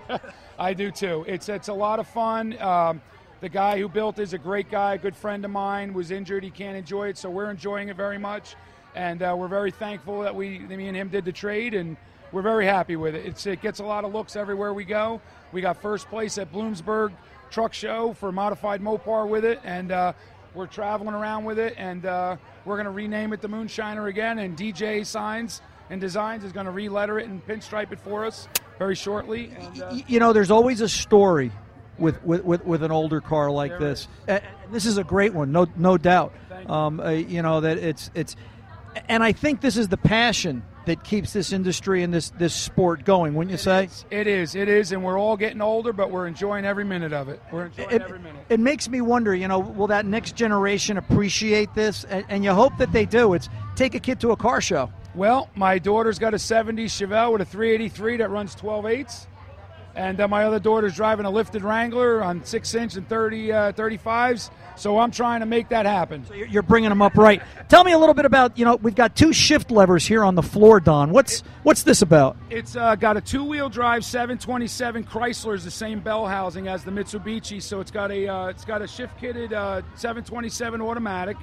I, 0.10 0.20
I 0.60 0.74
do 0.74 0.92
too. 0.92 1.24
It's 1.28 1.50
it's 1.50 1.68
a 1.70 1.74
lot 1.74 2.00
of 2.00 2.08
fun. 2.08 2.60
Um, 2.62 3.02
the 3.42 3.50
guy 3.50 3.80
who 3.80 3.88
built 3.88 4.20
is 4.20 4.34
a 4.34 4.38
great 4.38 4.70
guy, 4.70 4.96
a 4.96 4.98
good 4.98 5.16
friend 5.16 5.46
of 5.46 5.52
mine. 5.52 5.94
Was 5.94 6.12
injured, 6.12 6.44
he 6.44 6.52
can't 6.52 6.76
enjoy 6.76 7.08
it, 7.08 7.18
so 7.18 7.30
we're 7.30 7.50
enjoying 7.50 7.90
it 7.90 7.96
very 7.96 8.18
much, 8.18 8.56
and 8.96 9.22
uh, 9.22 9.34
we're 9.38 9.48
very 9.48 9.72
thankful 9.72 10.22
that 10.22 10.36
we, 10.36 10.60
that 10.60 10.78
me 10.78 10.88
and 10.88 10.98
him, 10.98 11.10
did 11.10 11.26
the 11.26 11.32
trade, 11.32 11.74
and 11.74 11.96
we're 12.32 12.42
very 12.42 12.66
happy 12.66 12.96
with 12.96 13.16
it. 13.16 13.26
It's, 13.26 13.46
it 13.46 13.62
gets 13.62 13.80
a 13.80 13.84
lot 13.84 14.04
of 14.04 14.14
looks 14.14 14.36
everywhere 14.36 14.74
we 14.74 14.84
go. 14.84 15.22
We 15.52 15.62
got 15.62 15.82
first 15.82 16.10
place 16.10 16.38
at 16.38 16.52
Bloomsburg 16.52 17.12
Truck 17.50 17.74
Show 17.74 18.14
for 18.14 18.32
modified 18.32 18.82
Mopar 18.82 19.28
with 19.28 19.46
it, 19.46 19.60
and 19.64 19.92
uh, 19.92 20.14
we're 20.54 20.68
traveling 20.68 21.16
around 21.16 21.46
with 21.46 21.60
it, 21.60 21.76
and 21.78 22.06
uh, 22.06 22.36
we're 22.66 22.76
going 22.76 22.86
to 22.86 22.92
rename 22.92 23.32
it 23.34 23.42
the 23.42 23.50
Moonshiner 23.50 24.10
again. 24.10 24.40
And 24.40 24.58
DJ 24.58 25.06
Signs 25.06 25.62
and 25.90 26.02
Designs 26.02 26.44
is 26.44 26.52
going 26.52 26.66
to 26.66 26.72
re-letter 26.72 27.20
it 27.20 27.28
and 27.28 27.46
pinstripe 27.48 27.92
it 27.92 28.00
for 28.00 28.26
us 28.26 28.48
very 28.78 28.96
shortly. 28.96 29.52
And, 29.58 29.82
uh, 29.82 29.98
you 30.08 30.20
know, 30.20 30.34
there's 30.34 30.52
always 30.52 30.82
a 30.82 30.90
story 30.90 31.52
with 32.00 32.24
with, 32.24 32.44
with, 32.44 32.66
with 32.66 32.84
an 32.84 32.92
older 32.92 33.22
car 33.22 33.52
like 33.52 33.72
There 33.72 33.80
this. 33.80 34.08
is. 34.28 34.40
This 34.72 34.86
is 34.86 34.98
a 34.98 35.04
great 35.04 35.34
one, 35.34 35.52
no 35.52 35.68
no 35.78 35.98
doubt. 35.98 36.34
You. 36.64 36.70
Um, 36.74 37.00
uh, 37.00 37.10
you 37.10 37.42
know 37.42 37.62
that 37.62 37.78
it's 37.78 38.12
it's, 38.14 38.36
and 39.08 39.24
I 39.24 39.32
think 39.32 39.62
this 39.62 39.78
is 39.78 39.88
the 39.88 39.98
passion 39.98 40.64
that 40.86 41.04
keeps 41.04 41.34
this 41.34 41.52
industry 41.54 42.04
and 42.04 42.14
this 42.14 42.30
this 42.32 42.54
sport 42.54 43.04
going. 43.06 43.34
Wouldn't 43.36 43.52
you 43.52 43.58
say? 43.58 43.90
It 44.12 44.28
is, 44.28 44.56
it 44.56 44.68
is, 44.70 44.92
and 44.92 45.04
we're 45.04 45.20
all 45.20 45.38
getting 45.38 45.62
older, 45.62 45.92
but 45.94 46.12
we're 46.12 46.28
enjoying 46.28 46.66
every 46.66 46.84
minute 46.84 47.14
of 47.14 47.30
it. 47.30 47.42
We're 47.52 47.66
enjoying 47.68 47.90
It, 47.92 48.02
every 48.04 48.20
minute. 48.20 48.46
it 48.50 48.60
makes 48.60 48.88
me 48.90 49.02
wonder, 49.02 49.34
you 49.36 49.48
know, 49.48 49.60
will 49.60 49.88
that 49.88 50.06
next 50.06 50.36
generation 50.36 50.98
appreciate 50.98 51.74
this? 51.76 52.04
And, 52.06 52.26
and 52.30 52.44
you 52.44 52.52
hope 52.54 52.78
that 52.78 52.92
they 52.92 53.06
do. 53.06 53.34
It's 53.34 53.50
take 53.76 53.96
a 53.96 54.00
kid 54.00 54.20
to 54.22 54.32
a 54.32 54.36
car 54.38 54.62
show. 54.62 54.92
Well, 55.16 55.50
my 55.56 55.80
daughter's 55.80 56.20
got 56.20 56.34
a 56.36 56.40
70 56.40 56.86
Chevelle 56.86 57.32
with 57.34 57.42
a 57.42 57.46
383 57.46 58.18
that 58.18 58.30
runs 58.30 58.54
12 58.56 58.86
eighths. 58.86 59.28
And 59.96 60.22
uh, 60.22 60.28
my 60.28 60.44
other 60.44 60.60
daughter's 60.60 60.96
driving 60.96 61.26
a 61.26 61.30
lifted 61.30 61.64
Wrangler 61.64 62.24
on 62.24 62.44
6 62.44 62.76
inch 62.76 62.96
and 62.96 63.08
30, 63.10 63.52
uh, 63.52 63.72
35s. 63.74 64.50
So 64.76 64.98
I'm 64.98 65.12
trying 65.12 65.42
to 65.42 65.46
make 65.46 65.70
that 65.70 65.86
happen. 65.86 66.26
You're 66.34 66.48
you're 66.48 66.64
bringing 66.64 66.90
them 66.90 67.02
up 67.02 67.18
right. 67.18 67.42
Tell 67.68 67.84
me 67.84 67.92
a 67.92 67.98
little 67.98 68.14
bit 68.14 68.26
about, 68.26 68.58
you 68.58 68.64
know, 68.64 68.76
we've 68.78 68.96
got 68.96 69.16
two 69.16 69.34
shift 69.34 69.72
levers 69.72 70.06
here 70.06 70.24
on 70.24 70.36
the 70.36 70.42
floor, 70.42 70.80
Don. 70.80 71.12
What's 71.12 71.42
what's 71.64 71.84
this 71.84 72.02
about? 72.02 72.38
It's 72.50 72.76
uh, 72.76 72.96
got 72.96 73.18
a 73.18 73.22
two-wheel 73.22 73.70
drive 73.70 74.06
727 74.06 75.04
Chrysler 75.04 75.56
is 75.56 75.66
the 75.66 75.72
same 75.72 76.00
bell 76.00 76.28
housing 76.28 76.68
as 76.68 76.84
the 76.84 76.92
Mitsubishi, 76.92 77.62
so 77.62 77.82
it's 77.82 77.92
got 77.92 78.12
a 78.12 78.28
uh, 78.28 78.48
it's 78.48 78.66
got 78.66 78.82
a 78.82 78.88
shift-kitted 78.88 79.52
uh, 79.52 79.82
727 79.96 80.82
automatic. 80.82 81.38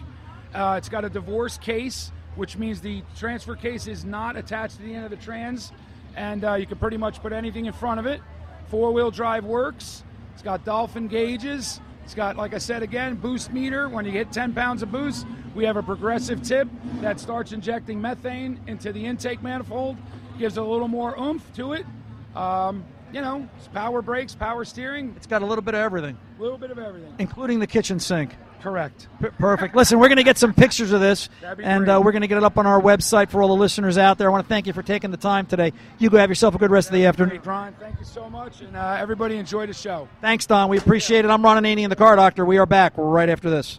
Uh, 0.55 0.77
it's 0.79 0.89
got 0.89 1.05
a 1.05 1.11
divorce 1.11 1.59
case, 1.59 2.13
which 2.37 2.57
means 2.57 2.81
the 2.81 3.03
transfer 3.17 3.55
case 3.55 3.87
is 3.87 4.05
not 4.05 4.37
attached 4.37 4.77
to 4.77 4.83
the 4.83 4.95
end 4.95 5.05
of 5.05 5.11
the 5.11 5.17
trans, 5.17 5.73
and 6.15 6.45
uh, 6.45 6.55
you 6.55 6.67
can 6.67 6.79
pretty 6.79 6.97
much 6.97 7.21
put 7.21 7.33
anything 7.33 7.67
in 7.67 7.73
front 7.73 8.01
of 8.01 8.07
it. 8.07 8.21
Four-wheel 8.69 9.11
drive 9.11 9.45
works. 9.45 10.05
It's 10.35 10.43
got 10.43 10.65
dolphin 10.65 11.09
gauges. 11.09 11.81
It's 12.05 12.15
got, 12.15 12.37
like 12.37 12.55
I 12.55 12.59
said 12.59 12.83
again, 12.83 13.15
boost 13.17 13.53
meter. 13.53 13.89
When 13.89 14.05
you 14.05 14.13
hit 14.13 14.31
10 14.33 14.55
pounds 14.55 14.83
of 14.83 14.93
boost, 14.93 15.27
we 15.55 15.65
have 15.65 15.77
a 15.77 15.83
progressive 15.83 16.43
tip 16.43 16.69
that 17.01 17.19
starts 17.19 17.53
injecting 17.53 18.01
methane 18.01 18.61
into 18.67 18.93
the 18.93 19.05
intake 19.07 19.43
manifold. 19.43 19.97
Gives 20.39 20.57
a 20.57 20.63
little 20.63 20.89
more 20.89 21.19
oomph 21.19 21.43
to 21.55 21.73
it. 21.73 21.87
Um, 22.35 22.85
you 23.13 23.21
know, 23.23 23.49
it's 23.57 23.69
power 23.69 24.03
brakes, 24.03 24.35
power 24.35 24.65
steering, 24.65 25.15
It's 25.17 25.27
got 25.27 25.41
a 25.43 25.47
little 25.47 25.63
bit 25.63 25.75
of 25.75 25.81
everything, 25.81 26.19
a 26.39 26.43
little 26.43 26.59
bit 26.59 26.71
of 26.71 26.79
everything. 26.79 27.15
including 27.19 27.61
the 27.61 27.67
kitchen 27.67 27.99
sink. 28.01 28.35
Correct. 28.63 29.07
P- 29.21 29.29
Perfect. 29.39 29.77
Listen, 29.77 29.99
we're 29.99 30.09
going 30.09 30.17
to 30.17 30.25
get 30.25 30.39
some 30.39 30.53
pictures 30.53 30.91
of 30.93 31.01
this, 31.01 31.29
and 31.63 31.89
uh, 31.89 32.01
we're 32.03 32.13
going 32.13 32.23
to 32.23 32.27
get 32.29 32.39
it 32.39 32.45
up 32.45 32.59
on 32.59 32.67
our 32.67 32.81
website 32.81 33.31
for 33.31 33.43
all 33.43 33.49
the 33.49 33.55
listeners 33.55 33.97
out 33.99 34.19
there. 34.19 34.29
I 34.29 34.31
want 34.33 34.45
to 34.45 34.49
thank 34.49 34.67
you 34.67 34.73
for 34.73 34.83
taking 34.83 35.11
the 35.11 35.17
time 35.17 35.47
today. 35.47 35.73
You 35.99 36.11
go 36.11 36.19
have 36.19 36.29
yourself 36.31 36.55
a 36.55 36.59
good 36.59 36.71
rest 36.71 36.89
of 36.89 36.95
the 36.95 37.07
afternoon. 37.07 37.37
Great, 37.37 37.47
Ron. 37.47 37.75
Thank 37.79 37.99
you 37.99 38.05
so 38.05 38.29
much, 38.29 38.63
and 38.63 38.77
uh, 38.77 38.97
everybody 38.99 39.37
enjoy 39.37 39.67
the 39.67 39.75
show. 39.75 40.09
Thanks, 40.21 40.47
Don. 40.47 40.69
We 40.69 40.79
appreciate 40.79 41.25
it. 41.25 41.31
I'm 41.31 41.43
Ron 41.45 41.63
Ananian, 41.63 41.91
the 41.91 41.97
Car 41.97 42.17
Doctor. 42.17 42.45
We 42.45 42.59
are 42.59 42.67
back 42.67 42.95
right 42.97 43.29
after 43.29 43.51
this. 43.51 43.79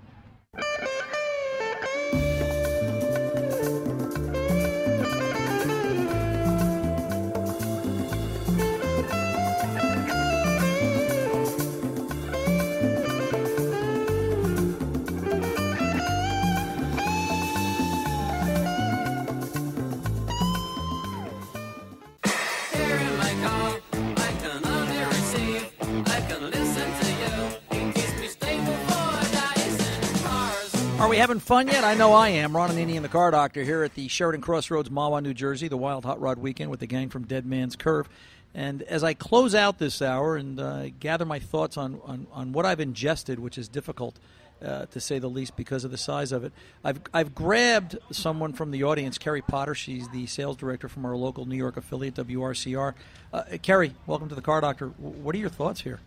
Having 31.28 31.42
fun 31.42 31.68
yet? 31.68 31.84
I 31.84 31.94
know 31.94 32.14
I 32.14 32.30
am. 32.30 32.56
Ron 32.56 32.70
Ananian, 32.70 33.02
the 33.02 33.10
Car 33.10 33.32
Doctor, 33.32 33.62
here 33.62 33.84
at 33.84 33.96
the 33.96 34.08
Sheraton 34.08 34.40
Crossroads, 34.40 34.88
Mahwah, 34.88 35.22
New 35.22 35.34
Jersey, 35.34 35.68
the 35.68 35.76
Wild 35.76 36.06
Hot 36.06 36.22
Rod 36.22 36.38
Weekend 36.38 36.72
with 36.72 36.80
the 36.80 36.88
gang 36.88 37.10
from 37.10 37.26
Dead 37.26 37.46
Man's 37.46 37.76
Curve. 37.76 38.08
And 38.56 38.82
as 38.84 39.04
I 39.04 39.14
close 39.14 39.54
out 39.54 39.78
this 39.78 40.02
hour 40.02 40.38
and 40.38 40.58
uh, 40.58 40.88
gather 41.02 41.26
my 41.26 41.40
thoughts 41.40 41.76
on, 41.76 42.00
on, 42.06 42.28
on 42.32 42.54
what 42.54 42.66
I've 42.66 42.80
ingested, 42.80 43.40
which 43.40 43.58
is 43.58 43.68
difficult 43.68 44.18
uh, 44.64 44.86
to 44.86 45.02
say 45.02 45.20
the 45.20 45.28
least 45.28 45.58
because 45.58 45.84
of 45.84 45.92
the 45.92 45.98
size 45.98 46.32
of 46.32 46.46
it, 46.46 46.54
I've, 46.82 47.02
I've 47.14 47.36
grabbed 47.36 47.98
someone 48.10 48.54
from 48.54 48.72
the 48.72 48.84
audience, 48.84 49.18
Kerry 49.18 49.42
Potter. 49.42 49.76
She's 49.76 50.08
the 50.08 50.28
sales 50.28 50.56
director 50.56 50.88
from 50.88 51.06
our 51.06 51.18
local 51.18 51.46
New 51.46 51.58
York 51.58 51.76
affiliate, 51.76 52.16
WRCR. 52.16 52.94
Uh, 53.34 53.44
Kerry, 53.62 53.94
welcome 54.06 54.30
to 54.30 54.36
the 54.36 54.42
Car 54.42 54.62
Doctor. 54.62 54.94
W- 55.02 55.22
What 55.22 55.36
are 55.36 55.40
your 55.40 55.50
thoughts 55.50 55.82
here? 55.82 56.00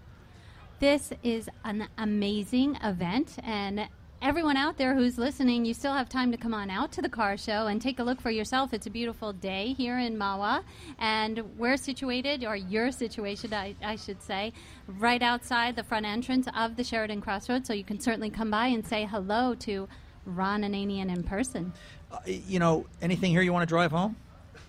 This 0.78 1.12
is 1.22 1.50
an 1.62 1.88
amazing 1.98 2.78
event, 2.82 3.36
and 3.42 3.86
everyone 4.22 4.56
out 4.56 4.76
there 4.76 4.94
who's 4.94 5.16
listening, 5.18 5.64
you 5.64 5.72
still 5.72 5.94
have 5.94 6.08
time 6.08 6.30
to 6.30 6.36
come 6.36 6.52
on 6.52 6.70
out 6.70 6.92
to 6.92 7.02
the 7.02 7.08
car 7.08 7.36
show 7.36 7.66
and 7.68 7.80
take 7.80 7.98
a 7.98 8.02
look 8.02 8.20
for 8.20 8.30
yourself. 8.30 8.74
It's 8.74 8.86
a 8.86 8.90
beautiful 8.90 9.32
day 9.32 9.72
here 9.72 9.98
in 9.98 10.16
Mahwah, 10.16 10.62
and 10.98 11.58
we're 11.58 11.76
situated, 11.76 12.44
or 12.44 12.54
your 12.54 12.92
situation, 12.92 13.54
I, 13.54 13.74
I 13.82 13.96
should 13.96 14.22
say, 14.22 14.52
right 14.86 15.22
outside 15.22 15.74
the 15.74 15.84
front 15.84 16.06
entrance 16.06 16.46
of 16.54 16.76
the 16.76 16.84
Sheraton 16.84 17.20
Crossroads. 17.20 17.66
So 17.66 17.72
you 17.72 17.84
can 17.84 17.98
certainly 17.98 18.30
come 18.30 18.50
by 18.50 18.66
and 18.66 18.86
say 18.86 19.06
hello 19.06 19.54
to 19.60 19.88
Ron 20.26 20.62
Ananian 20.62 21.08
in 21.10 21.22
person. 21.22 21.72
Uh, 22.12 22.18
you 22.26 22.58
know, 22.58 22.86
anything 23.00 23.30
here 23.30 23.42
you 23.42 23.52
want 23.52 23.62
to 23.62 23.72
drive 23.72 23.90
home? 23.90 24.16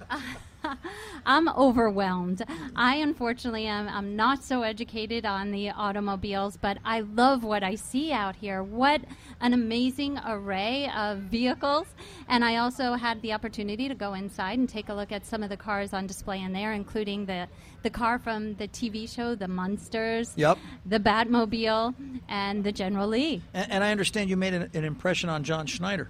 I'm 1.25 1.47
overwhelmed. 1.49 2.43
I 2.75 2.95
unfortunately 2.95 3.65
am 3.65 3.87
I'm 3.87 4.15
not 4.15 4.43
so 4.43 4.61
educated 4.63 5.25
on 5.25 5.51
the 5.51 5.69
automobiles, 5.71 6.57
but 6.57 6.77
I 6.83 7.01
love 7.01 7.43
what 7.43 7.63
I 7.63 7.75
see 7.75 8.11
out 8.11 8.35
here. 8.35 8.63
What 8.63 9.01
an 9.39 9.53
amazing 9.53 10.19
array 10.25 10.89
of 10.95 11.19
vehicles. 11.19 11.87
And 12.27 12.43
I 12.43 12.57
also 12.57 12.93
had 12.93 13.21
the 13.21 13.33
opportunity 13.33 13.87
to 13.87 13.95
go 13.95 14.13
inside 14.13 14.59
and 14.59 14.67
take 14.67 14.89
a 14.89 14.93
look 14.93 15.11
at 15.11 15.25
some 15.25 15.43
of 15.43 15.49
the 15.49 15.57
cars 15.57 15.93
on 15.93 16.07
display 16.07 16.41
in 16.41 16.53
there, 16.53 16.73
including 16.73 17.25
the, 17.25 17.47
the 17.83 17.89
car 17.89 18.19
from 18.19 18.55
the 18.55 18.67
TV 18.67 19.09
show, 19.13 19.35
The 19.35 19.47
Munsters, 19.47 20.33
Yep. 20.35 20.57
the 20.85 20.99
Batmobile, 20.99 21.93
and 22.29 22.63
the 22.63 22.71
General 22.71 23.07
Lee. 23.07 23.41
And, 23.53 23.71
and 23.71 23.83
I 23.83 23.91
understand 23.91 24.29
you 24.29 24.37
made 24.37 24.53
an, 24.53 24.69
an 24.73 24.83
impression 24.83 25.29
on 25.29 25.43
John 25.43 25.65
Schneider. 25.65 26.09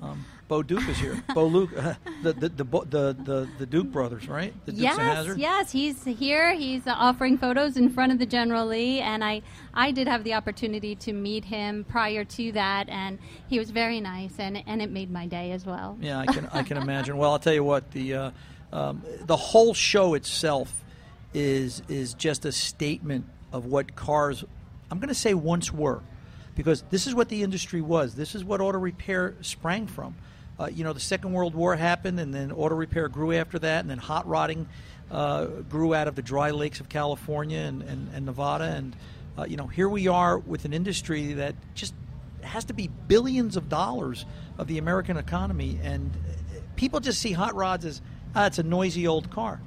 Um, 0.00 0.24
Bo 0.52 0.62
Duke 0.62 0.86
is 0.86 0.98
here. 0.98 1.24
Bo 1.34 1.46
Luke, 1.46 1.70
the, 2.22 2.34
the, 2.34 2.50
the, 2.50 2.64
the, 2.64 3.16
the, 3.24 3.48
the 3.56 3.64
Duke 3.64 3.90
brothers, 3.90 4.28
right? 4.28 4.52
The 4.66 4.72
Dukes 4.72 4.82
Yes, 4.82 5.34
yes, 5.38 5.72
he's 5.72 6.04
here. 6.04 6.54
He's 6.54 6.86
uh, 6.86 6.92
offering 6.94 7.38
photos 7.38 7.78
in 7.78 7.88
front 7.88 8.12
of 8.12 8.18
the 8.18 8.26
General 8.26 8.66
Lee, 8.66 9.00
and 9.00 9.24
I, 9.24 9.40
I 9.72 9.92
did 9.92 10.08
have 10.08 10.24
the 10.24 10.34
opportunity 10.34 10.94
to 10.96 11.14
meet 11.14 11.46
him 11.46 11.86
prior 11.88 12.22
to 12.24 12.52
that, 12.52 12.90
and 12.90 13.18
he 13.48 13.58
was 13.58 13.70
very 13.70 13.98
nice, 13.98 14.34
and, 14.38 14.62
and 14.66 14.82
it 14.82 14.90
made 14.90 15.10
my 15.10 15.26
day 15.26 15.52
as 15.52 15.64
well. 15.64 15.96
Yeah, 16.02 16.18
I 16.18 16.26
can 16.26 16.46
I 16.52 16.62
can 16.62 16.76
imagine. 16.76 17.16
Well, 17.16 17.32
I'll 17.32 17.38
tell 17.38 17.54
you 17.54 17.64
what 17.64 17.90
the 17.92 18.14
uh, 18.14 18.30
um, 18.74 19.02
the 19.22 19.38
whole 19.38 19.72
show 19.72 20.12
itself 20.12 20.84
is 21.32 21.80
is 21.88 22.12
just 22.12 22.44
a 22.44 22.52
statement 22.52 23.24
of 23.54 23.64
what 23.64 23.96
cars. 23.96 24.44
I'm 24.90 24.98
going 24.98 25.08
to 25.08 25.14
say 25.14 25.32
once 25.32 25.72
were, 25.72 26.02
because 26.54 26.84
this 26.90 27.06
is 27.06 27.14
what 27.14 27.30
the 27.30 27.42
industry 27.42 27.80
was. 27.80 28.16
This 28.16 28.34
is 28.34 28.44
what 28.44 28.60
auto 28.60 28.76
repair 28.76 29.34
sprang 29.40 29.86
from. 29.86 30.14
Uh, 30.60 30.66
you 30.66 30.84
know, 30.84 30.92
the 30.92 31.00
Second 31.00 31.32
World 31.32 31.54
War 31.54 31.74
happened, 31.76 32.20
and 32.20 32.32
then 32.32 32.52
auto 32.52 32.74
repair 32.74 33.08
grew 33.08 33.32
after 33.32 33.58
that, 33.58 33.80
and 33.80 33.90
then 33.90 33.98
hot 33.98 34.26
rodding 34.26 34.68
uh, 35.10 35.46
grew 35.46 35.94
out 35.94 36.08
of 36.08 36.14
the 36.14 36.22
dry 36.22 36.50
lakes 36.50 36.80
of 36.80 36.88
California 36.88 37.58
and, 37.58 37.82
and, 37.82 38.14
and 38.14 38.26
Nevada, 38.26 38.64
and 38.64 38.96
uh, 39.38 39.44
you 39.44 39.56
know, 39.56 39.66
here 39.66 39.88
we 39.88 40.08
are 40.08 40.38
with 40.38 40.64
an 40.64 40.72
industry 40.72 41.34
that 41.34 41.54
just 41.74 41.94
has 42.42 42.64
to 42.66 42.74
be 42.74 42.88
billions 42.88 43.56
of 43.56 43.68
dollars 43.68 44.26
of 44.58 44.66
the 44.66 44.78
American 44.78 45.16
economy, 45.16 45.78
and 45.82 46.10
uh, 46.10 46.60
people 46.76 47.00
just 47.00 47.20
see 47.20 47.32
hot 47.32 47.54
rods 47.54 47.84
as 47.84 48.00
ah, 48.34 48.46
it's 48.46 48.58
a 48.58 48.62
noisy 48.62 49.06
old 49.06 49.30
car. 49.30 49.60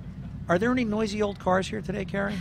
Are 0.47 0.59
there 0.59 0.71
any 0.71 0.86
noisy 0.86 1.21
old 1.21 1.39
cars 1.39 1.67
here 1.67 1.81
today, 1.81 2.05
Carrie? 2.05 2.38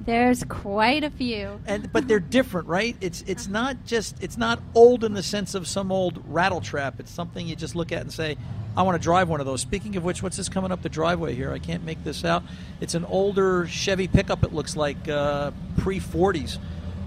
There's 0.00 0.44
quite 0.44 1.04
a 1.04 1.10
few. 1.10 1.60
And 1.66 1.92
but 1.92 2.08
they're 2.08 2.20
different, 2.20 2.68
right? 2.68 2.96
It's 3.00 3.22
it's 3.26 3.48
not 3.48 3.84
just 3.84 4.22
it's 4.22 4.38
not 4.38 4.60
old 4.74 5.04
in 5.04 5.12
the 5.12 5.22
sense 5.22 5.54
of 5.54 5.68
some 5.68 5.92
old 5.92 6.22
rattle 6.26 6.62
trap. 6.62 6.98
It's 6.98 7.10
something 7.10 7.46
you 7.46 7.54
just 7.54 7.76
look 7.76 7.92
at 7.92 8.00
and 8.00 8.12
say, 8.12 8.38
I 8.76 8.82
want 8.82 9.00
to 9.00 9.02
drive 9.02 9.28
one 9.28 9.40
of 9.40 9.46
those. 9.46 9.60
Speaking 9.60 9.96
of 9.96 10.04
which, 10.04 10.22
what's 10.22 10.38
this 10.38 10.48
coming 10.48 10.72
up 10.72 10.80
the 10.82 10.88
driveway 10.88 11.34
here? 11.34 11.52
I 11.52 11.58
can't 11.58 11.84
make 11.84 12.02
this 12.02 12.24
out. 12.24 12.42
It's 12.80 12.94
an 12.94 13.04
older 13.04 13.66
Chevy 13.66 14.08
pickup. 14.08 14.42
It 14.42 14.54
looks 14.54 14.74
like 14.74 15.08
uh, 15.08 15.50
pre 15.78 16.00
40s. 16.00 16.58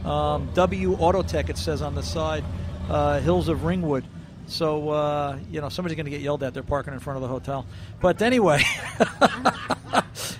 Um, 0.05 0.49
w 0.53 0.95
Autotech. 0.97 1.49
It 1.49 1.57
says 1.57 1.81
on 1.81 1.95
the 1.95 2.03
side, 2.03 2.43
uh, 2.89 3.21
Hills 3.21 3.47
of 3.47 3.63
Ringwood. 3.63 4.05
So 4.45 4.89
uh, 4.89 5.39
you 5.49 5.61
know 5.61 5.69
somebody's 5.69 5.95
going 5.95 6.05
to 6.05 6.11
get 6.11 6.21
yelled 6.21 6.43
at. 6.43 6.53
They're 6.53 6.63
parking 6.63 6.93
in 6.93 6.99
front 6.99 7.17
of 7.17 7.21
the 7.21 7.29
hotel. 7.29 7.65
But 8.01 8.21
anyway, 8.21 8.61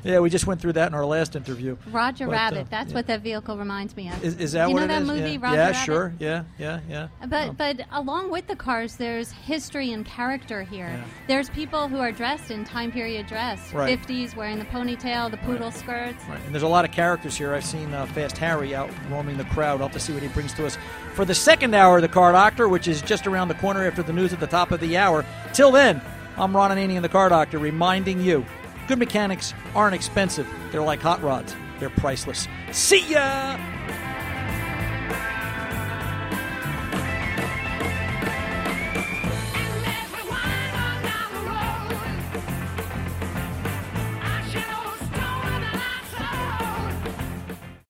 yeah, 0.03 0.19
we 0.19 0.29
just 0.29 0.45
went 0.47 0.59
through 0.61 0.73
that 0.73 0.87
in 0.87 0.93
our 0.93 1.05
last 1.05 1.35
interview. 1.35 1.77
Roger 1.91 2.25
But, 2.25 2.31
uh, 2.31 2.35
Rabbit. 2.35 2.67
That's 2.69 2.89
yeah. 2.89 2.95
what 2.95 3.07
that 3.07 3.21
vehicle 3.21 3.57
reminds 3.57 3.95
me 3.95 4.09
of. 4.09 4.23
Is, 4.23 4.35
is 4.37 4.51
that 4.53 4.67
you 4.67 4.73
what 4.73 4.79
know 4.81 4.85
it 4.85 4.87
that 4.89 5.01
is? 5.03 5.07
movie, 5.07 5.31
yeah, 5.31 5.37
Roger 5.41 5.55
yeah 5.55 5.65
Rabbit? 5.67 5.75
sure. 5.85 6.13
Yeah, 6.19 6.43
yeah, 6.57 6.79
yeah. 6.89 7.07
But 7.27 7.57
but 7.57 7.81
along 7.91 8.31
with 8.31 8.47
the 8.47 8.55
cars, 8.55 8.95
there's 8.97 9.31
history 9.31 9.91
and 9.91 10.05
character 10.05 10.63
here. 10.63 10.87
Yeah. 10.87 11.03
There's 11.27 11.49
people 11.49 11.87
who 11.87 11.97
are 11.99 12.11
dressed 12.11 12.51
in 12.51 12.65
time 12.65 12.91
period 12.91 13.27
dress, 13.27 13.73
Right. 13.73 13.99
50s, 13.99 14.35
wearing 14.35 14.59
the 14.59 14.65
ponytail, 14.65 15.31
the 15.31 15.37
poodle 15.37 15.71
skirts. 15.71 16.23
Right. 16.27 16.39
And 16.45 16.53
there's 16.53 16.63
a 16.63 16.67
lot 16.67 16.85
of 16.85 16.91
characters 16.91 17.37
here. 17.37 17.53
I've 17.53 17.65
seen 17.65 17.93
uh, 17.93 18.05
Fast 18.07 18.37
Harry 18.37 18.75
out 18.75 18.89
roaming 19.09 19.37
the 19.37 19.45
crowd. 19.45 19.81
I'll 19.81 19.87
have 19.87 19.93
to 19.93 19.99
see 19.99 20.13
what 20.13 20.21
he 20.23 20.29
brings 20.29 20.53
to 20.55 20.65
us 20.65 20.77
for 21.13 21.25
the 21.25 21.35
second 21.35 21.73
hour 21.73 21.97
of 21.97 22.01
the 22.01 22.07
Car 22.07 22.31
Doctor, 22.31 22.67
which 22.67 22.87
is 22.87 23.01
just 23.01 23.27
around 23.27 23.47
the 23.47 23.53
corner 23.55 23.85
after 23.87 24.03
the 24.03 24.13
news 24.13 24.33
at 24.33 24.39
the 24.39 24.47
top 24.47 24.71
of 24.71 24.79
the 24.79 24.97
hour. 24.97 25.25
Till 25.53 25.71
then, 25.71 26.01
I'm 26.37 26.55
Ron 26.55 26.71
Ananian, 26.71 27.01
the 27.03 27.09
Car 27.09 27.29
Doctor, 27.29 27.59
reminding 27.59 28.19
you 28.19 28.45
good 28.88 28.99
mechanics 28.99 29.53
aren't 29.75 29.95
expensive. 29.95 30.47
They're 30.71 30.81
like 30.81 31.01
hot 31.01 31.21
rods, 31.21 31.55
they're 31.79 31.89
priceless. 31.89 32.47
See 32.71 33.05
ya! 33.11 33.57